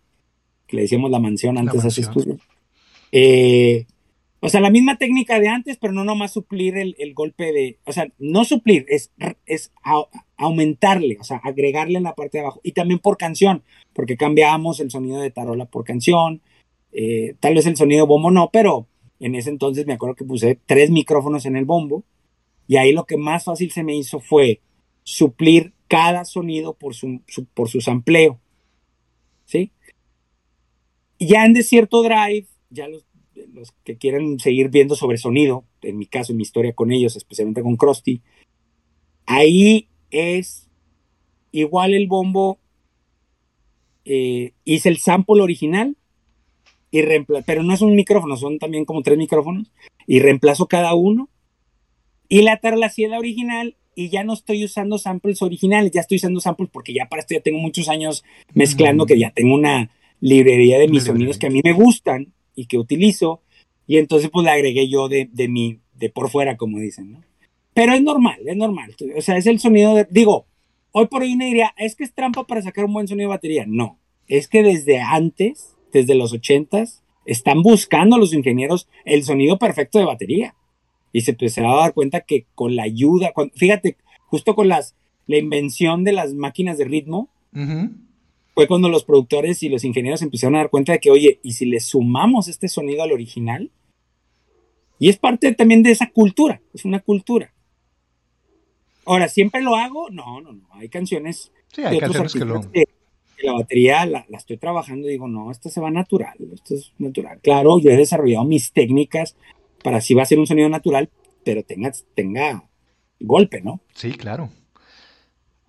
que 0.67 0.77
le 0.77 0.83
decíamos 0.83 1.11
la 1.11 1.19
mansión 1.19 1.59
antes 1.59 1.83
de 1.83 1.89
ese 1.91 2.01
estudio. 2.01 2.39
Eh, 3.13 3.85
o 4.41 4.49
sea, 4.49 4.63
la 4.63 4.71
misma 4.71 4.97
técnica 4.97 5.39
de 5.41 5.49
antes, 5.49 5.77
pero 5.77 5.93
no 5.93 6.05
nomás 6.05 6.33
suplir 6.33 6.79
el, 6.79 6.97
golpe 7.13 7.53
de, 7.53 7.77
o 7.85 7.93
sea, 7.93 8.09
no 8.19 8.47
suplir, 8.47 8.87
es, 8.89 9.13
es 9.45 9.73
aumentarle, 10.39 11.19
o 11.21 11.25
sea, 11.25 11.37
agregarle 11.45 11.99
en 11.99 12.05
la 12.05 12.15
parte 12.15 12.39
de 12.39 12.45
abajo. 12.45 12.63
Y 12.63 12.73
también 12.73 12.99
por 12.99 13.19
canción, 13.19 13.63
porque 13.93 14.17
cambiamos 14.17 14.81
el 14.81 14.91
sonido 14.91 15.21
de 15.21 15.31
tarola 15.31 15.67
por 15.67 15.85
canción, 15.85 16.41
eh, 16.93 17.35
tal 17.41 17.53
vez 17.53 17.67
el 17.67 17.77
sonido 17.77 18.07
bombo 18.07 18.31
no, 18.31 18.49
pero 18.51 18.87
en 19.21 19.35
ese 19.35 19.51
entonces 19.51 19.87
me 19.87 19.95
acuerdo 19.95 20.15
que 20.15 20.25
puse 20.25 20.59
tres 20.67 20.91
micrófonos 20.91 21.47
en 21.47 21.57
el 21.57 21.65
bombo 21.65 22.05
y 22.69 22.77
ahí 22.77 22.93
lo 22.93 23.05
que 23.05 23.17
más 23.17 23.45
fácil 23.45 23.71
se 23.71 23.83
me 23.83 23.97
hizo 23.97 24.21
fue 24.21 24.61
suplir 25.03 25.73
cada 25.89 26.25
sonido 26.25 26.75
por 26.75 26.95
su, 26.95 27.21
por 27.55 27.69
su 27.69 27.81
sampleo. 27.81 28.41
¿Sí? 29.45 29.71
Ya 31.19 31.45
en 31.45 31.55
Desierto 31.55 32.03
Drive, 32.03 32.47
ya 32.71 32.89
los, 32.89 33.07
los, 33.53 33.73
que 33.85 33.97
quieren 33.97 34.41
seguir 34.41 34.69
viendo 34.69 34.97
sobre 34.97 35.17
sonido, 35.17 35.65
en 35.83 35.97
mi 35.97 36.07
caso, 36.07 36.33
en 36.33 36.39
mi 36.39 36.43
historia 36.43 36.75
con 36.75 36.91
ellos, 36.91 37.17
especialmente 37.17 37.63
con 37.63 37.77
Krusty, 37.77 38.23
ahí 39.25 39.89
es 40.11 40.69
igual 41.53 41.95
el 41.95 42.09
bombo, 42.09 42.59
eh, 44.05 44.53
hice 44.65 44.89
el 44.89 44.99
sample 44.99 45.43
original, 45.43 45.97
y 46.99 47.43
pero 47.45 47.63
no 47.63 47.75
es 47.75 47.83
un 47.83 47.95
micrófono, 47.95 48.37
son 48.37 48.59
también 48.59 48.85
como 48.85 49.03
tres 49.03 49.19
micrófonos, 49.19 49.71
y 50.07 50.21
reemplazo 50.21 50.67
cada 50.67 50.95
uno, 50.95 51.29
y 52.29 52.43
la 52.43 52.59
tarola 52.59 52.91
la 52.97 53.19
original 53.19 53.77
y 53.95 54.11
ya 54.11 54.25
no 54.25 54.35
estoy 54.35 54.63
usando 54.65 54.99
samples 54.99 55.41
originales, 55.41 55.91
ya 55.91 56.03
estoy 56.03 56.19
usando 56.19 56.39
samples 56.39 56.69
porque 56.71 56.93
ya 56.93 57.07
para 57.07 57.21
esto 57.21 57.35
ya 57.35 57.41
tengo 57.41 57.59
muchos 57.59 57.89
años 57.89 58.25
mezclando, 58.53 59.07
que 59.07 59.19
ya 59.19 59.31
tengo 59.31 59.55
una 59.55 59.91
librería 60.21 60.79
de 60.79 60.89
mis 60.89 61.05
sonidos 61.05 61.39
que 61.39 61.47
a 61.47 61.51
mí 61.51 61.61
me 61.65 61.73
gustan 61.73 62.33
y 62.55 62.67
que 62.67 62.79
utilizo, 62.79 63.43
y 63.87 63.97
entonces 63.97 64.31
pues 64.31 64.45
le 64.45 64.51
agregué 64.51 64.89
yo 64.89 65.09
de, 65.09 65.29
de 65.33 65.49
mi, 65.49 65.81
de 65.95 66.11
por 66.11 66.31
fuera, 66.31 66.57
como 66.57 66.79
dicen, 66.79 67.13
¿no? 67.13 67.23
Pero 67.73 67.95
es 67.95 68.03
normal, 68.03 68.41
es 68.47 68.57
normal, 68.57 68.95
o 69.17 69.21
sea, 69.21 69.37
es 69.37 69.47
el 69.47 69.61
sonido 69.61 69.95
de, 69.95 70.07
digo, 70.11 70.47
hoy 70.93 71.07
por 71.07 71.23
hoy 71.23 71.37
me 71.37 71.47
diría, 71.47 71.75
es 71.79 71.95
que 71.95 72.05
es 72.05 72.15
trampa 72.15 72.47
para 72.47 72.63
sacar 72.63 72.85
un 72.85 72.93
buen 72.93 73.09
sonido 73.09 73.29
de 73.29 73.37
batería, 73.37 73.65
no, 73.67 73.99
es 74.29 74.49
que 74.49 74.63
desde 74.63 75.01
antes, 75.01 75.76
desde 75.93 76.15
los 76.15 76.33
ochentas, 76.33 77.03
están 77.25 77.63
buscando 77.63 78.19
los 78.19 78.33
ingenieros 78.33 78.89
el 79.05 79.25
sonido 79.25 79.59
perfecto 79.59 79.99
de 79.99 80.05
batería 80.05 80.55
y 81.13 81.23
se, 81.23 81.33
pues, 81.33 81.55
se 81.55 81.63
va 81.63 81.73
a 81.73 81.81
dar 81.83 81.95
cuenta 81.95 82.21
que 82.21 82.47
con 82.55 82.77
la 82.77 82.85
ayuda, 82.85 83.33
fíjate, 83.55 83.97
justo 84.27 84.55
con 84.55 84.69
las, 84.69 84.95
la 85.27 85.39
invención 85.39 86.05
de 86.05 86.13
las 86.13 86.35
máquinas 86.35 86.79
de 86.79 86.85
ritmo, 86.85 87.31
fue 88.55 88.69
cuando 88.69 88.89
los 88.89 89.05
productores 89.05 89.63
y 89.63 89.69
los 89.69 89.85
ingenieros 89.85 90.23
empezaron 90.23 90.57
a 90.57 90.59
dar 90.59 90.71
cuenta 90.71 90.93
de 90.93 91.01
que, 91.01 91.11
oye, 91.11 91.41
¿y 91.43 91.53
si 91.53 91.67
le 91.67 91.81
sumamos 91.81 92.49
este 92.49 92.69
sonido 92.69 93.03
al 93.03 93.13
original? 93.13 93.71
Y 94.99 95.09
es 95.09 95.19
parte 95.19 95.55
también 95.55 95.83
de 95.83 95.91
esa 95.91 96.11
cultura, 96.11 96.61
es 96.75 96.85
una 96.85 97.01
cultura. 97.01 97.53
Ahora, 99.07 99.29
¿siempre 99.29 99.63
lo 99.63 99.77
hago? 99.77 100.11
No, 100.11 100.41
no, 100.41 100.53
no. 100.53 100.69
Hay 100.73 100.89
canciones. 100.89 101.53
Sí, 101.73 101.83
hay 101.83 101.99
canciones 101.99 102.33
que 102.33 102.45
lo. 102.45 102.61
La 103.43 103.53
batería 103.53 104.07
la, 104.07 104.25
la, 104.29 104.39
estoy 104.39 104.57
trabajando 104.57 105.09
y 105.09 105.13
digo, 105.13 105.29
no, 105.29 105.51
esto 105.51 105.69
se 105.69 105.81
va 105.81 105.91
natural, 105.91 106.37
esto 106.53 106.75
es 106.75 106.93
natural. 106.99 107.39
Claro, 107.43 107.79
yo 107.81 107.91
he 107.91 107.97
desarrollado 107.97 108.45
mis 108.45 108.73
técnicas 108.73 109.37
para 109.83 109.99
así 109.99 110.15
va 110.15 110.23
a 110.23 110.27
ser 110.27 110.39
un 110.39 110.47
sonido 110.49 110.69
natural, 110.69 111.11
pero 111.45 111.63
tenga, 111.63 111.93
tenga 112.15 112.65
golpe, 113.21 113.61
¿no? 113.61 113.81
Sí, 113.95 114.13
claro. 114.13 114.51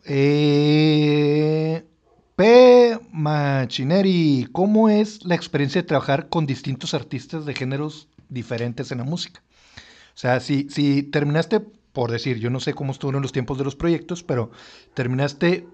Eh, 0.05 1.83
P. 2.35 2.99
Machineri, 3.11 4.47
¿cómo 4.51 4.89
es 4.89 5.23
la 5.23 5.35
experiencia 5.35 5.81
de 5.81 5.87
trabajar 5.87 6.29
con 6.29 6.45
distintos 6.45 6.93
artistas 6.93 7.45
de 7.45 7.53
géneros 7.53 8.07
diferentes 8.29 8.91
en 8.91 8.99
la 8.99 9.03
música? 9.03 9.43
O 10.15 10.17
sea, 10.17 10.39
si, 10.39 10.67
si 10.69 11.03
terminaste, 11.03 11.59
por 11.59 12.09
decir, 12.09 12.39
yo 12.39 12.49
no 12.49 12.59
sé 12.59 12.73
cómo 12.73 12.93
estuvieron 12.93 13.21
los 13.21 13.33
tiempos 13.33 13.59
de 13.59 13.65
los 13.65 13.75
proyectos, 13.75 14.23
pero 14.23 14.49
terminaste 14.95 15.67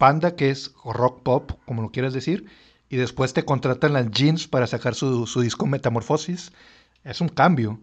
Panda, 0.00 0.34
que 0.34 0.50
es 0.50 0.72
rock 0.84 1.22
pop, 1.22 1.52
como 1.64 1.82
lo 1.82 1.90
quieras 1.90 2.12
decir, 2.12 2.46
y 2.88 2.96
después 2.96 3.34
te 3.34 3.44
contratan 3.44 3.92
las 3.92 4.10
Jeans 4.10 4.48
para 4.48 4.66
sacar 4.66 4.96
su, 4.96 5.28
su 5.28 5.42
disco 5.42 5.66
Metamorfosis 5.66 6.50
es 7.04 7.20
un 7.20 7.28
cambio. 7.28 7.80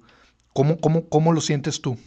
¿Cómo, 0.53 0.80
cómo, 0.80 1.07
cómo 1.07 1.34
lo 1.34 1.41
sientes 1.41 1.82
tú? 1.82 1.97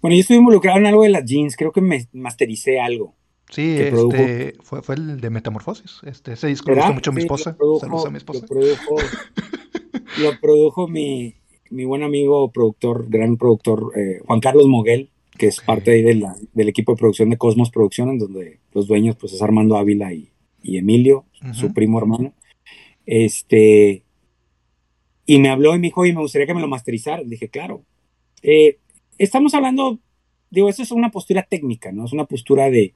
Bueno, 0.00 0.14
yo 0.14 0.20
estoy 0.20 0.36
involucrado 0.36 0.78
en 0.78 0.86
algo 0.86 1.02
de 1.02 1.08
las 1.08 1.24
jeans, 1.24 1.56
creo 1.56 1.72
que 1.72 1.80
me 1.80 2.06
mastericé 2.12 2.80
algo. 2.80 3.14
Sí, 3.50 3.76
este, 3.78 4.54
fue, 4.62 4.82
fue, 4.82 4.94
el 4.94 5.20
de 5.20 5.30
Metamorfosis. 5.30 6.00
Este, 6.04 6.34
ese 6.34 6.48
disco 6.48 6.70
lo 6.70 6.76
gustó 6.76 6.92
mucho 6.92 7.10
a 7.10 7.14
mi 7.14 7.22
esposa. 7.22 7.56
Saludos 7.80 8.06
a 8.06 8.10
mi 8.10 8.18
esposa. 8.18 8.46
Lo 10.18 10.38
produjo, 10.40 10.86
mi, 10.86 11.34
mi, 11.70 11.84
buen 11.84 12.02
amigo, 12.02 12.52
productor, 12.52 13.08
gran 13.08 13.36
productor, 13.36 13.92
eh, 13.96 14.20
Juan 14.26 14.40
Carlos 14.40 14.66
Moguel, 14.66 15.10
que 15.38 15.46
es 15.46 15.60
parte 15.60 15.92
ahí 15.92 16.02
de 16.02 16.16
la, 16.16 16.36
del 16.52 16.68
equipo 16.68 16.92
de 16.92 16.98
producción 16.98 17.30
de 17.30 17.38
Cosmos 17.38 17.70
Producciones, 17.70 18.20
donde 18.20 18.58
los 18.72 18.86
dueños 18.86 19.16
pues 19.16 19.32
es 19.32 19.40
Armando 19.40 19.76
Ávila 19.76 20.12
y, 20.12 20.30
y 20.62 20.76
Emilio, 20.76 21.24
su 21.52 21.72
primo 21.72 21.98
hermano. 21.98 22.34
Este, 23.06 24.02
y 25.24 25.38
me 25.38 25.48
habló 25.48 25.74
y 25.74 25.78
me 25.78 25.88
dijo, 25.88 26.04
y 26.04 26.12
me 26.12 26.20
gustaría 26.20 26.46
que 26.46 26.54
me 26.54 26.60
lo 26.60 26.68
masterizara. 26.68 27.22
Le 27.22 27.28
dije, 27.28 27.48
claro. 27.48 27.84
Eh, 28.42 28.78
estamos 29.18 29.54
hablando, 29.54 29.98
digo, 30.50 30.68
eso 30.68 30.82
es 30.82 30.90
una 30.90 31.10
postura 31.10 31.42
técnica, 31.42 31.92
¿no? 31.92 32.04
Es 32.04 32.12
una 32.12 32.26
postura 32.26 32.70
de, 32.70 32.94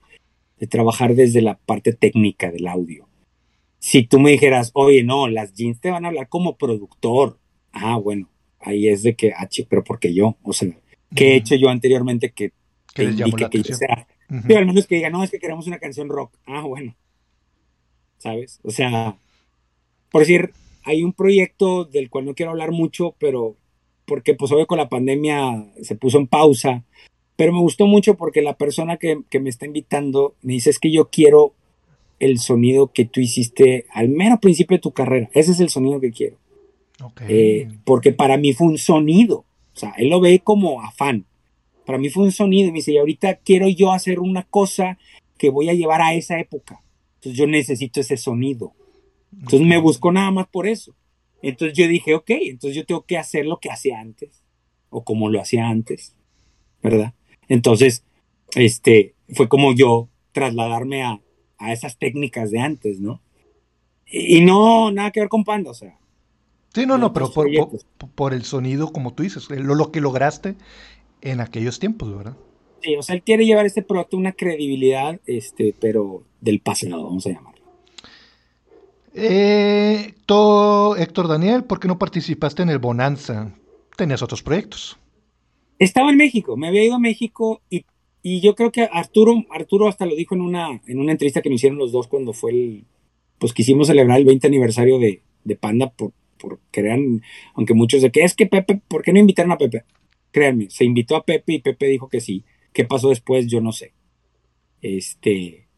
de, 0.59 0.66
trabajar 0.66 1.14
desde 1.14 1.43
la 1.43 1.59
parte 1.59 1.93
técnica 1.93 2.51
del 2.51 2.68
audio. 2.68 3.09
Si 3.78 4.05
tú 4.05 4.20
me 4.20 4.30
dijeras, 4.30 4.70
oye, 4.74 5.03
no, 5.03 5.28
las 5.28 5.55
jeans 5.55 5.80
te 5.80 5.90
van 5.90 6.05
a 6.05 6.09
hablar 6.09 6.28
como 6.28 6.57
productor. 6.57 7.38
Ah, 7.72 7.97
bueno, 7.97 8.28
ahí 8.61 8.88
es 8.88 9.03
de 9.03 9.14
que, 9.14 9.32
ah, 9.32 9.49
pero 9.68 9.82
porque 9.84 10.14
yo, 10.14 10.36
o 10.43 10.53
sea, 10.53 10.68
¿qué 11.14 11.32
he 11.32 11.36
hecho 11.36 11.54
yo 11.54 11.68
anteriormente 11.68 12.30
que, 12.30 12.52
que 12.94 13.04
indique 13.04 13.48
que 13.50 13.62
yo 13.62 13.74
sea? 13.74 14.06
Pero 14.46 14.60
al 14.60 14.66
menos 14.66 14.86
que 14.86 14.96
diga, 14.96 15.10
no, 15.10 15.22
es 15.22 15.30
que 15.30 15.38
queremos 15.38 15.66
una 15.66 15.78
canción 15.78 16.08
rock. 16.08 16.32
Ah, 16.46 16.62
bueno. 16.62 16.96
¿Sabes? 18.18 18.60
O 18.62 18.70
sea, 18.70 19.16
por 20.10 20.22
decir, 20.22 20.52
hay 20.84 21.02
un 21.02 21.12
proyecto 21.12 21.84
del 21.84 22.08
cual 22.10 22.24
no 22.24 22.34
quiero 22.34 22.52
hablar 22.52 22.70
mucho, 22.70 23.14
pero 23.18 23.56
porque 24.04 24.34
pues 24.34 24.52
obvio 24.52 24.66
con 24.66 24.78
la 24.78 24.88
pandemia 24.88 25.66
se 25.82 25.96
puso 25.96 26.18
en 26.18 26.26
pausa, 26.26 26.84
pero 27.36 27.52
me 27.52 27.60
gustó 27.60 27.86
mucho 27.86 28.14
porque 28.14 28.42
la 28.42 28.56
persona 28.56 28.96
que, 28.96 29.22
me 29.40 29.50
está 29.50 29.66
invitando 29.66 30.34
me 30.42 30.54
dice 30.54 30.70
es 30.70 30.78
que 30.78 30.92
yo 30.92 31.08
quiero 31.08 31.54
el 32.18 32.38
sonido 32.38 32.92
que 32.92 33.04
tú 33.04 33.20
hiciste 33.20 33.86
al 33.92 34.08
mero 34.08 34.38
principio 34.40 34.76
de 34.76 34.82
tu 34.82 34.92
carrera, 34.92 35.30
ese 35.34 35.52
es 35.52 35.60
el 35.60 35.70
sonido 35.70 36.00
que 36.00 36.12
quiero. 36.12 36.36
Eh, 37.26 37.68
porque 37.84 38.12
para 38.12 38.36
mí 38.36 38.52
fue 38.52 38.68
un 38.68 38.78
sonido, 38.78 39.44
o 39.74 39.78
sea, 39.78 39.94
él 39.96 40.08
lo 40.10 40.20
ve 40.20 40.40
como 40.40 40.82
afán, 40.82 41.26
para 41.84 41.98
mí 41.98 42.08
fue 42.10 42.24
un 42.24 42.32
sonido 42.32 42.68
y 42.68 42.72
me 42.72 42.78
dice, 42.78 42.92
y 42.92 42.98
ahorita 42.98 43.36
quiero 43.36 43.68
yo 43.68 43.92
hacer 43.92 44.20
una 44.20 44.44
cosa 44.44 44.98
que 45.38 45.50
voy 45.50 45.68
a 45.68 45.74
llevar 45.74 46.00
a 46.00 46.14
esa 46.14 46.38
época, 46.38 46.82
entonces 47.16 47.38
yo 47.38 47.46
necesito 47.46 48.00
ese 48.00 48.16
sonido. 48.16 48.74
Entonces 49.32 49.62
me 49.62 49.78
buscó 49.78 50.12
nada 50.12 50.30
más 50.30 50.46
por 50.48 50.66
eso. 50.66 50.94
Entonces 51.40 51.76
yo 51.76 51.88
dije, 51.88 52.14
ok, 52.14 52.30
entonces 52.30 52.76
yo 52.76 52.84
tengo 52.84 53.02
que 53.02 53.18
hacer 53.18 53.46
lo 53.46 53.58
que 53.58 53.70
hacía 53.70 54.00
antes, 54.00 54.42
o 54.90 55.02
como 55.02 55.28
lo 55.28 55.40
hacía 55.40 55.68
antes, 55.68 56.14
¿verdad? 56.82 57.14
Entonces, 57.48 58.04
este, 58.54 59.14
fue 59.34 59.48
como 59.48 59.74
yo 59.74 60.08
trasladarme 60.32 61.02
a, 61.02 61.20
esas 61.68 61.96
técnicas 61.96 62.50
de 62.50 62.58
antes, 62.58 62.98
¿no? 62.98 63.20
Y, 64.04 64.40
no, 64.40 64.90
nada 64.90 65.12
que 65.12 65.20
ver 65.20 65.28
con 65.28 65.44
Panda, 65.44 65.70
o 65.70 65.74
sea. 65.74 65.96
Sí, 66.74 66.86
no, 66.86 66.96
no, 66.96 67.12
pero 67.12 67.30
por, 67.30 67.48
por, 68.14 68.32
el 68.32 68.44
sonido, 68.44 68.92
como 68.92 69.12
tú 69.12 69.22
dices, 69.22 69.50
lo, 69.50 69.74
lo 69.74 69.92
que 69.92 70.00
lograste 70.00 70.54
en 71.20 71.40
aquellos 71.40 71.78
tiempos, 71.78 72.16
¿verdad? 72.16 72.36
Sí, 72.80 72.96
o 72.96 73.02
sea, 73.02 73.14
él 73.14 73.22
quiere 73.22 73.44
llevar 73.44 73.66
este 73.66 73.82
producto 73.82 74.16
una 74.16 74.32
credibilidad, 74.32 75.20
este, 75.26 75.74
pero 75.78 76.22
del 76.40 76.60
pasado, 76.60 77.04
vamos 77.04 77.26
a 77.26 77.30
llamar. 77.30 77.54
Eh, 79.14 80.14
todo, 80.24 80.96
Héctor 80.96 81.28
Daniel, 81.28 81.64
¿por 81.64 81.78
qué 81.78 81.88
no 81.88 81.98
participaste 81.98 82.62
en 82.62 82.70
el 82.70 82.78
Bonanza? 82.78 83.54
Tenías 83.96 84.22
otros 84.22 84.42
proyectos. 84.42 84.96
Estaba 85.78 86.10
en 86.10 86.16
México, 86.16 86.56
me 86.56 86.68
había 86.68 86.84
ido 86.84 86.94
a 86.94 86.98
México 87.00 87.60
y, 87.68 87.84
y, 88.22 88.40
yo 88.40 88.54
creo 88.54 88.72
que 88.72 88.88
Arturo, 88.90 89.44
Arturo 89.50 89.88
hasta 89.88 90.06
lo 90.06 90.16
dijo 90.16 90.34
en 90.34 90.40
una, 90.40 90.80
en 90.86 90.98
una 90.98 91.12
entrevista 91.12 91.42
que 91.42 91.50
me 91.50 91.56
hicieron 91.56 91.78
los 91.78 91.92
dos 91.92 92.06
cuando 92.06 92.32
fue 92.32 92.52
el, 92.52 92.84
pues 93.38 93.52
quisimos 93.52 93.88
celebrar 93.88 94.18
el 94.18 94.24
20 94.24 94.46
aniversario 94.46 94.98
de, 94.98 95.22
de 95.44 95.56
Panda 95.56 95.90
por, 95.90 96.12
por 96.43 96.59
crean, 96.72 97.22
aunque 97.55 97.72
muchos 97.72 98.03
de 98.03 98.11
que 98.11 98.24
es 98.24 98.34
que 98.34 98.47
Pepe, 98.47 98.82
¿por 98.88 99.03
qué 99.03 99.12
no 99.12 99.20
invitaron 99.20 99.53
a 99.53 99.59
Pepe? 99.59 99.84
Créanme, 100.32 100.68
se 100.70 100.84
invitó 100.84 101.14
a 101.14 101.24
Pepe 101.24 101.55
y 101.55 101.59
Pepe 101.61 101.86
dijo 101.86 102.09
que 102.09 102.20
sí. 102.20 102.45
¿Qué 102.72 102.84
pasó 102.84 103.11
después? 103.11 103.47
Yo 103.47 103.61
no 103.61 103.70
sé. 103.70 103.93
Este, 104.80 105.68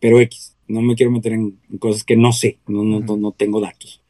pero 0.00 0.20
X, 0.20 0.56
no 0.66 0.82
me 0.82 0.96
quiero 0.96 1.12
meter 1.12 1.32
en, 1.34 1.60
cosas 1.78 2.02
que 2.02 2.16
no 2.16 2.32
sé, 2.32 2.58
no, 2.66 2.82
no, 2.82 3.00
no, 3.16 3.32
tengo 3.32 3.60
datos. 3.60 4.02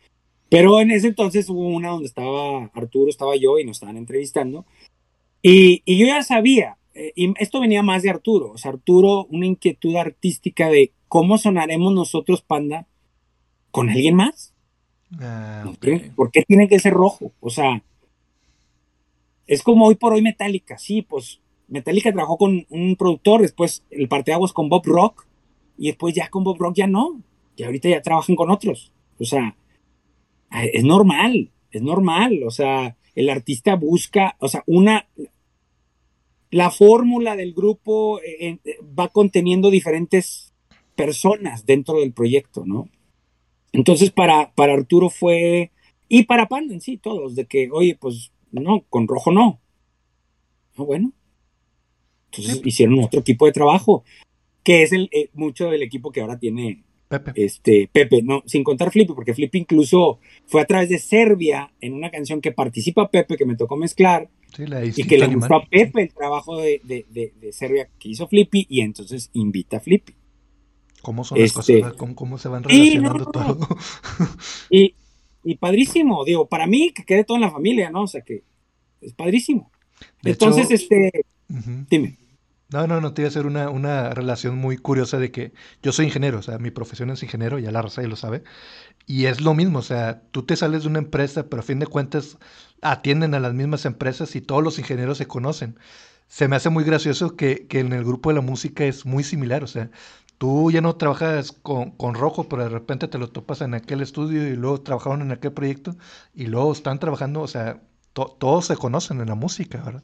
Pero 0.49 0.81
en 0.81 0.91
ese 0.91 1.09
entonces 1.09 1.49
hubo 1.51 1.67
una 1.67 1.91
donde 1.91 2.07
estaba 2.07 2.71
Arturo, 2.73 3.11
estaba 3.11 3.37
yo 3.37 3.59
y 3.59 3.65
nos 3.65 3.77
estaban 3.77 3.97
entrevistando. 3.97 4.65
Y, 5.43 5.83
y 5.85 5.99
yo 5.99 6.07
ya 6.07 6.23
sabía, 6.23 6.79
eh, 6.95 7.13
y 7.15 7.35
esto 7.39 7.61
venía 7.61 7.83
más 7.83 8.03
de 8.03 8.11
Arturo, 8.11 8.53
o 8.53 8.59
sea, 8.59 8.71
Arturo, 8.71 9.27
una 9.27 9.47
inquietud 9.47 9.97
artística 9.97 10.69
de 10.69 10.93
cómo 11.09 11.37
sonaremos 11.37 11.93
nosotros, 11.93 12.43
Panda, 12.43 12.87
con 13.71 13.91
alguien 13.91 14.15
más. 14.15 14.52
Ah, 15.21 15.65
¿Por 16.17 16.31
qué 16.31 16.43
tiene 16.43 16.69
que 16.69 16.79
ser 16.79 16.93
rojo? 16.93 17.33
O 17.41 17.51
sea, 17.51 17.83
es 19.47 19.63
como 19.63 19.87
hoy 19.87 19.97
por 19.97 20.13
hoy 20.13 20.23
Metallica, 20.23 20.79
sí, 20.79 21.03
pues 21.03 21.41
Metallica 21.69 22.13
trabajó 22.13 22.37
con 22.39 22.67
un 22.71 22.97
productor, 22.97 23.43
después 23.43 23.85
el 23.91 24.09
parteaguas 24.09 24.53
con 24.53 24.69
Bob 24.69 24.85
Rock, 24.87 25.27
y 25.77 25.89
después 25.89 26.15
ya 26.15 26.29
con 26.29 26.45
Bob 26.45 26.59
Rock 26.59 26.77
ya 26.77 26.87
no, 26.87 27.21
y 27.57 27.63
ahorita 27.63 27.89
ya 27.89 28.03
trabajan 28.03 28.37
con 28.37 28.51
otros. 28.51 28.93
O 29.19 29.25
sea, 29.25 29.57
es 30.51 30.85
normal, 30.85 31.51
es 31.71 31.83
normal, 31.83 32.43
o 32.47 32.51
sea, 32.51 32.97
el 33.15 33.31
artista 33.31 33.75
busca, 33.75 34.37
o 34.39 34.49
sea, 34.49 34.63
una, 34.67 35.09
la 36.51 36.71
fórmula 36.71 37.37
del 37.37 37.55
grupo 37.55 38.21
eh, 38.21 38.59
eh, 38.65 38.79
va 38.99 39.09
conteniendo 39.09 39.71
diferentes 39.71 40.53
personas 40.95 41.67
dentro 41.67 42.01
del 42.01 42.13
proyecto, 42.13 42.65
¿no? 42.67 42.89
Entonces 43.73 44.11
para, 44.11 44.53
para 44.55 44.75
Arturo 44.75 45.11
fue, 45.11 45.70
y 46.09 46.25
para 46.25 46.47
Pan 46.47 46.70
en 46.70 46.81
sí, 46.81 46.97
todos, 46.99 47.35
de 47.35 47.47
que, 47.47 47.70
oye, 47.70 47.97
pues 47.99 48.33
no, 48.51 48.85
con 48.89 49.09
rojo 49.09 49.33
no. 49.33 49.61
No, 50.77 50.87
bueno, 50.87 51.12
entonces 52.31 52.61
hicieron 52.64 52.99
otro 53.01 53.23
tipo 53.23 53.47
de 53.47 53.53
trabajo, 53.53 54.05
que 54.62 54.83
es 54.83 54.93
el, 54.93 55.09
eh, 55.12 55.29
mucho 55.35 55.70
del 55.70 55.83
equipo 55.83 56.11
que 56.11 56.20
ahora 56.20 56.39
tiene 56.39 56.83
Pepe. 57.09 57.33
Este, 57.35 57.91
Pepe, 57.93 58.23
no, 58.23 58.43
sin 58.47 58.64
contar 58.64 58.91
Flippy, 58.91 59.12
porque 59.12 59.35
Flippy 59.35 59.59
incluso 59.59 60.18
fue 60.47 60.62
a 60.62 60.64
través 60.64 60.89
de 60.89 60.99
Serbia 60.99 61.70
en 61.81 61.93
una 61.93 62.11
canción 62.11 62.41
que 62.41 62.53
participa 62.53 63.11
Pepe, 63.11 63.37
que 63.37 63.45
me 63.45 63.57
tocó 63.57 63.77
mezclar, 63.77 64.31
y 64.97 65.05
que 65.05 65.18
le 65.18 65.27
gustó 65.27 65.57
a 65.57 65.66
Pepe 65.66 66.03
el 66.03 66.14
trabajo 66.14 66.59
de, 66.59 66.81
de, 66.85 67.53
Serbia 67.53 67.89
que 67.99 68.09
hizo 68.09 68.27
Flippy, 68.29 68.66
y 68.68 68.81
entonces 68.81 69.31
invita 69.35 69.77
a 69.77 69.81
Flippy. 69.81 70.14
¿Cómo 71.03 71.25
son 71.25 71.39
las 71.39 71.57
este, 71.57 71.81
cosas? 71.81 71.95
¿Cómo, 72.15 72.39
se 72.39 72.49
van 72.49 72.63
relacionando 72.63 73.27
todo? 73.27 73.69
y, 74.71 74.95
y 75.45 75.57
padrísimo, 75.57 76.25
digo, 76.25 76.49
para 76.49 76.67
mí 76.67 76.93
que 76.95 77.05
quede 77.05 77.25
todo 77.25 77.37
en 77.37 77.43
la 77.43 77.51
familia, 77.51 77.91
¿no? 77.91 78.03
O 78.03 78.07
sea 78.07 78.23
que 78.23 78.45
es 79.01 79.13
padrísimo. 79.13 79.71
entonces, 80.23 80.71
este, 80.71 81.11
dime. 81.91 82.19
No, 82.71 82.87
no, 82.87 83.03
no, 83.03 83.13
te 83.13 83.21
iba 83.21 83.27
a 83.27 83.31
hacer 83.31 83.45
una, 83.45 83.69
una, 83.69 84.11
relación 84.11 84.57
muy 84.57 84.79
curiosa 84.79 85.19
de 85.19 85.31
que 85.31 85.53
yo 85.83 85.93
soy 85.93 86.07
ingeniero, 86.07 86.39
o 86.39 86.43
sea, 86.43 86.57
mi 86.59 86.71
profesión 86.71 87.11
es 87.11 87.23
ingeniero, 87.23 87.59
ya 87.59 87.71
la 87.71 87.87
ya 87.87 88.03
lo 88.05 88.17
sabe, 88.17 88.45
y 89.07 89.27
es 89.27 89.43
lo 89.43 89.53
mismo, 89.53 89.81
o 89.81 89.83
sea, 89.83 90.23
tú 90.31 90.45
te 90.45 90.57
sales 90.57 90.85
de 90.85 90.89
una 90.89 91.01
empresa, 91.01 91.49
pero 91.51 91.61
a 91.61 91.65
fin 91.65 91.81
de 91.81 91.87
cuentas 91.87 92.39
atienden 92.81 93.35
a 93.35 93.41
las 93.41 93.53
mismas 93.53 93.85
empresas 93.85 94.35
y 94.37 94.41
todos 94.41 94.63
los 94.63 94.79
ingenieros 94.79 95.19
se 95.19 95.27
conocen. 95.27 95.79
Se 96.29 96.49
me 96.49 96.57
hace 96.57 96.71
muy 96.71 96.85
gracioso 96.85 97.37
que, 97.37 97.67
que 97.67 97.81
en 97.81 97.93
el 97.93 98.05
grupo 98.05 98.31
de 98.31 98.37
la 98.37 98.41
música 98.41 98.85
es 98.87 99.05
muy 99.05 99.23
similar, 99.23 99.63
o 99.65 99.67
sea, 99.67 99.91
tú 100.43 100.72
ya 100.72 100.80
no 100.80 100.97
trabajas 100.97 101.53
con, 101.53 101.93
con, 101.93 102.16
Rojo, 102.16 102.49
pero 102.49 102.64
de 102.64 102.68
repente 102.68 103.07
te 103.07 103.16
lo 103.16 103.28
topas 103.28 103.61
en 103.61 103.74
aquel 103.74 104.01
estudio 104.01 104.49
y 104.49 104.57
luego 104.57 104.80
trabajaron 104.80 105.22
en 105.22 105.30
aquel 105.30 105.53
proyecto 105.53 105.95
y 106.34 106.47
luego 106.47 106.72
están 106.72 106.99
trabajando, 106.99 107.43
o 107.43 107.47
sea, 107.47 107.80
todos 108.12 108.66
se 108.66 108.74
conocen 108.74 109.20
en 109.20 109.28
la 109.28 109.36
música, 109.36 109.80
¿verdad? 109.84 110.03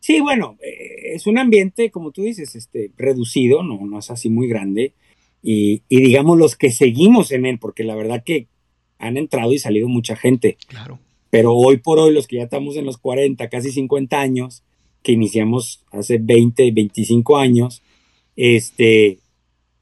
Sí, 0.00 0.20
bueno, 0.20 0.56
eh, 0.60 1.14
es 1.14 1.28
un 1.28 1.38
ambiente, 1.38 1.92
como 1.92 2.10
tú 2.10 2.22
dices, 2.22 2.56
este, 2.56 2.90
reducido, 2.98 3.62
no, 3.62 3.78
no 3.86 4.00
es 4.00 4.10
así 4.10 4.30
muy 4.30 4.48
grande. 4.48 4.94
Y, 5.44 5.84
digamos 5.88 6.36
los 6.36 6.56
que 6.56 6.72
seguimos 6.72 7.30
en 7.30 7.46
él, 7.46 7.60
porque 7.60 7.84
la 7.84 7.94
verdad 7.94 8.24
que 8.24 8.48
han 8.98 9.16
entrado 9.16 9.52
y 9.52 9.60
salido 9.60 9.86
mucha 9.86 10.16
gente. 10.16 10.58
Claro. 10.66 10.98
Pero 11.30 11.54
hoy 11.54 11.76
por 11.76 12.00
hoy, 12.00 12.12
los 12.12 12.26
que 12.26 12.38
ya 12.38 12.42
estamos 12.42 12.74
en 12.74 12.84
los 12.84 12.98
40, 12.98 13.48
casi 13.48 13.70
50 13.70 14.20
años, 14.20 14.64
que 15.04 15.12
iniciamos 15.12 15.84
hace 15.92 16.18
20, 16.18 16.72
25 16.72 17.36
años, 17.36 17.80
este, 18.40 19.18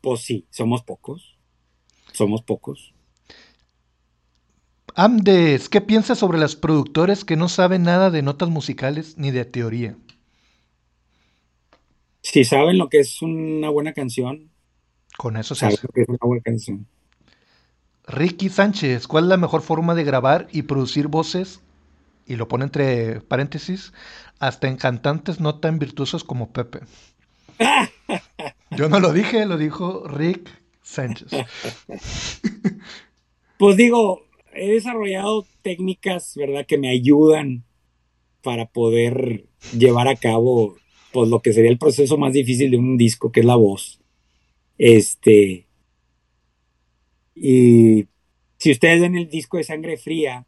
pues 0.00 0.20
sí, 0.20 0.46
somos 0.50 0.82
pocos. 0.82 1.36
Somos 2.12 2.42
pocos. 2.42 2.94
Amdes, 4.94 5.68
¿qué 5.68 5.80
piensas 5.80 6.18
sobre 6.18 6.38
los 6.38 6.56
productores 6.56 7.24
que 7.24 7.36
no 7.36 7.48
saben 7.48 7.84
nada 7.84 8.10
de 8.10 8.22
notas 8.22 8.48
musicales 8.48 9.16
ni 9.16 9.30
de 9.30 9.44
teoría? 9.44 9.96
si 12.22 12.44
saben 12.44 12.76
lo 12.78 12.88
que 12.88 13.00
es 13.00 13.22
una 13.22 13.70
buena 13.70 13.94
canción, 13.94 14.50
con 15.16 15.36
eso 15.36 15.54
se 15.54 15.60
saben 15.60 15.78
lo 15.82 15.88
que 15.88 16.02
es 16.02 16.08
una 16.08 16.18
buena 16.20 16.42
canción. 16.42 16.86
Ricky 18.06 18.50
Sánchez, 18.50 19.06
¿cuál 19.06 19.24
es 19.24 19.28
la 19.28 19.36
mejor 19.36 19.62
forma 19.62 19.94
de 19.94 20.04
grabar 20.04 20.48
y 20.52 20.62
producir 20.62 21.08
voces? 21.08 21.62
Y 22.26 22.36
lo 22.36 22.46
pone 22.46 22.64
entre 22.64 23.20
paréntesis, 23.22 23.92
hasta 24.38 24.68
en 24.68 24.76
cantantes 24.76 25.40
no 25.40 25.58
tan 25.58 25.78
virtuosos 25.78 26.22
como 26.22 26.52
Pepe. 26.52 26.80
Yo 28.76 28.88
no 28.88 29.00
lo 29.00 29.12
dije, 29.12 29.46
lo 29.46 29.56
dijo 29.56 30.06
Rick 30.06 30.50
Sánchez. 30.82 31.28
Pues 33.58 33.76
digo, 33.76 34.22
he 34.54 34.72
desarrollado 34.72 35.44
técnicas, 35.62 36.34
¿verdad?, 36.36 36.64
que 36.64 36.78
me 36.78 36.90
ayudan 36.90 37.64
para 38.42 38.66
poder 38.66 39.46
llevar 39.76 40.06
a 40.06 40.16
cabo 40.16 40.76
pues 41.12 41.28
lo 41.28 41.40
que 41.40 41.52
sería 41.52 41.70
el 41.70 41.78
proceso 41.78 42.16
más 42.18 42.32
difícil 42.32 42.70
de 42.70 42.76
un 42.76 42.96
disco, 42.96 43.32
que 43.32 43.40
es 43.40 43.46
la 43.46 43.56
voz. 43.56 44.00
Este. 44.76 45.66
Y 47.34 48.06
si 48.58 48.70
ustedes 48.70 49.00
ven 49.00 49.16
el 49.16 49.28
disco 49.28 49.56
de 49.56 49.64
Sangre 49.64 49.96
Fría, 49.96 50.46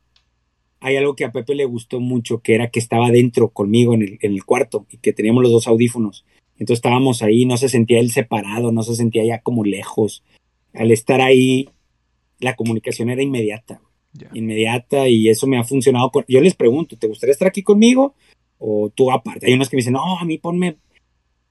hay 0.81 0.97
algo 0.97 1.15
que 1.15 1.25
a 1.25 1.33
Pepe 1.33 1.55
le 1.55 1.65
gustó 1.65 2.01
mucho, 2.01 2.41
que 2.41 2.55
era 2.55 2.71
que 2.71 2.79
estaba 2.79 3.11
dentro 3.11 3.51
conmigo 3.51 3.95
en 3.95 4.03
el, 4.03 4.19
en 4.21 4.33
el 4.33 4.45
cuarto 4.45 4.87
y 4.91 4.99
que 4.99 5.13
teníamos 5.13 5.43
los 5.43 5.53
dos 5.53 5.67
audífonos. 5.67 6.25
Entonces 6.61 6.79
estábamos 6.79 7.23
ahí, 7.23 7.45
no 7.45 7.57
se 7.57 7.69
sentía 7.69 7.99
él 7.99 8.13
separado, 8.13 8.71
no 8.71 8.85
se 8.85 8.95
sentía 8.95 9.25
ya 9.25 9.41
como 9.41 9.65
lejos. 9.65 10.23
Al 10.75 10.93
estar 10.93 11.21
ahí, 11.21 11.69
la 12.39 12.55
comunicación 12.55 13.11
era 13.11 13.23
inmediata, 13.23 13.81
inmediata 14.33 15.09
y 15.09 15.29
eso 15.29 15.49
me 15.49 15.59
ha 15.59 15.65
funcionado. 15.65 16.13
Yo 16.29 16.41
les 16.41 16.55
pregunto, 16.55 16.97
¿te 16.97 17.09
gustaría 17.09 17.33
estar 17.33 17.49
aquí 17.49 17.65
conmigo? 17.65 18.15
o 18.61 18.93
tú 18.95 19.11
aparte. 19.11 19.47
Hay 19.47 19.55
unos 19.55 19.69
que 19.69 19.77
me 19.77 19.81
dicen, 19.81 19.95
no, 19.95 20.19
a 20.19 20.25
mí 20.25 20.39
ponme 20.39 20.77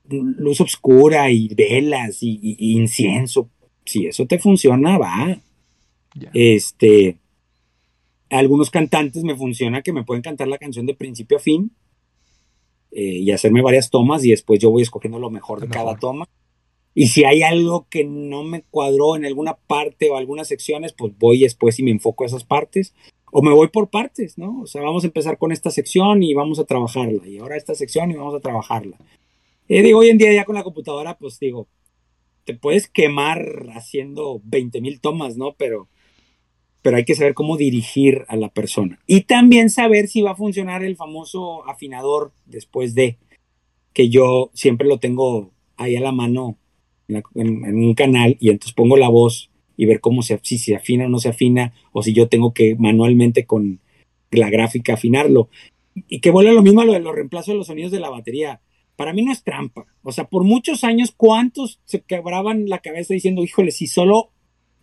luz 0.07 0.61
oscura 0.61 1.29
y 1.29 1.49
velas 1.49 2.19
y, 2.21 2.55
incienso. 2.59 3.49
Si 3.83 4.05
eso 4.05 4.25
te 4.25 4.39
funciona, 4.39 4.97
va. 4.97 5.39
Este, 6.33 7.17
algunos 8.29 8.69
cantantes 8.69 9.23
me 9.23 9.35
funciona 9.35 9.81
que 9.81 9.91
me 9.91 10.03
pueden 10.03 10.21
cantar 10.21 10.47
la 10.47 10.57
canción 10.57 10.85
de 10.85 10.93
principio 10.93 11.37
a 11.37 11.41
fin 11.41 11.71
eh, 12.91 13.01
y 13.01 13.31
hacerme 13.31 13.61
varias 13.61 13.89
tomas 13.89 14.23
y 14.25 14.31
después 14.31 14.59
yo 14.59 14.71
voy 14.71 14.83
escogiendo 14.83 15.19
lo 15.19 15.29
mejor 15.29 15.61
de 15.61 15.67
cada 15.67 15.95
toma. 15.97 16.27
Y 16.95 17.07
si 17.07 17.23
hay 17.23 17.43
algo 17.43 17.87
que 17.89 18.03
no 18.03 18.43
me 18.43 18.63
cuadró 18.63 19.15
en 19.15 19.25
alguna 19.25 19.55
parte 19.55 20.09
o 20.09 20.17
algunas 20.17 20.47
secciones, 20.47 20.93
pues 20.93 21.13
voy 21.17 21.39
después 21.39 21.79
y 21.79 21.83
me 21.83 21.91
enfoco 21.91 22.23
a 22.23 22.27
esas 22.27 22.43
partes 22.43 22.93
o 23.31 23.41
me 23.41 23.53
voy 23.53 23.67
por 23.67 23.89
partes, 23.89 24.37
¿no? 24.37 24.61
O 24.61 24.67
sea, 24.67 24.81
vamos 24.81 25.03
a 25.03 25.07
empezar 25.07 25.37
con 25.37 25.51
esta 25.51 25.69
sección 25.69 26.23
y 26.23 26.33
vamos 26.33 26.59
a 26.59 26.65
trabajarla, 26.65 27.27
y 27.27 27.37
ahora 27.37 27.57
esta 27.57 27.75
sección 27.75 28.11
y 28.11 28.15
vamos 28.15 28.35
a 28.35 28.39
trabajarla. 28.39 28.97
Y 29.67 29.81
digo, 29.81 29.99
hoy 29.99 30.09
en 30.09 30.17
día 30.17 30.33
ya 30.33 30.45
con 30.45 30.55
la 30.55 30.63
computadora, 30.63 31.17
pues 31.17 31.39
digo, 31.39 31.67
te 32.45 32.55
puedes 32.55 32.89
quemar 32.89 33.67
haciendo 33.75 34.41
20 34.43 34.81
mil 34.81 34.99
tomas, 34.99 35.37
¿no? 35.37 35.53
Pero, 35.57 35.87
pero 36.81 36.97
hay 36.97 37.05
que 37.05 37.15
saber 37.15 37.33
cómo 37.33 37.57
dirigir 37.57 38.25
a 38.27 38.35
la 38.35 38.49
persona. 38.49 38.99
Y 39.07 39.21
también 39.21 39.69
saber 39.69 40.07
si 40.07 40.21
va 40.21 40.31
a 40.31 40.35
funcionar 40.35 40.83
el 40.83 40.95
famoso 40.95 41.67
afinador 41.69 42.31
después 42.45 42.95
de, 42.95 43.17
que 43.93 44.09
yo 44.09 44.49
siempre 44.53 44.87
lo 44.87 44.99
tengo 44.99 45.51
ahí 45.77 45.95
a 45.95 46.01
la 46.01 46.11
mano 46.11 46.57
en 47.07 47.75
un 47.75 47.93
canal 47.95 48.37
y 48.39 48.49
entonces 48.49 48.73
pongo 48.73 48.95
la 48.95 49.09
voz 49.09 49.49
y 49.75 49.85
ver 49.85 49.99
cómo 49.99 50.21
se, 50.21 50.39
si 50.43 50.57
se 50.57 50.75
afina 50.75 51.05
o 51.05 51.09
no 51.09 51.19
se 51.19 51.29
afina, 51.29 51.73
o 51.91 52.03
si 52.03 52.13
yo 52.13 52.27
tengo 52.27 52.53
que 52.53 52.75
manualmente 52.77 53.45
con 53.45 53.79
la 54.31 54.49
gráfica 54.49 54.93
afinarlo. 54.93 55.49
Y 56.07 56.19
que 56.19 56.31
vuelve 56.31 56.53
lo 56.53 56.61
mismo 56.61 56.81
a 56.81 56.85
lo 56.85 56.93
de 56.93 56.99
los 56.99 57.15
reemplazos 57.15 57.53
de 57.53 57.55
los 57.55 57.67
sonidos 57.67 57.91
de 57.91 57.99
la 57.99 58.09
batería. 58.09 58.61
Para 58.95 59.13
mí 59.13 59.21
no 59.21 59.31
es 59.31 59.43
trampa. 59.43 59.85
O 60.03 60.11
sea, 60.11 60.25
por 60.25 60.43
muchos 60.43 60.83
años, 60.83 61.13
¿cuántos 61.15 61.79
se 61.85 62.01
quebraban 62.01 62.67
la 62.67 62.79
cabeza 62.79 63.13
diciendo, 63.13 63.43
híjole, 63.43 63.71
si 63.71 63.87
solo 63.87 64.31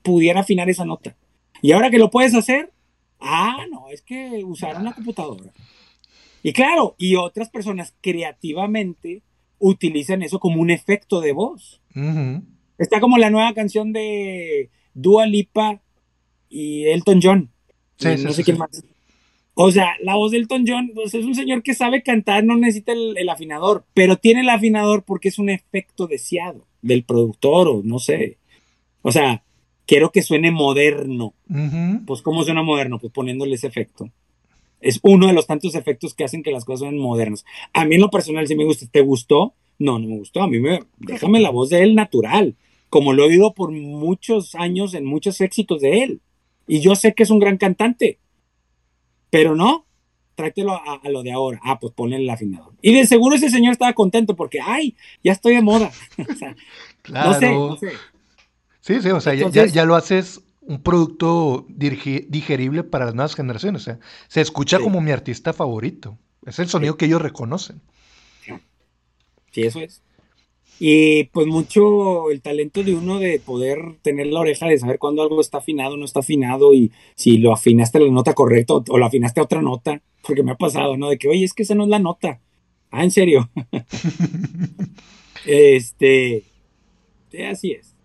pudiera 0.07 0.41
afinar 0.41 0.71
esa 0.71 0.85
nota. 0.85 1.17
Y 1.63 1.73
ahora 1.73 1.91
que 1.91 1.99
lo 1.99 2.11
puedes 2.11 2.35
hacer, 2.35 2.73
ah, 3.21 3.65
no, 3.71 3.89
es 3.89 4.03
que 4.03 4.43
usar 4.45 4.81
una 4.81 4.95
computadora. 4.95 5.53
Y 6.43 6.53
claro, 6.53 6.95
y 6.99 7.17
otras 7.17 7.51
personas 7.51 7.95
creativamente 8.01 9.23
utilizan 9.59 10.23
eso 10.23 10.39
como 10.39 10.61
un 10.61 10.71
efecto 10.71 11.21
de 11.21 11.33
voz. 11.33 11.81
Está 12.79 13.01
como 13.01 13.19
la 13.19 13.31
nueva 13.31 13.55
canción 13.55 13.93
de 13.93 14.71
Dua 14.95 15.27
Lipa 15.27 15.81
y 16.49 16.85
Elton 16.87 17.21
John. 17.23 17.51
no 18.01 18.33
sé 18.33 18.45
quién 18.45 18.59
más. 18.59 18.83
O 19.59 19.71
sea, 19.71 19.97
la 20.03 20.17
voz 20.17 20.33
de 20.33 20.37
Elton 20.37 20.65
John 20.69 20.91
pues, 20.95 21.15
es 21.15 21.25
un 21.25 21.35
señor 21.35 21.63
que 21.63 21.73
sabe 21.73 22.03
cantar, 22.03 22.45
no 22.45 22.59
necesita 22.59 22.93
el, 22.93 23.29
afinador, 23.31 23.87
pero 23.95 24.17
tiene 24.17 24.43
el 24.43 24.51
afinador 24.51 25.03
porque 25.03 25.31
es 25.31 25.39
un 25.39 25.49
efecto 25.49 26.07
deseado 26.07 26.67
del 26.83 27.05
productor 27.05 27.67
o 27.69 27.81
no 27.83 27.99
sé. 27.99 28.37
O 29.01 29.11
sea, 29.11 29.43
quiero 29.87 30.11
que 30.11 30.23
suene 30.23 30.51
moderno. 30.51 31.35
Pues, 32.07 32.23
¿cómo 32.23 32.45
suena 32.45 32.63
moderno? 32.63 32.99
Pues 32.99 33.13
poniéndole 33.13 33.55
ese 33.55 33.69
efecto. 33.69 34.11
Es 34.81 35.01
uno 35.03 35.29
de 35.29 35.33
los 35.33 35.47
tantos 35.47 35.75
efectos 35.75 36.15
que 36.15 36.25
hacen 36.25 36.43
que 36.43 36.51
las 36.51 36.65
cosas 36.65 36.81
suenen 36.81 37.01
modernas. 37.01 37.45
A 37.73 37.85
mí 37.87 37.95
en 37.95 38.03
lo 38.03 38.11
personal 38.11 38.47
sí 38.47 38.55
me 38.55 38.65
gusta. 38.65 38.87
¿Te 38.91 39.01
gustó? 39.01 39.55
No, 39.79 39.99
no 39.99 40.07
me 40.09 40.19
gustó. 40.19 40.43
A 40.43 40.49
mí 40.49 40.59
me... 40.59 40.81
Déjame 40.99 41.41
la 41.41 41.51
voz 41.51 41.71
de 41.71 41.83
él 41.83 41.95
natural, 41.95 42.57
como 42.91 43.13
lo 43.13 43.25
he 43.25 43.29
oído 43.29 43.55
por 43.55 43.73
muchos 43.73 44.55
años 44.55 44.95
en 44.95 45.07
muchos 45.07 45.41
éxitos 45.41 45.81
de 45.81 46.03
él. 46.03 46.21
Y 46.67 46.81
yo 46.81 46.95
sé 46.95 47.15
que 47.15 47.23
es 47.23 47.31
un 47.31 47.39
gran 47.39 47.57
cantante. 47.57 48.19
Pero 49.31 49.55
no, 49.55 49.87
tráetelo 50.35 50.73
a, 50.73 51.01
lo 51.09 51.23
de 51.23 51.33
ahora. 51.33 51.61
Ah, 51.63 51.79
pues 51.79 51.93
ponle 51.93 52.17
el 52.17 52.29
afinador. 52.29 52.73
Y 52.83 52.93
de 52.93 53.07
seguro 53.07 53.37
ese 53.37 53.51
señor 53.51 53.73
estaba 53.73 53.93
contento 53.93 54.37
porque, 54.37 54.61
ay, 54.61 54.97
ya 55.23 55.33
estoy 55.33 55.55
de 55.55 55.63
moda. 55.63 55.91
claro. 57.03 57.31
No 57.31 57.39
sé, 57.39 57.53
no 57.53 57.77
sé. 57.77 57.89
Sí, 58.87 59.03
sí, 59.03 59.11
o 59.11 59.21
sea, 59.21 59.35
ya, 59.35 59.85
lo 59.85 59.97
haces 59.97 60.43
un 60.61 60.81
producto 60.81 61.67
digerible 61.69 62.85
para 62.85 63.07
las 63.07 63.17
nuevas 63.17 63.35
generaciones. 63.35 63.83
O 63.83 63.85
sea, 63.85 63.99
se 64.29 64.41
escucha 64.41 64.79
como 64.79 65.01
mi 65.01 65.11
artista 65.11 65.53
favorito. 65.53 66.17
Es 66.47 66.61
el 66.61 66.69
sonido 66.69 66.97
que 66.97 67.07
ellos 67.07 67.21
reconocen. 67.21 67.81
Sí, 69.51 69.63
eso 69.63 69.81
es. 69.81 70.03
Y 70.79 71.25
pues 71.25 71.49
mucho 71.49 72.31
el 72.31 72.41
talento 72.43 72.85
de 72.85 72.95
uno 72.95 73.19
de 73.19 73.41
poder 73.41 73.97
tener 74.03 74.29
la 74.29 74.39
oreja 74.39 74.67
de 74.67 74.79
saber 74.79 75.01
cuándo 75.01 75.23
algo 75.23 75.41
está 75.41 75.59
afinado 75.59 75.95
o 75.95 75.97
no 75.97 76.05
está 76.05 76.21
afinado 76.21 76.73
y 76.73 76.93
si 77.17 77.39
lo 77.39 77.53
afinaste 77.53 77.99
a 77.99 78.03
la 78.03 78.13
nota 78.13 78.35
correcta 78.35 78.75
o, 78.75 78.99
lo 78.99 79.05
afinaste 79.05 79.41
a 79.41 79.45
otra 79.45 79.63
nota, 79.63 80.01
porque 80.23 80.45
me 80.45 80.53
ha 80.53 80.57
pasado, 80.57 80.97
¿no? 80.97 81.09
De 81.09 81.19
que, 81.19 81.27
oye, 81.27 81.45
es 81.45 81.55
que 81.55 81.65
esa 81.65 81.75
no 81.75 81.83
es 81.83 81.91
la 81.91 81.99
nota. 81.99 82.41
Ah, 82.93 83.03
en 83.03 83.11
serio. 83.11 83.51
este, 85.45 86.45
así 87.51 87.73
es. 87.73 87.96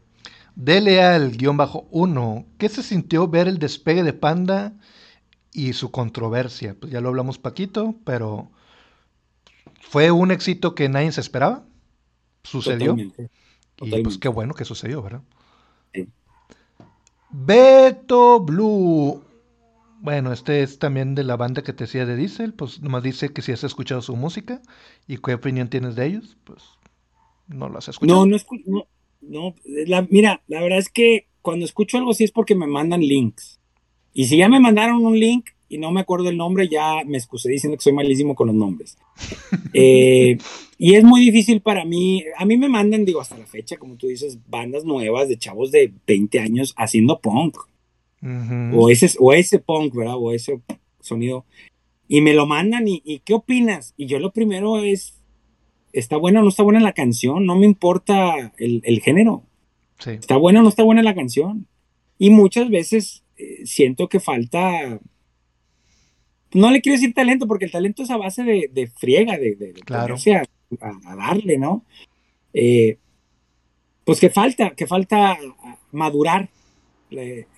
Dele 0.56 1.02
al 1.02 1.32
guion 1.32 1.58
bajo 1.58 1.88
uno. 1.92 2.46
¿Qué 2.58 2.70
se 2.70 2.84
sintió 2.84 3.28
ver 3.28 3.48
el 3.48 3.60
despegue 3.60 4.04
de 4.04 4.14
Panda 4.14 4.74
y 5.54 5.74
su 5.74 5.92
controversia? 5.92 6.76
Pues 6.80 6.92
ya 6.92 7.02
lo 7.02 7.10
hablamos 7.10 7.38
Paquito, 7.38 7.96
pero 8.04 8.50
fue 9.82 10.12
un 10.12 10.32
éxito 10.32 10.76
que 10.76 10.90
nadie 10.90 11.12
se 11.12 11.22
esperaba 11.22 11.64
sucedió. 12.44 12.96
Y 12.98 14.04
pues 14.04 14.18
qué 14.18 14.28
bueno 14.28 14.54
que 14.54 14.66
sucedió, 14.66 15.02
¿verdad? 15.02 15.22
Beto 17.30 18.40
Blue. 18.42 19.24
Bueno, 20.02 20.34
este 20.34 20.64
es 20.64 20.80
también 20.80 21.16
de 21.16 21.24
la 21.24 21.38
banda 21.38 21.62
que 21.62 21.74
te 21.74 21.84
decía 21.86 22.06
de 22.06 22.16
Diesel, 22.16 22.54
pues 22.54 22.82
nomás 22.82 23.04
dice 23.04 23.30
que 23.30 23.42
si 23.42 23.52
has 23.52 23.64
escuchado 23.64 24.02
su 24.02 24.16
música 24.16 24.62
y 25.08 25.18
qué 25.18 25.36
opinión 25.36 25.70
tienes 25.70 25.96
de 25.96 26.08
ellos, 26.08 26.38
pues 26.44 26.64
no 27.48 27.70
lo 27.70 27.78
has 27.78 27.88
escuchado. 27.88 28.26
No, 28.26 28.38
no, 28.38 28.38
no, 28.66 28.88
no 29.22 29.56
mira, 30.10 30.42
la 30.48 30.62
verdad 30.62 30.80
es 30.80 30.90
que 30.90 31.28
cuando 31.42 31.66
escucho 31.66 31.98
algo 31.98 32.12
así 32.12 32.24
es 32.24 32.32
porque 32.32 32.56
me 32.56 32.68
mandan 32.68 33.02
links. 33.02 33.60
Y 34.14 34.26
si 34.26 34.38
ya 34.38 34.50
me 34.50 34.60
mandaron 34.60 35.06
un 35.06 35.20
link, 35.20 35.46
y 35.72 35.78
no 35.78 35.90
me 35.92 36.02
acuerdo 36.02 36.28
el 36.28 36.36
nombre, 36.36 36.68
ya 36.68 37.02
me 37.06 37.18
excusé 37.18 37.50
diciendo 37.50 37.78
que 37.78 37.84
soy 37.84 37.94
malísimo 37.94 38.36
con 38.36 38.48
los 38.48 38.56
nombres. 38.56 38.98
Eh, 39.74 40.38
y 40.78 40.96
es 40.96 41.04
muy 41.04 41.22
difícil 41.22 41.62
para 41.62 41.86
mí, 41.86 42.26
a 42.38 42.44
mí 42.44 42.58
me 42.58 42.68
mandan, 42.68 43.06
digo, 43.06 43.22
hasta 43.22 43.38
la 43.38 43.46
fecha, 43.46 43.78
como 43.78 43.96
tú 43.96 44.08
dices, 44.08 44.38
bandas 44.50 44.84
nuevas 44.84 45.30
de 45.30 45.38
chavos 45.38 45.72
de 45.72 45.94
20 46.06 46.40
años 46.40 46.74
haciendo 46.76 47.20
punk. 47.20 47.56
o, 48.74 48.90
ese, 48.90 49.16
o 49.20 49.32
ese 49.32 49.60
punk, 49.60 49.96
¿verdad? 49.96 50.16
O 50.18 50.34
ese 50.34 50.60
sonido. 51.00 51.46
Y 52.08 52.20
me 52.20 52.34
lo 52.34 52.48
mandan 52.48 52.86
y, 52.88 53.22
¿qué 53.24 53.34
opinas? 53.34 53.94
Y 53.96 54.08
yo 54.08 54.20
lo 54.20 54.32
primero 54.32 54.84
es, 54.84 55.21
¿está 55.94 56.18
buena 56.18 56.40
o 56.40 56.44
no 56.44 56.50
está 56.50 56.64
buena 56.64 56.80
la 56.80 56.94
canción? 56.94 57.46
No 57.46 57.56
me 57.56 57.66
importa 57.66 58.54
el, 58.58 59.02
género. 59.02 59.44
¿Está 60.06 60.38
buena 60.38 60.60
o 60.60 60.64
no 60.64 60.70
está 60.70 60.84
buena 60.84 61.04
la 61.04 61.16
canción? 61.16 61.68
Y 62.18 62.30
muchas 62.30 62.70
veces 62.70 63.24
eh, 63.38 63.66
siento 63.66 64.10
que 64.10 64.20
falta 64.20 65.00
no 66.54 66.70
le 66.70 66.82
quiero 66.82 66.98
decir 66.98 67.14
talento, 67.14 67.48
porque 67.48 67.66
el 67.66 67.72
talento 67.72 68.04
es 68.04 68.12
a 68.12 68.18
base 68.18 68.44
de, 68.44 68.92
friega, 68.98 69.38
de, 69.38 69.56
de, 69.56 69.74
claro. 69.74 70.16
a, 70.82 71.16
darle, 71.16 71.58
¿no? 71.58 71.86
Eh, 72.54 72.98
pues 74.04 74.20
que 74.20 74.30
falta, 74.30 74.72
que 74.72 74.88
falta 74.88 75.38
madurar, 75.92 76.50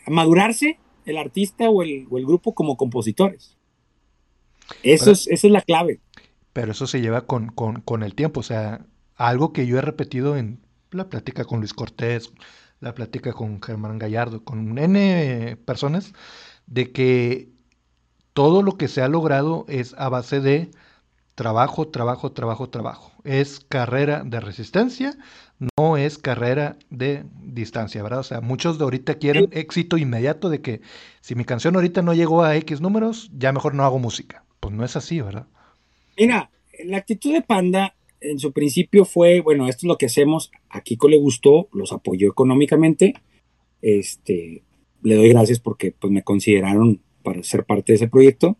madurarse 0.07 0.77
el 1.05 1.17
artista 1.17 1.69
o 1.69 1.81
el, 1.81 2.05
grupo 2.07 2.53
como 2.53 2.77
compositores. 2.77 3.57
Eso 4.83 5.11
es, 5.11 5.27
esa 5.27 5.47
es 5.47 5.53
la 5.53 5.61
clave. 5.61 5.99
Pero 6.53 6.71
eso 6.71 6.87
se 6.87 7.01
lleva 7.01 7.25
con, 7.25 7.53
el 8.03 8.15
tiempo, 8.15 8.41
o 8.41 8.43
sea, 8.43 8.85
algo 9.15 9.53
que 9.53 9.67
yo 9.67 9.77
he 9.77 9.81
repetido 9.81 10.37
en 10.37 10.61
la 10.91 11.09
plática 11.09 11.45
con 11.45 11.59
Luis 11.59 11.73
Cortés, 11.73 12.31
la 12.79 12.93
plática 12.93 13.33
con 13.33 13.61
Germán 13.61 13.97
Gallardo, 13.97 14.43
con 14.43 14.77
N 14.77 15.57
personas, 15.65 16.13
de 16.67 16.91
que 16.91 17.49
todo 18.33 18.61
lo 18.61 18.77
que 18.77 18.87
se 18.87 19.01
ha 19.01 19.07
logrado 19.07 19.65
es 19.67 19.95
a 19.97 20.09
base 20.09 20.41
de 20.41 20.71
trabajo, 21.35 21.87
trabajo, 21.87 22.31
trabajo, 22.31 22.69
trabajo. 22.69 23.11
Es 23.23 23.59
carrera 23.67 24.23
de 24.23 24.39
resistencia, 24.39 25.17
no 25.77 25.97
es 25.97 26.17
carrera 26.17 26.77
de 26.89 27.25
distancia, 27.41 28.03
¿verdad? 28.03 28.19
O 28.19 28.23
sea, 28.23 28.41
muchos 28.41 28.77
de 28.77 28.83
ahorita 28.83 29.15
quieren 29.15 29.49
éxito 29.51 29.97
inmediato 29.97 30.49
de 30.49 30.61
que 30.61 30.81
si 31.21 31.35
mi 31.35 31.45
canción 31.45 31.75
ahorita 31.75 32.01
no 32.01 32.13
llegó 32.13 32.43
a 32.43 32.55
X 32.57 32.81
números, 32.81 33.29
ya 33.33 33.51
mejor 33.51 33.73
no 33.75 33.83
hago 33.83 33.99
música. 33.99 34.43
Pues 34.59 34.73
no 34.75 34.83
es 34.83 34.95
así, 34.95 35.21
¿verdad? 35.21 35.47
Mira, 36.17 36.51
la 36.85 36.97
actitud 36.97 37.33
de 37.33 37.41
Panda 37.41 37.95
en 38.21 38.39
su 38.39 38.51
principio 38.51 39.05
fue, 39.05 39.41
bueno, 39.41 39.67
esto 39.67 39.85
es 39.85 39.89
lo 39.89 39.97
que 39.97 40.05
hacemos, 40.05 40.51
a 40.69 40.81
Kiko 40.81 41.07
le 41.07 41.17
gustó, 41.17 41.67
los 41.73 41.91
apoyó 41.91 42.29
económicamente, 42.29 43.15
este, 43.81 44.63
le 45.01 45.15
doy 45.15 45.29
gracias 45.29 45.59
porque 45.59 45.91
pues 45.91 46.11
me 46.11 46.23
consideraron 46.23 47.01
para 47.21 47.43
ser 47.43 47.65
parte 47.65 47.91
de 47.91 47.97
ese 47.97 48.07
proyecto, 48.07 48.57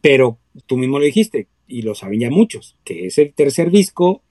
pero 0.00 0.38
tú 0.66 0.76
mismo 0.76 0.98
lo 0.98 1.04
dijiste, 1.04 1.48
y 1.66 1.82
lo 1.82 1.94
saben 1.94 2.20
ya 2.20 2.30
muchos, 2.30 2.76
que 2.84 3.06
es 3.06 3.18
el 3.18 3.32
tercer 3.32 3.70
disco, 3.70 4.22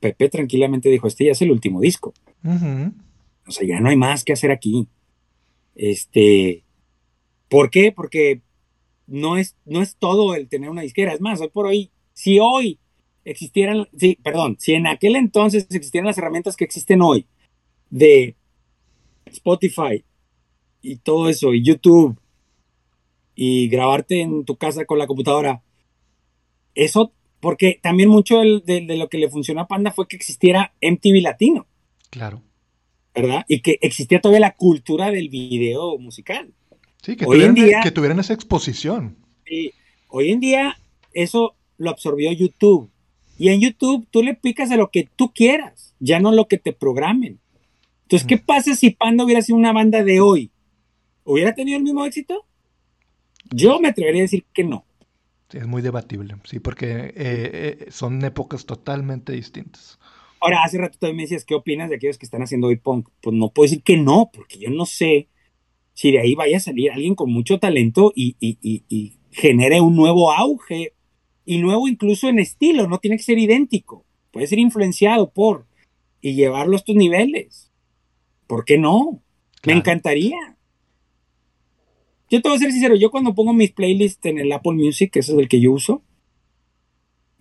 Pepe 0.00 0.28
tranquilamente 0.28 0.88
dijo, 0.88 1.08
este 1.08 1.26
ya 1.26 1.32
es 1.32 1.42
el 1.42 1.50
último 1.50 1.80
disco. 1.80 2.12
O 3.46 3.50
sea, 3.50 3.66
ya 3.66 3.80
no 3.80 3.88
hay 3.88 3.96
más 3.96 4.22
que 4.22 4.34
hacer 4.34 4.50
aquí. 4.50 4.86
Este, 5.74 6.62
¿por 7.48 7.70
qué? 7.70 7.90
Porque 7.90 8.42
no 9.06 9.36
es, 9.36 9.56
no 9.64 9.82
es 9.82 9.96
todo 9.96 10.34
el 10.34 10.48
tener 10.48 10.70
una 10.70 10.82
disquera. 10.82 11.12
Es 11.12 11.20
más, 11.20 11.40
hoy 11.40 11.48
por 11.48 11.66
hoy, 11.66 11.90
si 12.12 12.38
hoy 12.40 12.78
existieran, 13.24 13.88
sí, 13.96 14.18
perdón, 14.22 14.56
si 14.58 14.74
en 14.74 14.86
aquel 14.86 15.16
entonces 15.16 15.66
existieran 15.70 16.06
las 16.06 16.18
herramientas 16.18 16.56
que 16.56 16.64
existen 16.64 17.02
hoy 17.02 17.26
de 17.90 18.36
Spotify 19.26 20.04
y 20.82 20.96
todo 20.96 21.28
eso, 21.28 21.54
y 21.54 21.62
YouTube 21.62 22.18
y 23.34 23.68
grabarte 23.68 24.20
en 24.20 24.44
tu 24.44 24.56
casa 24.56 24.84
con 24.84 24.98
la 24.98 25.06
computadora. 25.06 25.62
Eso, 26.74 27.12
porque 27.40 27.78
también 27.82 28.08
mucho 28.08 28.40
de, 28.40 28.96
lo 28.96 29.08
que 29.08 29.18
le 29.18 29.28
funcionó 29.28 29.62
a 29.62 29.68
Panda 29.68 29.90
fue 29.90 30.08
que 30.08 30.16
existiera 30.16 30.74
MTV 30.80 31.22
Latino. 31.22 31.66
Claro. 32.10 32.42
¿Verdad? 33.14 33.44
Y 33.48 33.60
que 33.60 33.78
existía 33.80 34.20
todavía 34.20 34.40
la 34.40 34.56
cultura 34.56 35.10
del 35.10 35.28
video 35.28 35.98
musical. 35.98 36.52
Sí, 37.04 37.16
que, 37.16 37.26
hoy 37.26 37.36
tuvieran, 37.36 37.58
en 37.58 37.64
día, 37.64 37.80
que 37.82 37.90
tuvieran 37.90 38.18
esa 38.18 38.32
exposición. 38.32 39.18
Sí, 39.44 39.72
hoy 40.08 40.30
en 40.30 40.40
día 40.40 40.78
eso 41.12 41.54
lo 41.76 41.90
absorbió 41.90 42.32
YouTube. 42.32 42.90
Y 43.36 43.50
en 43.50 43.60
YouTube 43.60 44.06
tú 44.10 44.22
le 44.22 44.34
picas 44.34 44.70
a 44.70 44.76
lo 44.76 44.90
que 44.90 45.06
tú 45.14 45.30
quieras, 45.34 45.94
ya 45.98 46.18
no 46.18 46.32
lo 46.32 46.48
que 46.48 46.56
te 46.56 46.72
programen. 46.72 47.40
Entonces, 48.04 48.26
¿qué 48.26 48.36
mm. 48.36 48.46
pasa 48.46 48.74
si 48.74 48.90
Panda 48.90 49.22
hubiera 49.22 49.42
sido 49.42 49.58
una 49.58 49.72
banda 49.72 50.02
de 50.02 50.20
hoy? 50.20 50.50
¿Hubiera 51.24 51.54
tenido 51.54 51.76
el 51.76 51.84
mismo 51.84 52.06
éxito? 52.06 52.46
Yo 53.50 53.80
me 53.80 53.88
atrevería 53.88 54.22
a 54.22 54.22
decir 54.22 54.46
que 54.54 54.64
no. 54.64 54.86
es 55.52 55.66
muy 55.66 55.82
debatible, 55.82 56.36
sí, 56.44 56.58
porque 56.58 56.86
eh, 56.86 57.14
eh, 57.16 57.86
son 57.90 58.24
épocas 58.24 58.64
totalmente 58.64 59.32
distintas. 59.32 59.98
Ahora, 60.40 60.62
hace 60.64 60.78
rato 60.78 60.96
también 60.98 61.16
me 61.16 61.22
decías, 61.24 61.44
¿qué 61.44 61.54
opinas 61.54 61.90
de 61.90 61.96
aquellos 61.96 62.16
que 62.16 62.24
están 62.24 62.42
haciendo 62.42 62.68
hoy 62.68 62.76
punk? 62.76 63.10
Pues 63.20 63.36
no 63.36 63.50
puedo 63.50 63.68
decir 63.68 63.82
que 63.82 63.98
no, 63.98 64.30
porque 64.32 64.58
yo 64.58 64.70
no 64.70 64.86
sé 64.86 65.28
si 65.94 66.12
de 66.12 66.20
ahí 66.20 66.34
vaya 66.34 66.58
a 66.58 66.60
salir 66.60 66.90
alguien 66.90 67.14
con 67.14 67.32
mucho 67.32 67.58
talento 67.58 68.12
y, 68.14 68.36
y 68.38 69.12
genere 69.30 69.80
un 69.80 69.96
nuevo 69.96 70.32
auge 70.32 70.92
y 71.44 71.58
nuevo 71.58 71.88
incluso 71.88 72.28
en 72.28 72.38
estilo, 72.38 72.86
no 72.86 72.98
tiene 72.98 73.16
que 73.16 73.22
ser 73.22 73.38
idéntico, 73.38 74.04
puede 74.30 74.46
ser 74.46 74.58
influenciado 74.58 75.30
por 75.30 75.66
y 76.20 76.34
llevarlo 76.34 76.72
a 76.72 76.76
estos 76.76 76.96
niveles. 76.96 77.70
¿Por 78.46 78.64
qué 78.64 78.78
no? 78.78 79.22
Me 79.66 79.74
encantaría. 79.74 80.56
Yo 82.30 82.40
te 82.40 82.48
voy 82.48 82.56
a 82.56 82.60
ser 82.60 82.72
sincero, 82.72 82.96
yo 82.96 83.10
cuando 83.10 83.34
pongo 83.34 83.52
mis 83.52 83.72
playlists 83.72 84.24
en 84.24 84.38
el 84.38 84.50
Apple 84.52 84.72
Music, 84.72 85.12
que 85.12 85.20
ese 85.20 85.32
es 85.32 85.38
el 85.38 85.48
que 85.48 85.60
yo 85.60 85.72
uso, 85.72 86.02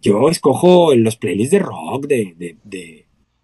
yo 0.02 0.30
escojo 0.30 0.94
los 0.96 1.16
playlists 1.16 1.52
de 1.52 1.60
rock, 1.60 2.08
de, 2.08 2.58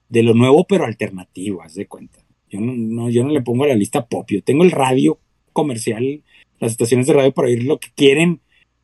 de, 0.10 0.24
lo 0.24 0.34
nuevo 0.34 0.66
pero 0.68 0.86
alternativo, 0.86 1.62
haz 1.62 1.76
de 1.76 1.88
cuenta. 1.88 2.20
Yo 2.50 2.60
no, 2.60 3.10
yo 3.10 3.24
no 3.24 3.30
le 3.30 3.42
pongo 3.42 3.64
a 3.64 3.68
la 3.68 3.76
lista 3.76 4.08
pop, 4.08 4.28
yo 4.30 4.42
tengo 4.42 4.64
el 4.64 4.72
radio 4.72 5.20
comercial, 5.54 6.24
las 6.60 6.72
estaciones 6.72 7.08
de 7.08 7.14
radio 7.14 7.32
para 7.32 7.48
oír 7.48 7.64
lo 7.64 7.80
que 7.80 7.90
quieren 7.96 8.42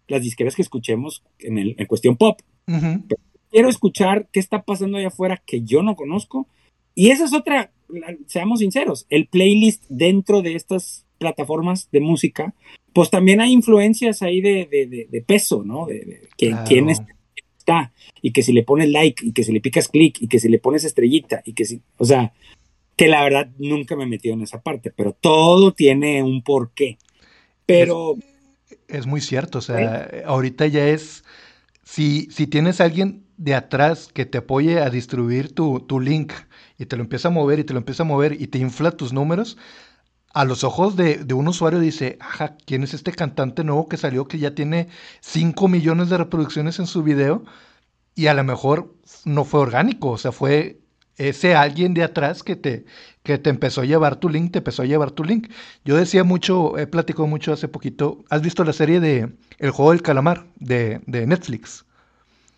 las 0.08 0.22
disqueras 0.22 0.56
que 0.56 0.62
escuchemos 0.62 1.24
en, 1.40 1.58
el, 1.58 1.76
en 1.78 1.86
cuestión 1.88 2.16
pop. 2.16 2.40
Quiero 3.52 3.70
escuchar 3.70 4.28
qué 4.32 4.40
está 4.40 4.64
pasando 4.64 4.98
allá 4.98 5.08
afuera 5.08 5.42
que 5.46 5.62
yo 5.62 5.82
no 5.82 5.96
conozco. 5.96 6.48
Y 6.94 7.10
esa 7.10 7.26
es 7.26 7.34
otra, 7.34 7.72
seamos 8.28 8.60
sinceros, 8.60 9.06
el 9.10 9.28
playlist 9.28 9.84
dentro 9.90 10.42
de 10.42 10.56
estas 10.56 11.06
plataformas 11.18 11.90
de 11.92 12.00
música, 12.00 12.54
pues 12.94 13.10
también 13.10 13.42
hay 13.42 13.52
influencias 13.52 14.22
ahí 14.22 14.40
de, 14.42 15.24
peso, 15.28 15.64
¿no? 15.64 15.88
De, 15.88 16.22
quién 16.38 16.90
está, 16.90 17.92
y 18.22 18.32
que 18.32 18.44
si 18.44 18.54
le 18.54 18.64
pones 18.64 18.90
like, 18.90 19.26
y 19.26 19.34
que 19.34 19.44
si 19.44 19.52
le 19.52 19.60
picas 19.60 19.90
clic, 19.90 20.22
y 20.22 20.28
que 20.28 20.40
si 20.40 20.48
le 20.48 20.60
pones 20.60 20.86
estrellita, 20.86 21.42
y 21.46 21.54
que 21.54 21.66
si, 21.66 21.82
o 21.98 22.06
sea, 22.06 22.34
que 22.96 23.08
la 23.08 23.24
verdad 23.24 23.50
nunca 23.58 23.96
me 23.96 24.04
he 24.04 24.08
metido 24.08 24.36
en 24.36 24.42
esa 24.42 24.62
parte, 24.62 24.92
pero 24.96 25.14
todo 25.14 25.74
tiene 25.74 26.24
un 26.24 26.42
porqué. 26.44 26.98
Pero... 27.66 28.16
Es, 28.88 29.06
muy 29.06 29.22
cierto, 29.22 29.60
o 29.60 29.62
sea, 29.62 30.10
ahorita 30.26 30.68
ya 30.68 30.88
es, 30.88 31.24
si, 31.84 32.28
si 32.32 32.48
tienes 32.48 32.80
a 32.80 32.86
alguien 32.86 33.26
de 33.38 33.56
atrás 33.56 34.10
que 34.14 34.26
te 34.26 34.38
apoye 34.38 34.80
a 34.80 34.90
distribuir 34.90 35.54
tu, 35.54 35.80
tu 35.82 36.00
link 36.00 36.32
y 36.78 36.86
te 36.86 36.96
lo 36.96 37.04
empieza 37.04 37.30
a 37.30 37.32
mover 37.32 37.60
y 37.60 37.64
te 37.64 37.74
lo 37.74 37.80
empieza 37.80 38.04
a 38.04 38.06
mover 38.06 38.40
y 38.40 38.48
te 38.48 38.60
infla 38.60 38.92
tus 38.92 39.12
números, 39.12 39.58
a 40.36 40.44
los 40.44 40.66
ojos 40.66 40.98
de, 40.98 41.26
un 41.34 41.48
usuario 41.48 41.80
dice, 41.80 42.18
ajá, 42.20 42.58
¿quién 42.66 42.84
es 42.84 42.94
este 42.94 43.14
cantante 43.14 43.64
nuevo 43.64 43.88
que 43.88 43.96
salió 43.96 44.28
que 44.28 44.38
ya 44.38 44.54
tiene 44.54 44.90
5 45.22 45.70
millones 45.70 46.10
de 46.10 46.18
reproducciones 46.18 46.78
en 46.80 46.88
su 46.88 47.04
video? 47.04 47.46
Y 48.16 48.28
a 48.28 48.34
lo 48.34 48.44
mejor 48.44 48.94
no 49.24 49.46
fue 49.46 49.62
orgánico, 49.62 50.10
o 50.10 50.18
sea, 50.18 50.34
fue 50.34 50.82
ese 51.18 51.56
alguien 51.56 51.94
de 51.94 52.04
atrás 52.04 52.44
que 52.44 52.56
te, 52.56 52.86
que 53.24 53.38
te 53.38 53.50
empezó 53.50 53.82
a 53.82 53.86
llevar 53.86 54.18
tu 54.18 54.30
link, 54.30 54.52
te 54.52 54.60
empezó 54.60 54.82
a 54.82 54.86
llevar 54.86 55.12
tu 55.12 55.24
link. 55.24 55.50
Yo 55.84 55.96
decía 55.96 56.24
mucho, 56.24 56.78
he 56.78 56.88
platicado 56.88 57.28
mucho 57.28 57.54
hace 57.54 57.68
poquito, 57.68 58.24
¿has 58.30 58.42
visto 58.42 58.64
la 58.64 58.74
serie 58.74 59.00
de 59.00 59.30
El 59.58 59.72
juego 59.72 59.92
del 59.92 60.02
calamar 60.02 60.46
de, 60.58 61.02
Netflix? 61.08 61.86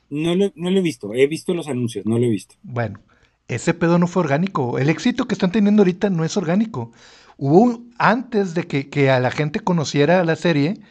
No 0.10 0.36
lo, 0.36 0.52
no 0.56 0.70
lo 0.72 0.80
he 0.80 0.82
visto, 0.82 1.14
he 1.14 1.28
visto 1.28 1.54
los 1.54 1.68
anuncios, 1.68 2.06
no 2.06 2.18
lo 2.18 2.26
he 2.26 2.30
visto. 2.30 2.56
Bueno, 2.64 3.00
ese 3.48 3.74
pedo 3.74 3.98
no 3.98 4.08
fue 4.08 4.24
orgánico. 4.24 4.78
El 4.78 4.90
éxito 4.90 5.28
que 5.28 5.36
están 5.36 5.52
teniendo 5.52 5.82
ahorita 5.82 6.10
no 6.10 6.26
es 6.26 6.36
orgánico. 6.36 6.92
Hubo, 7.38 7.82
antes 7.98 8.54
de 8.54 8.68
que, 8.68 9.10
a 9.10 9.20
la 9.20 9.32
gente 9.32 9.60
conociera 9.60 10.24
la 10.26 10.36
serie, 10.36 10.82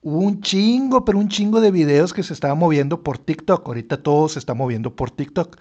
hubo 0.00 0.18
un 0.18 0.40
chingo, 0.40 1.04
pero 1.04 1.18
un 1.18 1.28
chingo 1.28 1.60
de 1.60 1.70
videos 1.70 2.12
que 2.12 2.22
se 2.22 2.32
estaban 2.32 2.58
moviendo 2.58 3.02
por 3.02 3.18
TikTok. 3.18 3.66
Ahorita 3.66 4.02
todo 4.02 4.28
se 4.28 4.38
está 4.38 4.54
moviendo 4.54 4.96
por 4.96 5.10
TikTok. 5.10 5.58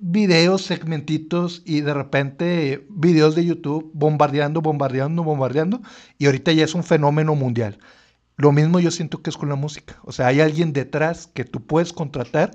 Videos, 0.00 0.62
segmentitos 0.62 1.62
y 1.64 1.80
de 1.80 1.92
repente 1.92 2.86
videos 2.88 3.34
de 3.34 3.44
YouTube 3.44 3.90
bombardeando, 3.94 4.60
bombardeando, 4.60 5.24
bombardeando. 5.24 5.80
Y 6.18 6.26
ahorita 6.26 6.52
ya 6.52 6.64
es 6.64 6.74
un 6.74 6.84
fenómeno 6.84 7.34
mundial. 7.34 7.78
Lo 8.36 8.52
mismo 8.52 8.78
yo 8.78 8.92
siento 8.92 9.20
que 9.20 9.30
es 9.30 9.36
con 9.36 9.48
la 9.48 9.56
música. 9.56 9.98
O 10.04 10.12
sea, 10.12 10.28
hay 10.28 10.40
alguien 10.40 10.72
detrás 10.72 11.26
que 11.26 11.44
tú 11.44 11.60
puedes 11.60 11.92
contratar 11.92 12.52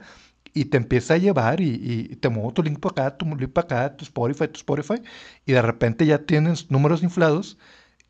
y 0.54 0.66
te 0.66 0.78
empieza 0.78 1.16
a 1.16 1.18
llevar 1.18 1.60
y, 1.62 2.16
te 2.22 2.30
muevo 2.30 2.54
tu 2.54 2.64
link 2.64 2.80
para 2.80 3.08
acá, 3.08 3.18
tu 3.18 3.26
link 3.26 3.50
para 3.50 3.66
acá, 3.66 3.98
tu 3.98 4.06
Spotify, 4.06 4.48
tu 4.48 4.58
Spotify, 4.58 5.02
y 5.46 5.52
de 5.52 5.62
repente 5.62 6.06
ya 6.06 6.20
tienes 6.20 6.70
números 6.70 7.04
inflados 7.04 7.58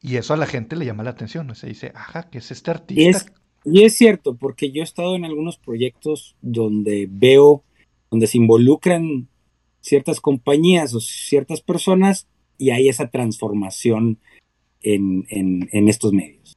y 0.01 0.17
eso 0.17 0.33
a 0.33 0.37
la 0.37 0.45
gente 0.45 0.75
le 0.75 0.85
llama 0.85 1.03
la 1.03 1.11
atención. 1.11 1.49
O 1.49 1.55
sea, 1.55 1.69
dice, 1.69 1.91
ajá, 1.95 2.29
¿qué 2.29 2.39
es 2.39 2.51
este 2.51 2.71
artista? 2.71 3.01
Y 3.01 3.07
es, 3.07 3.25
y 3.63 3.83
es 3.85 3.95
cierto, 3.95 4.35
porque 4.35 4.71
yo 4.71 4.81
he 4.81 4.83
estado 4.83 5.15
en 5.15 5.25
algunos 5.25 5.57
proyectos 5.57 6.35
donde 6.41 7.07
veo, 7.09 7.63
donde 8.13 8.27
se 8.27 8.37
involucran 8.37 9.27
ciertas 9.81 10.21
compañías 10.21 10.93
o 10.93 10.99
ciertas 10.99 11.61
personas 11.61 12.27
y 12.59 12.69
hay 12.69 12.87
esa 12.87 13.09
transformación 13.09 14.19
en, 14.83 15.25
en, 15.29 15.67
en 15.71 15.89
estos 15.89 16.13
medios. 16.13 16.55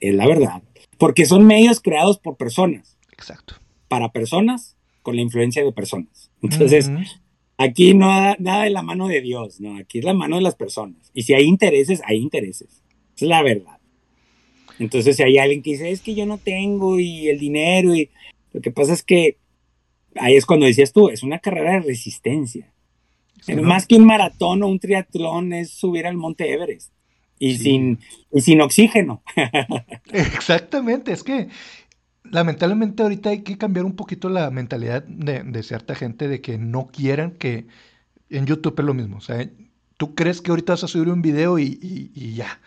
Es 0.00 0.14
la 0.14 0.26
verdad. 0.26 0.62
Porque 0.96 1.26
son 1.26 1.46
medios 1.46 1.80
creados 1.80 2.18
por 2.18 2.38
personas. 2.38 2.96
Exacto. 3.12 3.56
Para 3.88 4.12
personas 4.12 4.78
con 5.02 5.16
la 5.16 5.20
influencia 5.20 5.62
de 5.62 5.72
personas. 5.72 6.30
Entonces, 6.40 6.90
aquí 7.58 7.92
no 7.92 8.06
nada 8.38 8.64
de 8.64 8.70
la 8.70 8.80
mano 8.80 9.08
de 9.08 9.20
Dios, 9.20 9.60
no, 9.60 9.76
aquí 9.76 9.98
es 9.98 10.06
la 10.06 10.14
mano 10.14 10.36
de 10.36 10.42
las 10.42 10.54
personas. 10.54 11.10
Y 11.12 11.24
si 11.24 11.34
hay 11.34 11.44
intereses, 11.44 12.00
hay 12.06 12.16
intereses. 12.16 12.82
Es 13.14 13.22
la 13.28 13.42
verdad. 13.42 13.76
Entonces, 14.78 15.16
si 15.16 15.22
hay 15.22 15.36
alguien 15.36 15.60
que 15.60 15.72
dice, 15.72 15.90
es 15.90 16.00
que 16.00 16.14
yo 16.14 16.24
no 16.24 16.38
tengo 16.38 16.98
y 16.98 17.28
el 17.28 17.38
dinero 17.38 17.94
y 17.94 18.08
lo 18.54 18.62
que 18.62 18.70
pasa 18.70 18.94
es 18.94 19.02
que 19.02 19.36
ahí 20.20 20.36
es 20.36 20.46
cuando 20.46 20.66
decías 20.66 20.92
tú, 20.92 21.08
es 21.08 21.22
una 21.22 21.38
carrera 21.38 21.72
de 21.72 21.80
resistencia. 21.80 22.72
Más 23.62 23.86
que 23.86 23.96
un 23.96 24.04
maratón 24.04 24.62
o 24.62 24.68
un 24.68 24.78
triatlón 24.78 25.52
es 25.52 25.70
subir 25.70 26.06
al 26.06 26.16
Monte 26.16 26.52
Everest 26.52 26.92
y, 27.38 27.56
sin, 27.58 27.98
y 28.32 28.40
sin 28.40 28.60
oxígeno. 28.60 29.22
Exactamente, 30.12 31.12
es 31.12 31.22
que 31.22 31.48
lamentablemente 32.30 33.02
ahorita 33.02 33.30
hay 33.30 33.42
que 33.42 33.58
cambiar 33.58 33.86
un 33.86 33.96
poquito 33.96 34.28
la 34.28 34.50
mentalidad 34.50 35.02
de, 35.04 35.62
cierta 35.62 35.94
gente 35.94 36.28
de 36.28 36.40
que 36.40 36.58
no 36.58 36.88
quieran 36.88 37.32
que 37.32 37.66
en 38.30 38.46
YouTube 38.46 38.78
es 38.78 38.84
lo 38.84 38.94
mismo. 38.94 39.18
O 39.18 39.20
sea, 39.20 39.48
tú 39.96 40.14
crees 40.14 40.40
que 40.40 40.50
ahorita 40.50 40.74
vas 40.74 40.84
a 40.84 40.88
subir 40.88 41.08
un 41.08 41.22
video 41.22 41.58
y, 41.58 42.34
ya. 42.34 42.60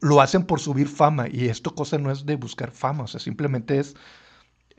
Lo 0.00 0.20
hacen 0.20 0.44
por 0.44 0.58
subir 0.58 0.88
fama 0.88 1.28
y 1.30 1.46
esto 1.46 1.76
cosa 1.76 1.96
no 1.96 2.10
es 2.10 2.26
de 2.26 2.34
buscar 2.34 2.72
fama, 2.72 3.04
o 3.04 3.06
sea, 3.06 3.20
simplemente 3.20 3.78
es 3.78 3.94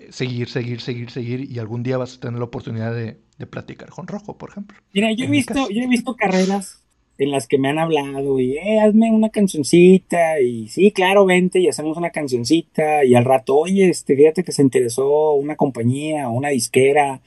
seguir, 0.10 0.50
seguir, 0.50 0.82
seguir, 0.82 1.12
seguir 1.12 1.52
y 1.52 1.60
algún 1.60 1.84
día 1.84 1.98
vas 1.98 2.18
a 2.18 2.20
tener 2.20 2.40
la 2.40 2.46
oportunidad 2.46 2.94
de, 2.94 3.18
de 3.38 3.48
platicar 3.48 3.90
con 3.90 4.08
Rojo, 4.08 4.38
por 4.38 4.50
ejemplo. 4.52 4.78
Mira, 4.94 5.12
yo 5.12 5.26
he 5.26 5.30
visto, 5.30 5.70
yo 5.70 5.82
he 5.82 5.88
visto 5.88 6.16
carreras 6.16 6.84
en 7.18 7.32
las 7.32 7.48
que 7.48 7.58
me 7.58 7.70
han 7.70 7.80
hablado 7.80 8.40
y, 8.40 8.58
eh, 8.58 8.80
hazme 8.80 9.12
una 9.12 9.30
cancioncita 9.30 10.40
y 10.42 10.68
sí, 10.68 10.92
claro, 10.92 11.26
vente 11.26 11.60
y 11.60 11.68
hacemos 11.68 11.98
una 11.98 12.10
cancioncita 12.10 13.06
y 13.06 13.16
al 13.16 13.26
rato, 13.26 13.56
oye, 13.56 13.90
este, 13.90 14.16
fíjate 14.16 14.44
que 14.44 14.52
se 14.52 14.62
interesó 14.62 15.34
una 15.34 15.56
compañía 15.56 16.30
o 16.30 16.34
una 16.34 16.50
disquera 16.50 17.22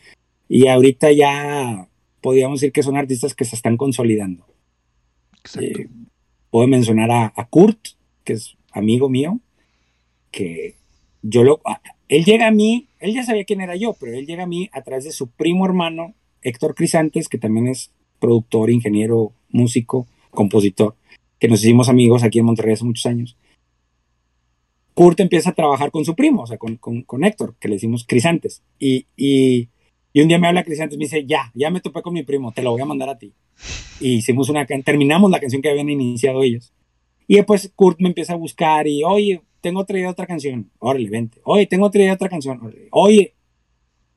y 0.49 0.67
ahorita 0.69 1.13
ya 1.13 1.89
podríamos 2.21 2.61
decir 2.61 2.73
que 2.73 2.83
son 2.83 2.97
artistas 2.97 3.35
que 3.35 3.45
se 3.45 3.57
están 3.57 3.77
consolidando. 3.77 4.47
Eh, 5.61 5.89
puedo 6.51 6.67
mencionar 6.67 7.11
a, 7.13 7.47
Kurt, 7.49 7.79
que 8.25 8.33
es 8.33 8.57
amigo 8.73 9.09
mío, 9.09 9.39
que 10.33 10.75
yo 11.23 11.45
lo, 11.45 11.61
él 12.09 12.25
llega 12.25 12.47
a 12.47 12.51
mí, 12.51 12.89
él 13.01 13.15
ya 13.15 13.25
sabía 13.25 13.45
quién 13.45 13.61
era 13.61 13.77
yo, 13.77 13.95
pero 13.99 14.13
él 14.13 14.27
llega 14.27 14.45
a 14.45 14.47
mí 14.47 14.69
a 14.73 14.83
través 14.83 15.05
de 15.05 15.13
su 15.13 15.29
primo 15.29 15.67
hermano, 15.67 16.15
Héctor 16.43 16.75
Crisantes, 16.75 17.29
que 17.29 17.39
también 17.39 17.67
es 17.67 17.91
productor, 18.21 18.71
ingeniero 18.71 19.33
músico, 19.51 20.07
compositor, 20.31 20.95
que 21.39 21.49
nos 21.49 21.63
hicimos 21.65 21.89
amigos 21.89 22.23
aquí 22.23 22.39
en 22.39 22.47
Monterrey 22.47 22.75
hace 22.75 22.85
muchos 22.85 23.07
años. 23.07 23.37
Kurt 24.95 25.21
empieza 25.21 25.51
a 25.51 25.55
trabajar 25.55 25.91
con 25.91 26.05
su 26.05 26.15
primo, 26.15 26.43
o 26.43 26.47
sea, 26.47 26.57
con, 26.57 26.77
con, 26.77 27.25
Héctor, 27.25 27.55
que 27.61 27.69
le 27.69 27.75
decimos 27.75 28.05
Crisantes. 28.07 28.63
Y, 28.79 29.07
y, 29.15 29.69
y, 30.15 30.21
un 30.23 30.29
día 30.29 30.39
me 30.39 30.49
habla 30.49 30.65
Crisantes 30.65 30.97
me 30.97 31.05
dice, 31.05 31.27
ya, 31.27 31.53
ya 31.55 31.71
me 31.71 31.81
topé 31.81 32.01
con 32.01 32.15
mi 32.15 32.23
primo, 32.23 32.53
te 32.53 32.63
lo 32.63 32.71
voy 32.71 32.81
a 32.81 32.87
mandar 32.87 33.11
a 33.11 33.19
ti. 33.19 33.35
Y 34.01 34.15
hicimos 34.15 34.49
una, 34.49 34.65
terminamos 34.65 35.31
la 35.31 35.41
canción 35.41 35.61
que 35.61 35.69
habían 35.69 35.91
iniciado 35.91 36.43
ellos. 36.43 36.73
Y 37.27 37.37
después 37.37 37.71
Kurt 37.75 38.01
me 38.01 38.09
empieza 38.09 38.35
a 38.35 38.37
buscar 38.37 38.87
y, 38.87 39.03
oye, 39.05 39.43
tengo 39.67 39.81
otra 39.81 39.99
idea 39.99 40.11
otra 40.11 40.29
canción. 40.29 40.71
Órale, 40.79 41.11
vente. 41.11 41.41
Oye, 41.43 41.67
tengo 41.67 41.87
otra 41.87 42.01
idea 42.01 42.15
otra 42.15 42.29
canción. 42.29 42.73
Oye, 42.93 43.35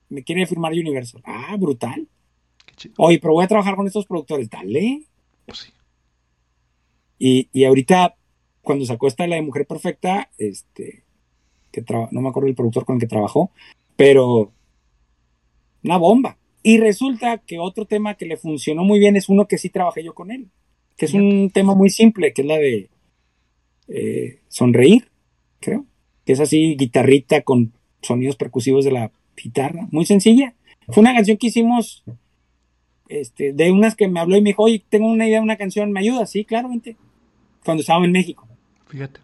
me 0.10 0.24
quiere 0.24 0.46
firmar 0.46 0.74
Universal. 0.74 1.24
Ah, 1.26 1.58
brutal. 1.58 2.08
Oye, 3.00 3.18
pero 3.18 3.34
voy 3.34 3.46
a 3.46 3.48
trabajar 3.48 3.76
con 3.76 3.88
estos 3.88 4.06
productores. 4.06 4.48
Dale. 4.48 5.08
Pues 5.48 5.74
y, 7.18 7.64
ahorita, 7.66 8.16
cuando 8.62 8.86
sacó 8.86 9.08
esta 9.08 9.26
la 9.26 9.38
de 9.38 9.42
Mujer 9.42 9.66
Perfecta, 9.66 10.30
este, 10.38 11.04
que 11.72 11.84
no 12.12 12.22
me 12.22 12.30
acuerdo 12.30 12.48
el 12.48 12.56
productor 12.56 12.86
con 12.86 12.98
el 12.98 13.00
que 13.02 13.08
trabajó, 13.08 13.50
pero 13.96 14.54
una 15.84 15.98
bomba. 15.98 16.38
Y 16.62 16.78
resulta 16.78 17.40
que 17.40 17.58
otro 17.58 17.86
tema 17.86 18.14
que 18.14 18.28
le 18.28 18.38
funcionó 18.38 18.84
muy 18.84 19.00
bien 19.00 19.16
es 19.16 19.30
uno 19.30 19.48
que 19.48 19.58
sí 19.58 19.70
trabajé 19.70 20.04
yo 20.04 20.14
con 20.14 20.30
él, 20.30 20.52
que 20.96 21.06
es 21.06 21.16
un 21.16 21.50
tema 21.50 21.74
muy 21.74 21.90
simple, 21.90 22.34
que 22.34 22.44
es 22.44 22.48
la 22.48 22.58
de 22.58 22.90
eh, 23.88 24.42
sonreír, 24.48 25.09
creo, 25.60 25.86
que 26.26 26.34
es 26.34 26.40
así 26.40 26.76
guitarrita 26.76 27.42
con 27.42 27.74
sonidos 28.02 28.36
percusivos 28.36 28.86
de 28.86 28.92
la 28.92 29.12
guitarra, 29.36 29.88
muy 29.92 30.06
sencilla. 30.06 30.54
Fue 30.88 31.02
una 31.02 31.14
canción 31.14 31.38
que 31.38 31.48
hicimos 31.48 32.04
este, 33.10 33.54
de 33.54 33.72
unas 33.72 33.96
que 33.96 34.08
me 34.08 34.20
habló 34.20 34.38
y 34.38 34.42
me 34.42 34.52
dijo, 34.52 34.64
oye, 34.64 34.84
tengo 34.90 35.08
una 35.08 35.28
idea 35.28 35.40
de 35.40 35.44
una 35.44 35.58
canción, 35.58 35.92
¿me 35.92 36.00
ayuda? 36.00 36.26
Sí, 36.26 36.46
claro, 36.46 36.70
Cuando 37.64 37.82
estaba 37.82 38.06
en 38.06 38.12
México. 38.12 38.48
Fíjate. 38.88 39.20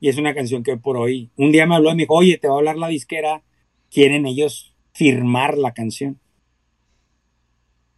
Y 0.00 0.08
es 0.08 0.16
una 0.16 0.34
canción 0.34 0.62
que 0.62 0.76
por 0.76 0.96
hoy, 0.96 1.30
un 1.36 1.50
día 1.50 1.66
me 1.66 1.74
habló 1.74 1.90
y 1.90 1.94
me 1.94 2.02
dijo, 2.02 2.14
oye, 2.14 2.38
te 2.38 2.48
va 2.48 2.54
a 2.54 2.58
hablar 2.58 2.76
la 2.76 2.88
disquera, 2.88 3.42
quieren 3.90 4.26
ellos 4.26 4.74
firmar 4.92 5.58
la 5.58 5.72
canción. 5.72 6.18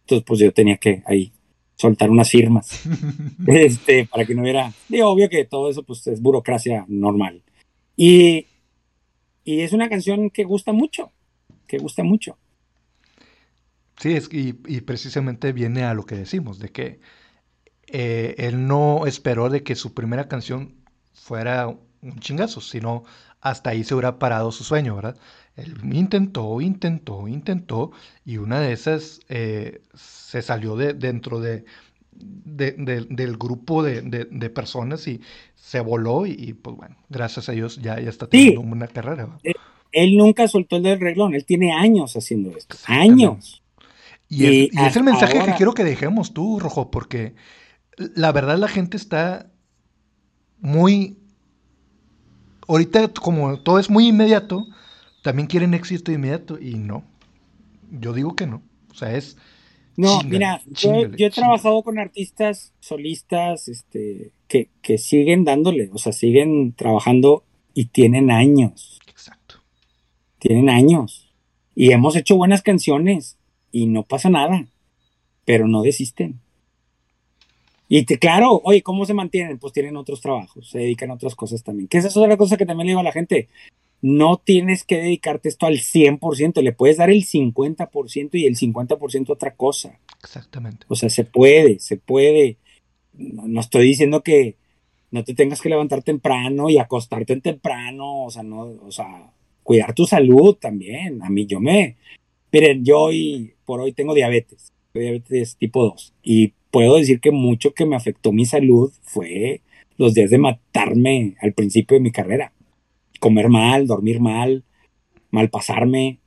Entonces, 0.01 0.25
pues 0.25 0.39
yo 0.39 0.51
tenía 0.51 0.77
que 0.77 1.03
ahí 1.05 1.31
soltar 1.75 2.09
unas 2.09 2.29
firmas, 2.29 2.83
este, 3.47 4.05
para 4.05 4.25
que 4.25 4.35
no 4.35 4.43
hubiera, 4.43 4.73
de 4.87 5.03
obvio 5.03 5.29
que 5.29 5.45
todo 5.45 5.69
eso 5.69 5.83
pues 5.83 6.05
es 6.07 6.21
burocracia 6.21 6.85
normal. 6.87 7.41
Y, 8.03 8.47
y 9.43 9.61
es 9.61 9.73
una 9.73 9.87
canción 9.87 10.31
que 10.31 10.43
gusta 10.43 10.71
mucho, 10.71 11.11
que 11.67 11.77
gusta 11.77 12.01
mucho. 12.03 12.35
Sí, 13.99 14.13
es, 14.13 14.27
y, 14.33 14.59
y 14.65 14.81
precisamente 14.81 15.53
viene 15.53 15.83
a 15.83 15.93
lo 15.93 16.03
que 16.07 16.15
decimos, 16.15 16.57
de 16.57 16.69
que 16.69 16.99
eh, 17.87 18.33
él 18.39 18.65
no 18.67 19.05
esperó 19.05 19.49
de 19.49 19.61
que 19.63 19.75
su 19.75 19.93
primera 19.93 20.27
canción 20.27 20.83
fuera 21.13 21.67
un 21.67 22.19
chingazo, 22.19 22.59
sino 22.61 23.03
hasta 23.39 23.69
ahí 23.69 23.83
se 23.83 23.93
hubiera 23.93 24.17
parado 24.17 24.51
su 24.51 24.63
sueño, 24.63 24.95
¿verdad? 24.95 25.19
Él 25.55 25.75
intentó, 25.93 26.59
intentó, 26.59 27.27
intentó, 27.27 27.91
y 28.25 28.37
una 28.37 28.61
de 28.61 28.73
esas 28.73 29.19
eh, 29.29 29.83
se 29.93 30.41
salió 30.41 30.75
de, 30.75 30.93
dentro 30.93 31.39
de, 31.39 31.65
del 32.11 33.37
grupo 33.37 33.83
de, 33.83 34.49
personas 34.49 35.07
y 35.07 35.21
se 35.55 35.79
voló 35.79 36.25
y, 36.25 36.53
pues 36.53 36.75
bueno, 36.75 36.95
gracias 37.09 37.49
a 37.49 37.53
Dios 37.53 37.81
ya, 37.81 37.99
ya 37.99 38.09
está 38.09 38.27
teniendo 38.27 38.61
una 38.61 38.87
carrera. 38.87 39.37
Eh, 39.43 39.53
él 39.91 40.17
nunca 40.17 40.47
soltó 40.47 40.77
el 40.77 40.83
del 40.83 40.99
reglón, 40.99 41.33
él 41.35 41.45
tiene 41.45 41.73
años 41.73 42.15
haciendo 42.15 42.55
esto, 42.55 42.77
años. 42.85 43.61
Y, 44.29 44.69
es, 44.77 44.95
el 44.95 45.03
mensaje 45.03 45.43
que 45.43 45.53
quiero 45.55 45.73
que 45.73 45.83
dejemos 45.83 46.33
tú, 46.33 46.59
Rojo, 46.59 46.89
porque 46.89 47.35
la 47.97 48.31
verdad 48.31 48.57
la 48.57 48.69
gente 48.69 48.95
está 48.97 49.51
muy... 50.59 51.17
Ahorita 52.67 53.09
como 53.09 53.59
todo 53.59 53.79
es 53.79 53.89
muy 53.89 54.07
inmediato, 54.07 54.65
también 55.21 55.47
quieren 55.47 55.73
éxito 55.73 56.13
inmediato 56.13 56.57
y 56.57 56.75
no. 56.75 57.03
Yo 57.89 58.13
digo 58.13 58.35
que 58.35 58.47
no. 58.47 58.61
O 58.91 58.95
sea, 58.95 59.15
es... 59.15 59.37
No, 60.01 60.23
mira, 60.23 60.63
yo, 60.65 61.03
he 61.15 61.29
trabajado 61.29 61.83
con 61.83 61.99
artistas 61.99 62.73
solistas 62.79 63.67
este, 63.67 64.31
que, 64.47 64.69
que 64.81 64.97
siguen 64.97 65.43
dándole, 65.43 65.91
o 65.93 65.99
sea, 65.99 66.11
siguen 66.11 66.73
trabajando 66.73 67.43
y 67.75 67.85
tienen 67.85 68.31
años. 68.31 68.99
Exacto. 69.07 69.57
Tienen 70.39 70.69
años. 70.69 71.31
Y 71.75 71.91
hemos 71.91 72.15
hecho 72.15 72.35
buenas 72.35 72.63
canciones 72.63 73.37
y 73.71 73.85
no 73.85 74.01
pasa 74.01 74.31
nada, 74.31 74.65
pero 75.45 75.67
no 75.67 75.83
desisten. 75.83 76.39
Y 77.87 78.03
claro, 78.05 78.59
oye, 78.63 78.81
¿cómo 78.81 79.05
se 79.05 79.13
mantienen? 79.13 79.59
Pues 79.59 79.71
tienen 79.71 79.97
otros 79.97 80.19
trabajos, 80.19 80.67
se 80.67 80.79
dedican 80.79 81.11
a 81.11 81.13
otras 81.13 81.35
cosas 81.35 81.61
también. 81.61 81.87
Que 81.87 81.99
esa 81.99 82.07
es 82.07 82.17
otra 82.17 82.37
cosa 82.37 82.57
que 82.57 82.65
también 82.65 82.87
le 82.87 82.91
digo 82.93 83.01
a 83.01 83.03
la 83.03 83.11
gente. 83.11 83.49
No 84.01 84.41
tienes 84.43 84.83
que 84.83 84.97
dedicarte 84.97 85.49
esto 85.49 85.67
al 85.67 85.77
100%, 85.77 86.61
le 86.61 86.71
puedes 86.71 86.97
dar 86.97 87.09
el 87.09 87.23
50% 87.23 88.29
y 88.33 88.45
el 88.45 88.57
50% 88.57 89.29
a 89.29 89.33
otra 89.33 89.55
cosa. 89.55 89.99
Exactamente. 90.23 90.85
O 90.89 90.95
sea, 90.95 91.09
se 91.09 91.23
puede, 91.23 91.79
se 91.79 91.97
puede. 91.97 92.57
No, 93.13 93.59
estoy 93.59 93.85
diciendo 93.85 94.23
que 94.23 94.55
no 95.11 95.23
te 95.23 95.35
tengas 95.35 95.61
que 95.61 95.69
levantar 95.69 96.01
temprano 96.01 96.69
y 96.69 96.77
acostarte 96.77 97.33
en 97.33 97.41
temprano, 97.41 98.23
o 98.23 98.31
sea, 98.31 98.43
no, 98.43 98.61
o 98.61 98.91
sea, 98.91 99.31
cuidar 99.63 99.93
tu 99.93 100.05
salud 100.05 100.55
también. 100.55 101.21
A 101.21 101.29
mí 101.29 101.45
yo 101.45 101.59
me, 101.59 101.97
miren, 102.51 102.83
yo 102.83 103.01
hoy 103.01 103.53
por 103.65 103.81
hoy 103.81 103.91
tengo 103.91 104.13
diabetes, 104.13 104.71
diabetes 104.93 105.57
tipo 105.57 105.83
2 105.83 106.13
y 106.23 106.53
puedo 106.71 106.95
decir 106.97 107.19
que 107.19 107.31
mucho 107.31 107.73
que 107.73 107.85
me 107.85 107.95
afectó 107.95 108.31
mi 108.31 108.45
salud 108.45 108.91
fue 109.03 109.61
los 109.97 110.13
días 110.13 110.31
de 110.31 110.37
matarme 110.37 111.35
al 111.41 111.53
principio 111.53 111.95
de 111.95 112.01
mi 112.01 112.11
carrera. 112.11 112.53
Comer 113.21 113.49
mal, 113.49 113.85
dormir 113.85 114.19
mal, 114.19 114.65
mal 115.29 115.49
pasarme. 115.49 116.19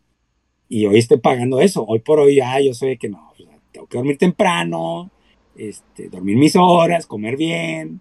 Y 0.69 0.87
hoy 0.87 0.99
estoy 0.99 1.19
pagando 1.19 1.61
eso. 1.61 1.85
Hoy 1.85 1.99
por 1.99 2.21
hoy 2.21 2.37
ya 2.37 2.61
yo 2.61 2.73
sé 2.73 2.97
que 2.97 3.09
no, 3.11 3.35
tengo 3.73 3.89
que 3.89 3.99
dormir 3.99 4.17
temprano, 4.17 5.11
este, 5.57 6.09
dormir 6.09 6.37
mis 6.37 6.55
horas, 6.57 7.07
comer 7.07 7.37
bien, 7.37 8.01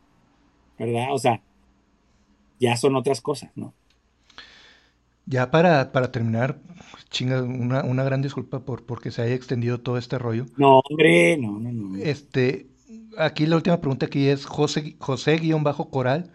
¿verdad? 0.77 1.07
O 1.11 1.17
sea, 1.17 1.41
ya 2.59 2.77
son 2.77 2.95
otras 2.95 3.19
cosas, 3.19 3.51
¿no? 3.55 3.73
Ya 5.25 5.49
para, 5.49 5.91
para 5.91 6.11
terminar, 6.11 6.59
chinga, 7.09 7.41
una, 7.41 7.83
una 7.83 8.03
gran 8.03 8.21
disculpa 8.21 8.59
por 8.59 8.85
porque 8.85 9.09
se 9.09 9.23
haya 9.23 9.33
extendido 9.33 9.79
todo 9.79 9.97
este 9.97 10.19
rollo. 10.19 10.45
No, 10.57 10.79
hombre, 10.79 11.37
no, 11.37 11.59
no, 11.59 11.71
no. 11.71 11.97
Este, 11.97 12.67
aquí 13.17 13.47
la 13.47 13.55
última 13.55 13.81
pregunta 13.81 14.05
aquí 14.05 14.27
es 14.27 14.45
José, 14.45 14.95
José 14.99 15.37
guion 15.37 15.63
bajo 15.63 15.89
coral. 15.89 16.31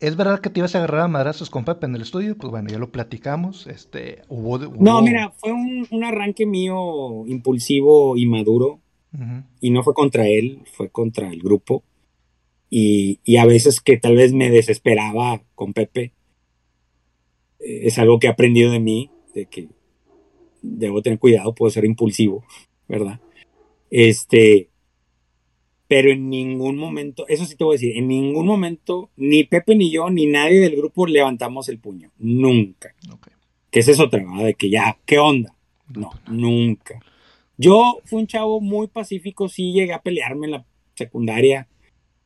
¿Es 0.00 0.16
verdad 0.16 0.40
que 0.40 0.50
te 0.50 0.60
ibas 0.60 0.74
a 0.74 0.78
agarrar 0.78 1.00
a 1.00 1.08
madrazos 1.08 1.50
con 1.50 1.64
Pepe 1.64 1.86
en 1.86 1.96
el 1.96 2.02
estudio? 2.02 2.36
Pues 2.36 2.50
bueno, 2.50 2.68
ya 2.68 2.78
lo 2.78 2.90
platicamos. 2.90 3.66
Este, 3.66 4.22
hubo, 4.28 4.58
No, 4.58 5.02
mira, 5.02 5.32
fue 5.36 5.52
un, 5.52 5.86
un, 5.90 6.04
arranque 6.04 6.46
mío 6.46 7.26
impulsivo 7.26 8.16
y 8.16 8.26
maduro. 8.26 8.80
Y 9.60 9.70
no 9.70 9.82
fue 9.82 9.94
contra 9.94 10.28
él, 10.28 10.60
fue 10.70 10.90
contra 10.90 11.32
el 11.32 11.40
grupo. 11.40 11.82
Y, 12.70 13.18
y, 13.24 13.38
a 13.38 13.46
veces 13.46 13.80
que 13.80 13.96
tal 13.96 14.14
vez 14.14 14.32
me 14.32 14.50
desesperaba 14.50 15.42
con 15.54 15.72
Pepe. 15.72 16.12
Eh, 17.58 17.86
es 17.86 17.98
algo 17.98 18.18
que 18.18 18.28
he 18.28 18.30
aprendido 18.30 18.70
de 18.70 18.80
mí, 18.80 19.10
de 19.34 19.46
que 19.46 19.68
debo 20.62 21.02
tener 21.02 21.18
cuidado, 21.18 21.54
puedo 21.54 21.70
ser 21.70 21.84
impulsivo, 21.84 22.44
¿verdad? 22.86 23.20
Este, 23.90 24.68
pero 25.88 26.10
en 26.10 26.28
ningún 26.28 26.76
momento, 26.76 27.26
eso 27.28 27.46
sí 27.46 27.56
te 27.56 27.64
voy 27.64 27.74
a 27.74 27.78
decir, 27.78 27.96
en 27.96 28.08
ningún 28.08 28.46
momento, 28.46 29.10
ni 29.16 29.44
Pepe 29.44 29.74
ni 29.74 29.90
yo, 29.90 30.10
ni 30.10 30.26
nadie 30.26 30.60
del 30.60 30.76
grupo 30.76 31.06
levantamos 31.06 31.68
el 31.68 31.78
puño, 31.78 32.10
nunca. 32.18 32.94
Que 33.70 33.80
esa 33.80 33.92
es 33.92 34.00
otra, 34.00 34.22
¿verdad? 34.22 34.44
De 34.44 34.54
que 34.54 34.70
ya, 34.70 34.98
¿qué 35.06 35.18
onda? 35.18 35.54
No, 35.88 36.10
nunca. 36.28 37.00
Yo 37.56 38.00
fui 38.04 38.20
un 38.20 38.26
chavo 38.26 38.60
muy 38.60 38.86
pacífico, 38.88 39.48
sí 39.48 39.72
llegué 39.72 39.94
a 39.94 40.02
pelearme 40.02 40.46
en 40.46 40.52
la 40.52 40.66
secundaria, 40.94 41.66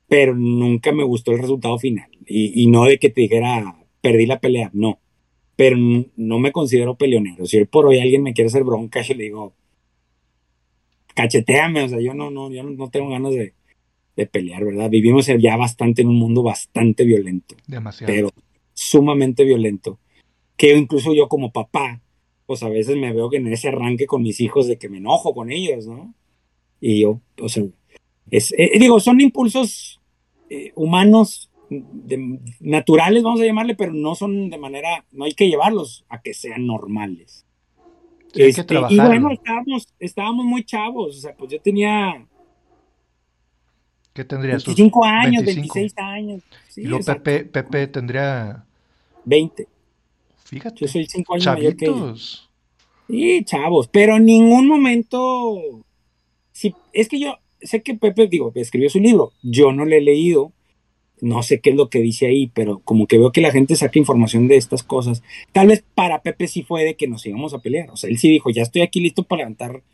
pero 0.08 0.34
nunca 0.34 0.92
me 0.92 1.04
gustó 1.04 1.32
el 1.32 1.38
resultado 1.38 1.78
final. 1.78 2.10
Y, 2.26 2.62
y 2.62 2.66
no 2.66 2.84
de 2.84 2.98
que 2.98 3.08
te 3.08 3.22
dijera, 3.22 3.76
perdí 4.00 4.26
la 4.26 4.40
pelea, 4.40 4.70
no 4.74 4.98
pero 5.56 5.76
no 5.76 6.38
me 6.38 6.50
considero 6.50 6.96
peleonero. 6.96 7.46
Si 7.46 7.58
hoy 7.58 7.66
por 7.66 7.86
hoy 7.86 8.00
alguien 8.00 8.22
me 8.22 8.32
quiere 8.32 8.48
hacer 8.48 8.64
bronca, 8.64 9.02
yo 9.02 9.14
le 9.14 9.24
digo, 9.24 9.54
cacheteame, 11.14 11.84
o 11.84 11.88
sea, 11.88 12.00
yo 12.00 12.14
no, 12.14 12.30
no, 12.30 12.50
yo 12.50 12.62
no 12.62 12.90
tengo 12.90 13.10
ganas 13.10 13.32
de, 13.34 13.54
pelear, 14.30 14.64
¿verdad? 14.64 14.88
Vivimos 14.88 15.26
ya 15.26 15.56
bastante 15.56 16.02
en 16.02 16.08
un 16.08 16.16
mundo 16.16 16.42
bastante 16.42 17.04
violento. 17.04 17.56
Demasiado. 17.66 18.12
Pero 18.12 18.30
sumamente 18.72 19.44
violento. 19.44 19.98
Que 20.56 20.76
incluso 20.76 21.12
yo 21.12 21.28
como 21.28 21.50
papá, 21.50 22.00
pues 22.46 22.62
a 22.62 22.68
veces 22.68 22.96
me 22.96 23.12
veo 23.12 23.30
que 23.30 23.38
en 23.38 23.48
ese 23.48 23.68
arranque 23.68 24.06
con 24.06 24.22
mis 24.22 24.40
hijos 24.40 24.68
de 24.68 24.78
que 24.78 24.88
me 24.88 24.98
enojo 24.98 25.34
con 25.34 25.50
ellos, 25.50 25.86
¿no? 25.86 26.14
Y 26.80 27.00
yo, 27.00 27.20
o 27.40 27.48
sea, 27.48 27.64
es, 28.30 28.52
eh, 28.56 28.72
digo, 28.78 29.00
son 29.00 29.20
impulsos 29.20 30.00
eh, 30.50 30.72
humanos 30.74 31.50
naturales, 32.60 33.22
vamos 33.22 33.40
a 33.40 33.44
llamarle, 33.44 33.74
pero 33.74 33.92
no 33.92 34.14
son 34.14 34.50
de 34.50 34.58
manera, 34.58 35.04
no 35.10 35.24
hay 35.24 35.32
que 35.32 35.48
llevarlos 35.48 36.04
a 36.08 36.20
que 36.20 36.34
sean 36.34 36.66
normales. 36.66 37.46
Este, 38.34 38.74
y 38.90 38.96
bueno, 38.96 39.30
estábamos, 39.30 39.88
estábamos 39.98 40.44
muy 40.44 40.64
chavos, 40.64 41.16
o 41.16 41.20
sea, 41.20 41.34
pues 41.34 41.52
yo 41.52 41.60
tenía... 41.60 42.26
¿Qué 44.14 44.24
tendrías? 44.24 44.64
25 44.64 45.04
años, 45.04 45.44
26 45.44 45.94
años. 45.98 46.42
y 46.76 46.82
luego 46.82 47.04
Pepe, 47.04 47.44
Pepe, 47.44 47.86
tendría... 47.88 48.64
20. 49.24 49.66
Fíjate. 50.44 50.76
Yo 50.80 50.88
soy 50.88 51.06
5 51.06 51.34
años 51.34 51.46
mayor 51.46 51.76
que 51.76 52.14
Sí, 53.08 53.44
chavos, 53.44 53.88
pero 53.88 54.16
en 54.16 54.24
ningún 54.24 54.66
momento... 54.66 55.84
Si, 56.52 56.74
es 56.92 57.08
que 57.08 57.18
yo 57.18 57.38
sé 57.60 57.82
que 57.82 57.94
Pepe, 57.94 58.28
digo, 58.28 58.52
escribió 58.54 58.90
su 58.90 59.00
libro, 59.00 59.32
yo 59.42 59.72
no 59.72 59.84
le 59.84 59.98
he 59.98 60.02
leído, 60.02 60.52
no 61.22 61.44
sé 61.44 61.60
qué 61.60 61.70
es 61.70 61.76
lo 61.76 61.88
que 61.88 62.00
dice 62.00 62.26
ahí, 62.26 62.48
pero 62.52 62.80
como 62.80 63.06
que 63.06 63.16
veo 63.16 63.30
que 63.30 63.40
la 63.40 63.52
gente 63.52 63.76
saca 63.76 63.96
información 63.96 64.48
de 64.48 64.56
estas 64.56 64.82
cosas. 64.82 65.22
Tal 65.52 65.68
vez 65.68 65.84
para 65.94 66.20
Pepe 66.20 66.48
sí 66.48 66.64
fue 66.64 66.82
de 66.82 66.96
que 66.96 67.06
nos 67.06 67.24
íbamos 67.24 67.54
a 67.54 67.60
pelear. 67.60 67.90
O 67.90 67.96
sea, 67.96 68.10
él 68.10 68.18
sí 68.18 68.28
dijo, 68.28 68.50
ya 68.50 68.62
estoy 68.62 68.82
aquí 68.82 69.00
listo 69.00 69.22
para 69.22 69.42
levantar, 69.42 69.84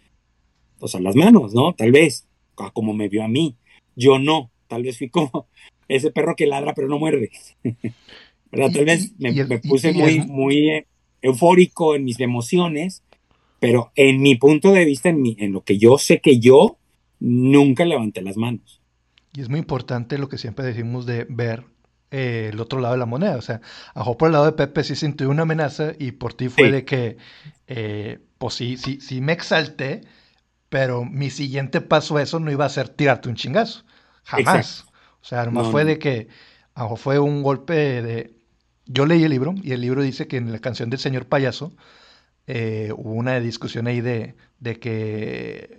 o 0.81 0.89
sea, 0.89 1.01
las 1.01 1.17
manos, 1.17 1.53
¿no? 1.53 1.75
Tal 1.75 1.93
vez, 1.93 2.27
como 2.73 2.95
me 2.95 3.11
vio 3.11 3.23
a 3.23 3.29
mí. 3.29 3.57
Yo 3.95 4.19
no, 4.19 4.51
tal 4.69 4.85
vez 4.85 4.97
fui 4.97 5.11
como 5.11 5.49
ese 5.89 6.11
perro 6.11 6.35
que 6.35 6.47
ladra 6.47 6.73
pero 6.73 6.89
no 6.89 6.99
muerde. 6.99 7.31
¿Verdad? 8.51 8.73
Tal 8.73 8.87
vez 8.87 9.13
me, 9.19 9.59
puse 9.59 9.93
muy, 9.93 10.21
muy 10.21 10.87
eufórico 11.21 11.95
en 11.95 12.05
mis 12.05 12.19
emociones, 12.21 13.03
pero 13.61 13.93
en 13.97 14.23
mi 14.23 14.37
punto 14.37 14.73
de 14.73 14.87
vista, 14.87 15.11
en, 15.11 15.21
mi, 15.21 15.37
en 15.39 15.53
lo 15.53 15.63
que 15.63 15.77
yo 15.77 15.99
sé 15.99 16.23
que 16.23 16.41
yo, 16.41 16.79
nunca 17.21 17.85
levanté 17.85 18.23
las 18.23 18.39
manos. 18.39 18.78
Y 19.39 19.41
es 19.41 19.49
muy 19.49 19.61
importante 19.61 20.19
lo 20.19 20.29
que 20.29 20.37
siempre 20.37 20.67
decimos 20.67 21.07
de 21.07 21.25
ver 21.29 21.65
eh, 22.11 22.51
el 22.53 22.59
otro 22.59 22.81
lado 22.81 22.95
de 22.95 22.99
la 22.99 23.07
moneda. 23.07 23.37
O 23.37 23.41
sea, 23.41 23.61
a 23.95 24.03
por 24.03 24.27
el 24.27 24.33
lado 24.33 24.47
de 24.47 24.53
Pepe 24.53 24.83
sí 24.83 24.97
sintió 24.97 25.31
una 25.31 25.43
amenaza 25.43 25.93
y 25.97 26.11
por 26.11 26.35
ti 26.35 26.49
fue 26.49 26.73
de 26.73 26.85
que, 26.85 27.19
eh, 27.69 28.19
pues 28.39 28.55
sí, 28.55 28.77
sí, 28.77 29.01
sí 29.01 29.21
me 29.21 29.33
exalté, 29.33 30.01
pero 30.69 31.05
mi 31.05 31.31
siguiente 31.31 31.81
paso 31.81 32.17
a 32.17 32.23
eso 32.23 32.41
no 32.41 32.51
iba 32.51 32.65
a 32.65 32.69
ser 32.69 32.89
tirarte 32.89 33.29
un 33.29 33.37
chingazo. 33.37 33.85
Jamás. 34.25 34.87
O 35.21 35.25
sea, 35.25 35.45
nomás 35.45 35.69
fue 35.69 35.85
de 35.85 36.01
que, 36.01 36.27
ajo 36.75 36.97
fue 36.97 37.21
un 37.21 37.45
golpe 37.45 38.03
de... 38.03 38.35
Yo 38.87 39.07
leí 39.07 39.23
el 39.23 39.31
libro 39.31 39.55
y 39.63 39.71
el 39.71 39.83
libro 39.83 40.03
dice 40.03 40.27
que 40.27 40.39
en 40.39 40.51
la 40.51 40.59
canción 40.59 40.91
del 40.91 40.99
señor 40.99 41.27
payaso 41.27 41.73
eh, 42.49 42.91
hubo 42.97 43.13
una 43.13 43.39
discusión 43.39 43.87
ahí 43.87 44.01
de, 44.01 44.35
de 44.59 44.81
que 44.81 45.78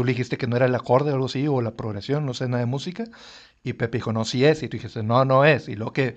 tú 0.00 0.04
le 0.04 0.12
dijiste 0.12 0.38
que 0.38 0.46
no 0.46 0.56
era 0.56 0.64
el 0.64 0.74
acorde 0.74 1.10
o 1.10 1.14
algo 1.14 1.26
así, 1.26 1.46
o 1.46 1.60
la 1.60 1.72
progresión, 1.72 2.24
no 2.24 2.32
sé 2.32 2.48
nada 2.48 2.60
de 2.60 2.64
música, 2.64 3.04
y 3.62 3.74
Pepe 3.74 3.98
dijo, 3.98 4.14
no, 4.14 4.24
sí 4.24 4.46
es, 4.46 4.62
y 4.62 4.68
tú 4.68 4.78
dijiste, 4.78 5.02
no, 5.02 5.26
no 5.26 5.44
es, 5.44 5.68
y 5.68 5.76
luego 5.76 5.92
que, 5.92 6.14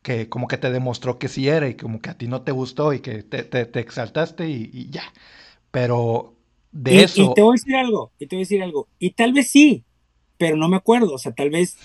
que 0.00 0.30
como 0.30 0.48
que 0.48 0.56
te 0.56 0.70
demostró 0.70 1.18
que 1.18 1.28
sí 1.28 1.46
era, 1.46 1.68
y 1.68 1.74
como 1.74 2.00
que 2.00 2.08
a 2.08 2.16
ti 2.16 2.26
no 2.26 2.40
te 2.40 2.52
gustó, 2.52 2.94
y 2.94 3.00
que 3.00 3.22
te, 3.22 3.42
te, 3.42 3.80
exaltaste, 3.80 4.48
y, 4.48 4.88
ya. 4.88 5.02
Pero 5.70 6.36
de 6.72 7.02
eso... 7.02 7.20
Y 7.20 7.34
te 7.34 7.42
voy 7.42 7.50
a 7.50 7.60
decir 7.60 7.76
algo, 7.76 8.12
y 8.18 8.26
te 8.28 8.36
voy 8.36 8.40
a 8.40 8.46
decir 8.46 8.62
algo, 8.62 8.88
y 8.98 9.10
tal 9.10 9.34
vez 9.34 9.50
sí, 9.50 9.84
pero 10.38 10.56
no 10.56 10.70
me 10.70 10.78
acuerdo, 10.78 11.12
o 11.12 11.18
sea, 11.18 11.32
tal 11.32 11.50
vez 11.50 11.76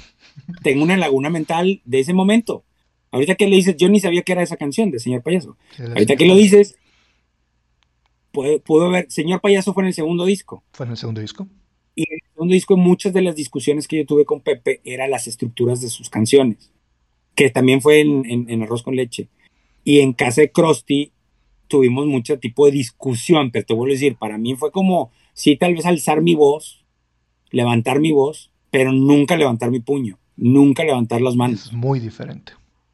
tengo 0.63 0.81
una 0.81 0.95
laguna 0.95 1.29
mental 1.29 1.81
de 1.83 1.99
ese 1.99 2.13
momento. 2.13 2.63
Ahorita 3.11 3.35
que 3.35 3.47
le 3.47 3.57
dices, 3.57 3.75
yo 3.75 3.89
ni 3.89 3.99
sabía 3.99 4.21
que 4.21 4.31
era 4.31 4.43
esa 4.43 4.55
canción 4.55 4.91
de 4.91 4.99
Señor 4.99 5.23
Payaso. 5.23 5.57
Ahorita 5.77 6.15
que 6.15 6.25
lo 6.25 6.37
dices, 6.37 6.77
pudo, 8.33 8.85
haber, 8.85 9.09
Señor 9.11 9.41
Payaso 9.41 9.73
fue 9.73 9.83
en 9.83 9.87
el 9.87 9.93
segundo 9.93 10.25
disco. 10.25 10.63
Fue 10.73 10.85
en 10.85 10.91
el 10.91 10.97
segundo 10.97 11.21
disco. 11.21 11.47
Y 11.95 12.03
en 12.09 12.15
el 12.15 12.31
segundo 12.33 12.53
disco 12.53 12.77
muchas 12.77 13.13
de 13.13 13.21
las 13.21 13.35
discusiones 13.35 13.87
que 13.87 13.97
yo 13.97 14.05
tuve 14.05 14.25
con 14.25 14.41
Pepe 14.41 14.81
eran 14.83 15.11
las 15.11 15.27
estructuras 15.27 15.79
de 15.81 15.89
sus 15.89 16.09
canciones, 16.09 16.71
que 17.35 17.49
también 17.49 17.81
fue 17.81 18.01
en, 18.01 18.63
Arroz 18.63 18.83
con 18.83 18.95
Leche. 18.95 19.27
Y 19.83 19.99
en 19.99 20.13
casa 20.13 20.41
de 20.41 20.51
Krusty 20.51 21.11
tuvimos 21.67 22.07
mucho 22.07 22.39
tipo 22.39 22.65
de 22.65 22.71
discusión, 22.71 23.51
pero 23.51 23.65
te 23.65 23.73
vuelvo 23.73 23.91
a 23.91 23.95
decir, 23.95 24.15
para 24.15 24.37
mí 24.37 24.55
fue 24.55 24.71
como, 24.71 25.11
sí, 25.33 25.55
tal 25.55 25.75
vez 25.75 25.85
alzar 25.85 26.21
mi 26.21 26.35
voz, 26.35 26.83
levantar 27.51 27.99
mi 27.99 28.11
voz, 28.11 28.51
pero 28.71 28.91
nunca 28.91 29.37
levantar 29.37 29.69
mi 29.69 29.79
puño, 29.79 30.17
nunca 30.35 30.83
levantar 30.83 31.21
las 31.21 31.35
manos. 31.35 31.67
Es 31.67 31.73
muy 31.73 31.99
diferente. 31.99 32.53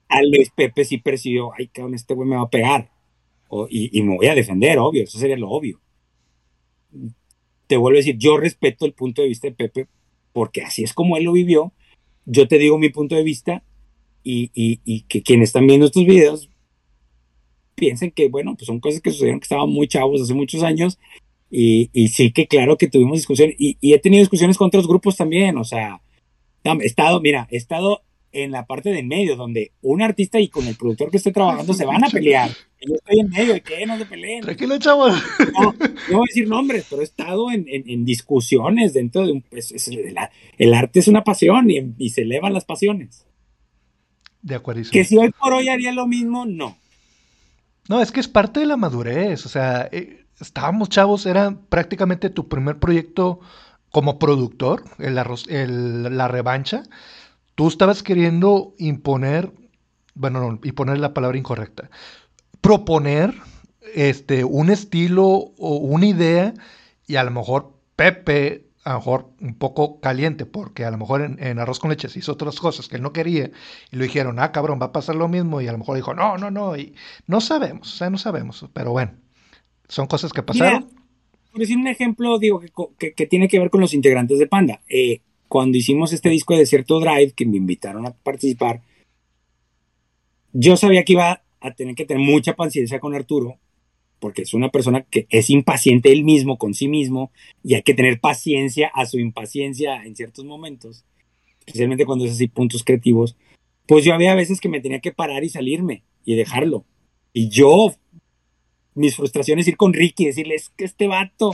Al 0.09 0.25
Pepe 0.55 0.83
sí 0.83 0.97
percibió, 0.97 1.51
ay, 1.57 1.67
cabrón, 1.67 1.93
este 1.93 2.13
güey 2.13 2.27
me 2.27 2.35
va 2.35 2.43
a 2.43 2.49
pegar 2.49 2.89
y, 3.69 4.01
me 4.03 4.15
voy 4.15 4.27
a 4.27 4.35
defender, 4.35 4.77
obvio, 4.79 5.03
eso 5.03 5.17
sería 5.17 5.37
lo 5.37 5.49
obvio. 5.49 5.79
Te 7.67 7.77
vuelvo 7.77 7.97
a 7.97 7.99
decir, 7.99 8.17
yo 8.17 8.37
respeto 8.37 8.85
el 8.85 8.93
punto 8.93 9.21
de 9.21 9.27
vista 9.27 9.47
de 9.47 9.53
Pepe 9.53 9.87
porque 10.33 10.61
así 10.61 10.83
es 10.83 10.93
como 10.93 11.17
él 11.17 11.23
lo 11.23 11.31
vivió. 11.31 11.73
Yo 12.25 12.47
te 12.47 12.57
digo 12.57 12.77
mi 12.77 12.89
punto 12.89 13.15
de 13.15 13.23
vista 13.23 13.63
y, 14.23 15.01
que 15.07 15.23
quienes 15.23 15.49
están 15.49 15.67
viendo 15.67 15.85
estos 15.85 16.05
videos 16.05 16.49
piensen 17.75 18.11
que, 18.11 18.27
bueno, 18.27 18.55
pues 18.55 18.67
son 18.67 18.79
cosas 18.79 19.01
que 19.01 19.11
sucedieron 19.11 19.39
que 19.39 19.45
estaban 19.45 19.69
muy 19.69 19.87
chavos 19.87 20.21
hace 20.21 20.33
muchos 20.33 20.63
años 20.63 20.99
y, 21.49 21.89
sí 22.09 22.31
que 22.31 22.47
claro 22.47 22.77
que 22.77 22.87
tuvimos 22.87 23.17
discusiones 23.17 23.55
y, 23.57 23.77
y, 23.81 23.93
he 23.93 23.99
tenido 23.99 24.21
discusiones 24.21 24.57
con 24.57 24.67
otros 24.67 24.87
grupos 24.87 25.15
también, 25.15 25.57
o 25.57 25.63
sea, 25.63 26.01
he 26.63 26.85
estado, 26.85 27.21
mira, 27.21 27.47
he 27.49 27.57
estado 27.57 28.03
en 28.31 28.51
la 28.51 28.65
parte 28.65 28.89
de 28.89 28.99
en 28.99 29.07
medio, 29.07 29.35
donde 29.35 29.71
un 29.81 30.01
artista 30.01 30.39
y 30.39 30.49
con 30.49 30.67
el 30.67 30.75
productor 30.75 31.09
que 31.09 31.17
estoy 31.17 31.31
trabajando 31.31 31.73
se 31.73 31.85
van 31.85 32.03
a 32.03 32.09
pelear. 32.09 32.49
yo 32.81 32.95
estoy 32.95 33.19
en 33.19 33.29
medio, 33.29 33.55
¿y 33.55 33.61
qué? 33.61 33.85
No 33.85 33.97
se 33.97 34.05
peleen. 34.05 34.41
Tranquilo, 34.41 34.77
chavos. 34.77 35.13
No, 35.53 35.73
no 35.73 36.17
voy 36.17 36.27
a 36.27 36.29
decir 36.29 36.47
nombres, 36.47 36.85
pero 36.89 37.01
he 37.01 37.05
estado 37.05 37.51
en, 37.51 37.65
en, 37.67 38.05
discusiones 38.05 38.93
dentro 38.93 39.25
de 39.25 39.33
un... 39.33 39.41
Pues, 39.41 39.73
el 40.57 40.73
arte 40.73 40.99
es 40.99 41.07
una 41.07 41.23
pasión 41.23 41.69
y, 41.69 41.93
y, 41.97 42.09
se 42.09 42.21
elevan 42.21 42.53
las 42.53 42.65
pasiones. 42.65 43.25
De 44.41 44.55
acuerdo. 44.55 44.83
Que 44.91 45.03
si 45.03 45.17
hoy 45.17 45.31
por 45.31 45.53
hoy 45.53 45.69
haría 45.69 45.91
lo 45.91 46.07
mismo, 46.07 46.45
no. 46.45 46.77
No, 47.89 48.01
es 48.01 48.11
que 48.11 48.19
es 48.19 48.27
parte 48.27 48.59
de 48.59 48.67
la 48.67 48.77
madurez. 48.77 49.45
O 49.45 49.49
sea, 49.49 49.89
eh, 49.91 50.25
estábamos 50.39 50.89
chavos, 50.89 51.25
era 51.25 51.57
prácticamente 51.69 52.29
tu 52.29 52.47
primer 52.47 52.77
proyecto 52.77 53.39
como 53.91 54.19
productor, 54.19 54.83
el, 54.99 55.17
el 55.49 56.17
la 56.17 56.27
revancha 56.27 56.83
Tú 57.59 57.67
estabas 57.67 58.03
queriendo 58.03 58.73
imponer, 58.77 59.51
bueno, 60.15 60.39
no, 60.39 60.61
imponer 60.63 60.97
la 60.97 61.13
palabra 61.13 61.37
incorrecta, 61.37 61.89
proponer 62.61 63.35
este, 63.93 64.45
un 64.45 64.69
estilo 64.69 65.25
o 65.27 65.75
una 65.75 66.05
idea 66.05 66.53
y 67.05 67.17
a 67.17 67.23
lo 67.25 67.31
mejor 67.31 67.73
Pepe, 67.97 68.69
a 68.85 68.93
lo 68.93 68.99
mejor 68.99 69.31
un 69.41 69.55
poco 69.55 69.99
caliente, 69.99 70.45
porque 70.45 70.85
a 70.85 70.91
lo 70.91 70.97
mejor 70.97 71.21
en, 71.37 71.59
Arroz 71.59 71.79
con 71.79 71.89
Leche 71.89 72.07
se 72.07 72.19
hizo 72.19 72.31
otras 72.31 72.57
cosas 72.61 72.87
que 72.87 72.95
él 72.95 73.01
no 73.01 73.11
quería 73.11 73.51
y 73.91 73.97
le 73.97 74.05
dijeron, 74.05 74.39
ah, 74.39 74.53
cabrón, 74.53 74.79
va 74.81 74.85
a 74.85 74.91
pasar 74.93 75.15
lo 75.15 75.27
mismo 75.27 75.59
y 75.59 75.67
a 75.67 75.73
lo 75.73 75.79
mejor 75.79 75.97
dijo, 75.97 76.13
no, 76.13 76.37
no, 76.37 76.49
no, 76.49 76.77
y 76.77 76.95
no 77.27 77.41
sabemos, 77.41 77.93
o 77.93 77.97
sea, 77.97 78.09
no 78.09 78.17
sabemos, 78.17 78.65
pero 78.71 78.93
bueno, 78.93 79.11
son 79.89 80.07
cosas 80.07 80.31
que 80.31 80.43
pasaron. 80.43 80.87
por 81.51 81.59
decir 81.59 81.75
un 81.75 81.87
ejemplo, 81.87 82.39
digo, 82.39 82.61
que, 82.97 83.13
que, 83.13 83.25
tiene 83.25 83.49
que 83.49 83.59
ver 83.59 83.69
con 83.69 83.81
los 83.81 83.93
integrantes 83.93 84.39
de 84.39 84.47
Panda. 84.47 84.79
Eh, 84.87 85.19
cuando 85.49 85.77
hicimos 85.77 86.13
este 86.13 86.29
disco 86.29 86.53
de 86.53 86.59
Desierto 86.59 86.99
Drive, 86.99 87.33
que 87.33 87.45
me 87.45 87.57
invitaron 87.57 88.05
a 88.05 88.13
participar, 88.13 88.81
yo 90.53 90.77
sabía 90.77 91.03
que 91.03 91.13
iba 91.13 91.43
a 91.59 91.73
tener 91.73 91.95
que 91.95 92.05
tener 92.05 92.23
mucha 92.23 92.55
paciencia 92.55 92.99
con 92.99 93.15
Arturo, 93.15 93.57
porque 94.19 94.43
es 94.43 94.53
una 94.53 94.69
persona 94.69 95.01
que 95.09 95.27
es 95.29 95.49
impaciente 95.49 96.11
él 96.11 96.23
mismo 96.23 96.57
con 96.57 96.73
sí 96.73 96.87
mismo 96.87 97.31
y 97.63 97.73
hay 97.73 97.81
que 97.81 97.95
tener 97.95 98.19
paciencia 98.19 98.91
a 98.93 99.05
su 99.05 99.19
impaciencia 99.19 100.03
en 100.03 100.15
ciertos 100.15 100.45
momentos, 100.45 101.03
especialmente 101.65 102.05
cuando 102.05 102.25
es 102.25 102.31
así 102.31 102.47
puntos 102.47 102.83
creativos. 102.83 103.35
Pues 103.87 104.05
yo 104.05 104.13
había 104.13 104.35
veces 104.35 104.61
que 104.61 104.69
me 104.69 104.81
tenía 104.81 104.99
que 104.99 105.11
parar 105.11 105.43
y 105.43 105.49
salirme 105.49 106.03
y 106.25 106.35
dejarlo. 106.35 106.85
Y 107.33 107.49
yo, 107.49 107.95
mis 108.93 109.15
frustraciones, 109.15 109.67
ir 109.67 109.77
con 109.77 109.93
Ricky 109.93 110.23
y 110.23 110.27
decirle, 110.27 110.55
es 110.55 110.69
que 110.69 110.85
este 110.85 111.07
vato 111.07 111.53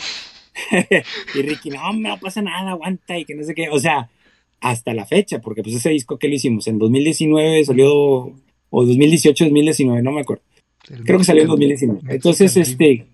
y 1.36 1.41
Ricky, 1.41 1.70
no, 1.70 1.93
no 1.93 2.18
pasa 2.20 2.41
nada, 2.41 2.72
aguanta 2.72 3.18
y 3.18 3.26
que 3.26 3.36
no 3.36 3.43
sé 3.43 3.53
qué. 3.53 3.70
O 3.70 3.80
sea, 3.80 4.10
hasta 4.62 4.93
la 4.93 5.06
fecha, 5.06 5.41
porque 5.41 5.64
pues 5.64 5.76
ese 5.76 5.89
disco 5.89 6.18
que 6.18 6.28
lo 6.28 6.36
hicimos 6.36 6.68
en 6.68 6.80
2019 6.80 7.66
salió, 7.66 7.91
o 7.93 8.86
2018, 8.86 9.45
2019, 9.45 10.01
no 10.01 10.12
me 10.12 10.22
acuerdo. 10.22 10.43
Creo 11.03 11.18
que 11.18 11.24
salió 11.24 11.43
en 11.43 11.49
2019. 11.49 12.16
Entonces, 12.16 12.56
este, 12.58 13.08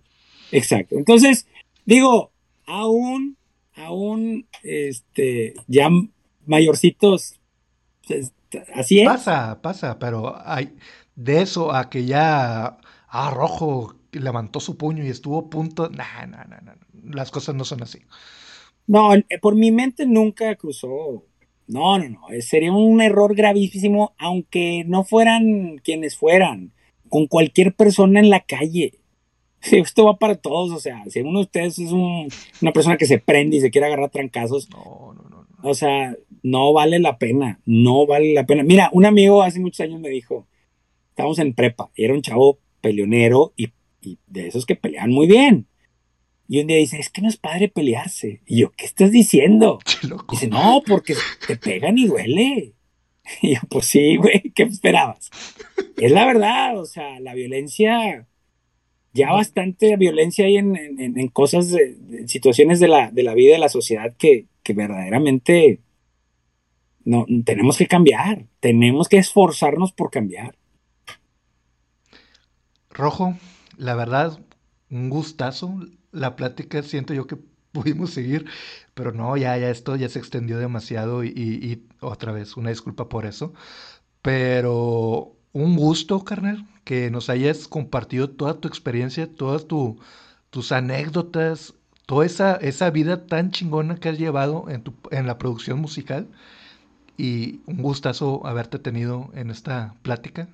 exacto. 0.51 0.97
Entonces, 0.97 1.47
digo, 1.85 2.31
aún, 2.65 3.37
aún, 3.75 4.45
este, 4.63 5.53
ya 5.67 5.89
mayorcitos, 6.45 7.39
pues, 8.07 8.33
así 8.73 9.01
es. 9.01 9.07
Pasa, 9.07 9.61
pasa, 9.61 9.99
pero 9.99 10.35
hay, 10.45 10.73
de 11.15 11.41
eso 11.41 11.73
a 11.73 11.89
que 11.89 12.05
ya, 12.05 12.77
ah, 13.07 13.31
rojo, 13.33 13.95
levantó 14.11 14.59
su 14.59 14.77
puño 14.77 15.05
y 15.05 15.09
estuvo 15.09 15.39
a 15.39 15.49
punto, 15.49 15.89
no, 15.89 16.03
no, 16.27 16.37
no, 16.45 16.61
no 16.61 16.73
las 17.03 17.31
cosas 17.31 17.55
no 17.55 17.65
son 17.65 17.83
así. 17.83 17.99
No, 18.87 19.11
por 19.41 19.55
mi 19.55 19.71
mente 19.71 20.05
nunca 20.05 20.55
cruzó. 20.55 21.25
No, 21.67 21.97
no, 21.97 22.09
no. 22.09 22.29
Eh, 22.31 22.41
sería 22.41 22.73
un 22.73 23.01
error 23.01 23.35
gravísimo, 23.35 24.13
aunque 24.17 24.83
no 24.85 25.03
fueran 25.03 25.77
quienes 25.83 26.17
fueran, 26.17 26.73
con 27.09 27.27
cualquier 27.27 27.73
persona 27.73 28.19
en 28.19 28.29
la 28.29 28.41
calle. 28.41 28.99
Esto 29.71 30.05
va 30.05 30.17
para 30.17 30.35
todos, 30.35 30.71
o 30.71 30.79
sea, 30.79 31.03
si 31.07 31.21
uno 31.21 31.39
de 31.39 31.45
ustedes 31.45 31.79
es 31.79 31.91
una 31.91 32.71
persona 32.73 32.97
que 32.97 33.05
se 33.05 33.19
prende 33.19 33.57
y 33.57 33.61
se 33.61 33.71
quiere 33.71 33.87
agarrar 33.87 34.09
trancazos, 34.09 34.69
no, 34.69 35.13
no, 35.13 35.29
no, 35.29 35.45
no, 35.45 35.69
o 35.69 35.73
sea, 35.73 36.15
no 36.43 36.73
vale 36.73 36.99
la 36.99 37.17
pena, 37.17 37.61
no 37.65 38.05
vale 38.05 38.33
la 38.33 38.45
pena. 38.45 38.63
Mira, 38.63 38.89
un 38.91 39.05
amigo 39.05 39.43
hace 39.43 39.59
muchos 39.59 39.81
años 39.81 40.01
me 40.01 40.09
dijo, 40.09 40.47
estábamos 41.09 41.39
en 41.39 41.53
prepa, 41.53 41.91
y 41.95 42.03
era 42.03 42.13
un 42.13 42.21
chavo 42.21 42.59
peleonero 42.81 43.53
y, 43.55 43.69
y 44.01 44.17
de 44.27 44.47
esos 44.47 44.65
que 44.65 44.75
pelean 44.75 45.11
muy 45.11 45.27
bien. 45.27 45.67
Y 46.51 46.59
un 46.59 46.67
día 46.67 46.75
dice, 46.75 46.99
es 46.99 47.09
que 47.09 47.21
no 47.21 47.29
es 47.29 47.37
padre 47.37 47.69
pelearse. 47.69 48.41
Y 48.45 48.59
yo, 48.59 48.73
¿qué 48.73 48.83
estás 48.83 49.09
diciendo? 49.09 49.79
Dice, 50.31 50.49
no, 50.49 50.83
porque 50.85 51.15
te 51.47 51.55
pegan 51.55 51.97
y 51.97 52.07
duele. 52.07 52.73
Y 53.41 53.53
yo, 53.53 53.61
pues 53.69 53.85
sí, 53.85 54.17
güey, 54.17 54.51
¿qué 54.53 54.63
esperabas? 54.63 55.29
es 55.95 56.11
la 56.11 56.25
verdad, 56.25 56.77
o 56.77 56.83
sea, 56.85 57.21
la 57.21 57.33
violencia, 57.35 58.27
ya 59.13 59.31
bastante 59.31 59.95
violencia 59.95 60.43
hay 60.43 60.57
en, 60.57 60.75
en, 60.75 61.27
cosas, 61.29 61.71
en 61.71 62.27
situaciones 62.27 62.81
de 62.81 62.89
la, 62.89 63.11
de 63.11 63.23
la 63.23 63.33
vida 63.33 63.53
de 63.53 63.59
la 63.59 63.69
sociedad 63.69 64.13
que, 64.17 64.47
que 64.61 64.73
verdaderamente 64.73 65.79
no, 67.05 67.25
tenemos 67.45 67.77
que 67.77 67.87
cambiar, 67.87 68.47
tenemos 68.59 69.07
que 69.07 69.19
esforzarnos 69.19 69.93
por 69.93 70.11
cambiar. 70.11 70.57
Rojo, 72.89 73.37
la 73.77 73.95
verdad, 73.95 74.37
un 74.89 75.09
gustazo 75.09 75.79
la 76.11 76.35
plática 76.35 76.83
siento 76.83 77.13
yo 77.13 77.27
que 77.27 77.37
pudimos 77.71 78.11
seguir, 78.11 78.45
pero 78.93 79.11
no, 79.13 79.37
ya, 79.37 79.57
ya 79.57 79.69
esto 79.69 79.95
ya 79.95 80.09
se 80.09 80.19
extendió 80.19 80.59
demasiado 80.59 81.23
y, 81.23 81.87
otra 82.01 82.31
vez 82.31 82.57
una 82.57 82.69
disculpa 82.69 83.09
por 83.09 83.25
eso. 83.25 83.53
Pero 84.21 85.35
un 85.53 85.75
gusto, 85.77 86.23
carnal, 86.23 86.67
que 86.83 87.09
nos 87.11 87.29
hayas 87.29 87.67
compartido 87.67 88.29
toda 88.29 88.59
tu 88.59 88.67
experiencia, 88.67 89.33
todas 89.33 89.65
tus 89.67 90.71
anécdotas, 90.71 91.73
toda 92.05 92.25
esa, 92.25 92.55
esa 92.57 92.89
vida 92.91 93.25
tan 93.25 93.51
chingona 93.51 93.95
que 93.95 94.09
has 94.09 94.19
llevado 94.19 94.65
en, 94.69 94.83
tu, 94.83 94.93
en 95.11 95.27
la 95.27 95.37
producción 95.37 95.79
musical. 95.79 96.27
Y 97.17 97.61
un 97.67 97.81
gustazo 97.81 98.45
haberte 98.45 98.79
tenido 98.79 99.29
en 99.33 99.51
esta 99.51 99.95
plática. 100.01 100.49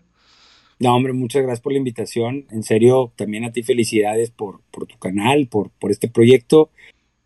No, 0.79 0.95
hombre, 0.95 1.13
muchas 1.13 1.41
gracias 1.41 1.61
por 1.61 1.71
la 1.71 1.79
invitación. 1.79 2.45
En 2.51 2.61
serio, 2.61 3.11
también 3.15 3.45
a 3.45 3.51
ti 3.51 3.63
felicidades 3.63 4.29
por, 4.29 4.61
por 4.71 4.85
tu 4.85 4.97
canal, 4.99 5.47
por, 5.47 5.71
este 5.89 6.07
proyecto. 6.07 6.69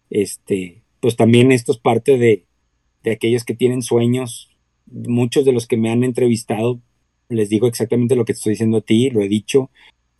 Este, 0.10 0.84
pues 1.02 1.18
también 1.18 1.52
esto 1.52 1.74
es 1.74 1.78
parte 1.78 2.18
de, 2.18 2.46
aquellos 3.12 3.44
que 3.44 3.54
tienen 3.54 3.82
sueños. 3.82 4.50
Muchos 4.86 5.44
de 5.44 5.52
los 5.52 5.68
que 5.68 5.78
me 5.78 5.90
han 5.90 6.04
entrevistado, 6.04 6.80
les 7.28 7.50
digo 7.50 7.68
exactamente 7.68 8.16
lo 8.16 8.24
que 8.24 8.34
te 8.34 8.38
estoy 8.38 8.52
diciendo 8.52 8.78
a 8.78 8.82
ti, 8.82 9.10
lo 9.10 9.22
he 9.22 9.28
dicho. 9.28 9.70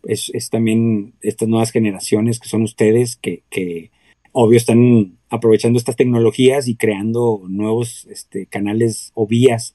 Es, 0.02 0.30
también 0.50 1.14
estas 1.22 1.48
nuevas 1.48 1.70
generaciones 1.70 2.38
que 2.38 2.48
son 2.48 2.62
ustedes, 2.62 3.16
que, 3.16 3.90
obvio 4.32 4.56
están 4.58 5.18
aprovechando 5.30 5.78
estas 5.78 5.96
tecnologías 5.96 6.68
y 6.68 6.74
creando 6.74 7.42
nuevos 7.48 8.06
este, 8.10 8.46
canales 8.46 9.12
o 9.14 9.26
vías 9.26 9.74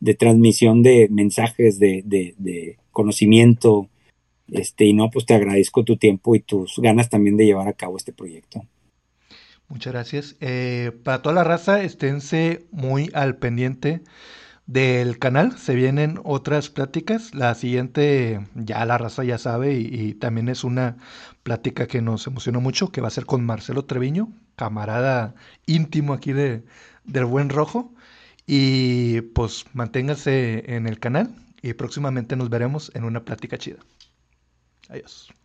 de 0.00 0.14
transmisión 0.14 0.82
de 0.82 1.08
mensajes, 1.10 1.78
de, 1.78 2.76
conocimiento. 2.98 3.88
Este, 4.48 4.86
y 4.86 4.92
no, 4.92 5.08
pues 5.08 5.24
te 5.24 5.34
agradezco 5.34 5.84
tu 5.84 5.96
tiempo 5.96 6.34
y 6.34 6.40
tus 6.40 6.78
ganas 6.78 7.08
también 7.08 7.36
de 7.36 7.46
llevar 7.46 7.68
a 7.68 7.74
cabo 7.74 7.96
este 7.96 8.12
proyecto. 8.12 8.64
Muchas 9.68 9.92
gracias. 9.92 10.36
Eh, 10.40 10.90
para 11.04 11.22
toda 11.22 11.36
la 11.36 11.44
raza, 11.44 11.80
esténse 11.82 12.66
muy 12.72 13.08
al 13.14 13.36
pendiente 13.36 14.00
del 14.66 15.20
canal. 15.20 15.56
Se 15.58 15.76
vienen 15.76 16.18
otras 16.24 16.70
pláticas. 16.70 17.34
La 17.36 17.54
siguiente, 17.54 18.40
ya 18.56 18.84
la 18.84 18.98
raza 18.98 19.22
ya 19.22 19.38
sabe, 19.38 19.74
y, 19.74 20.14
también 20.14 20.48
es 20.48 20.64
una 20.64 20.96
plática 21.44 21.86
que 21.86 22.02
nos 22.02 22.26
emocionó 22.26 22.60
mucho, 22.60 22.90
que 22.90 23.00
va 23.00 23.08
a 23.08 23.12
ser 23.12 23.26
con 23.26 23.44
Marcelo 23.46 23.84
Treviño, 23.84 24.32
camarada 24.56 25.36
íntimo 25.66 26.14
aquí 26.14 26.32
de, 26.32 26.64
del 27.04 27.26
Buen 27.26 27.48
Rojo. 27.50 27.92
Y 28.44 29.20
pues 29.20 29.66
manténgase 29.72 30.74
en 30.74 30.88
el 30.88 30.98
canal 30.98 31.30
y 31.62 31.72
próximamente 31.74 32.36
nos 32.36 32.50
veremos 32.50 32.90
en 32.94 33.04
una 33.04 33.24
plática 33.24 33.58
chida. 33.58 33.78
Adiós. 34.88 35.28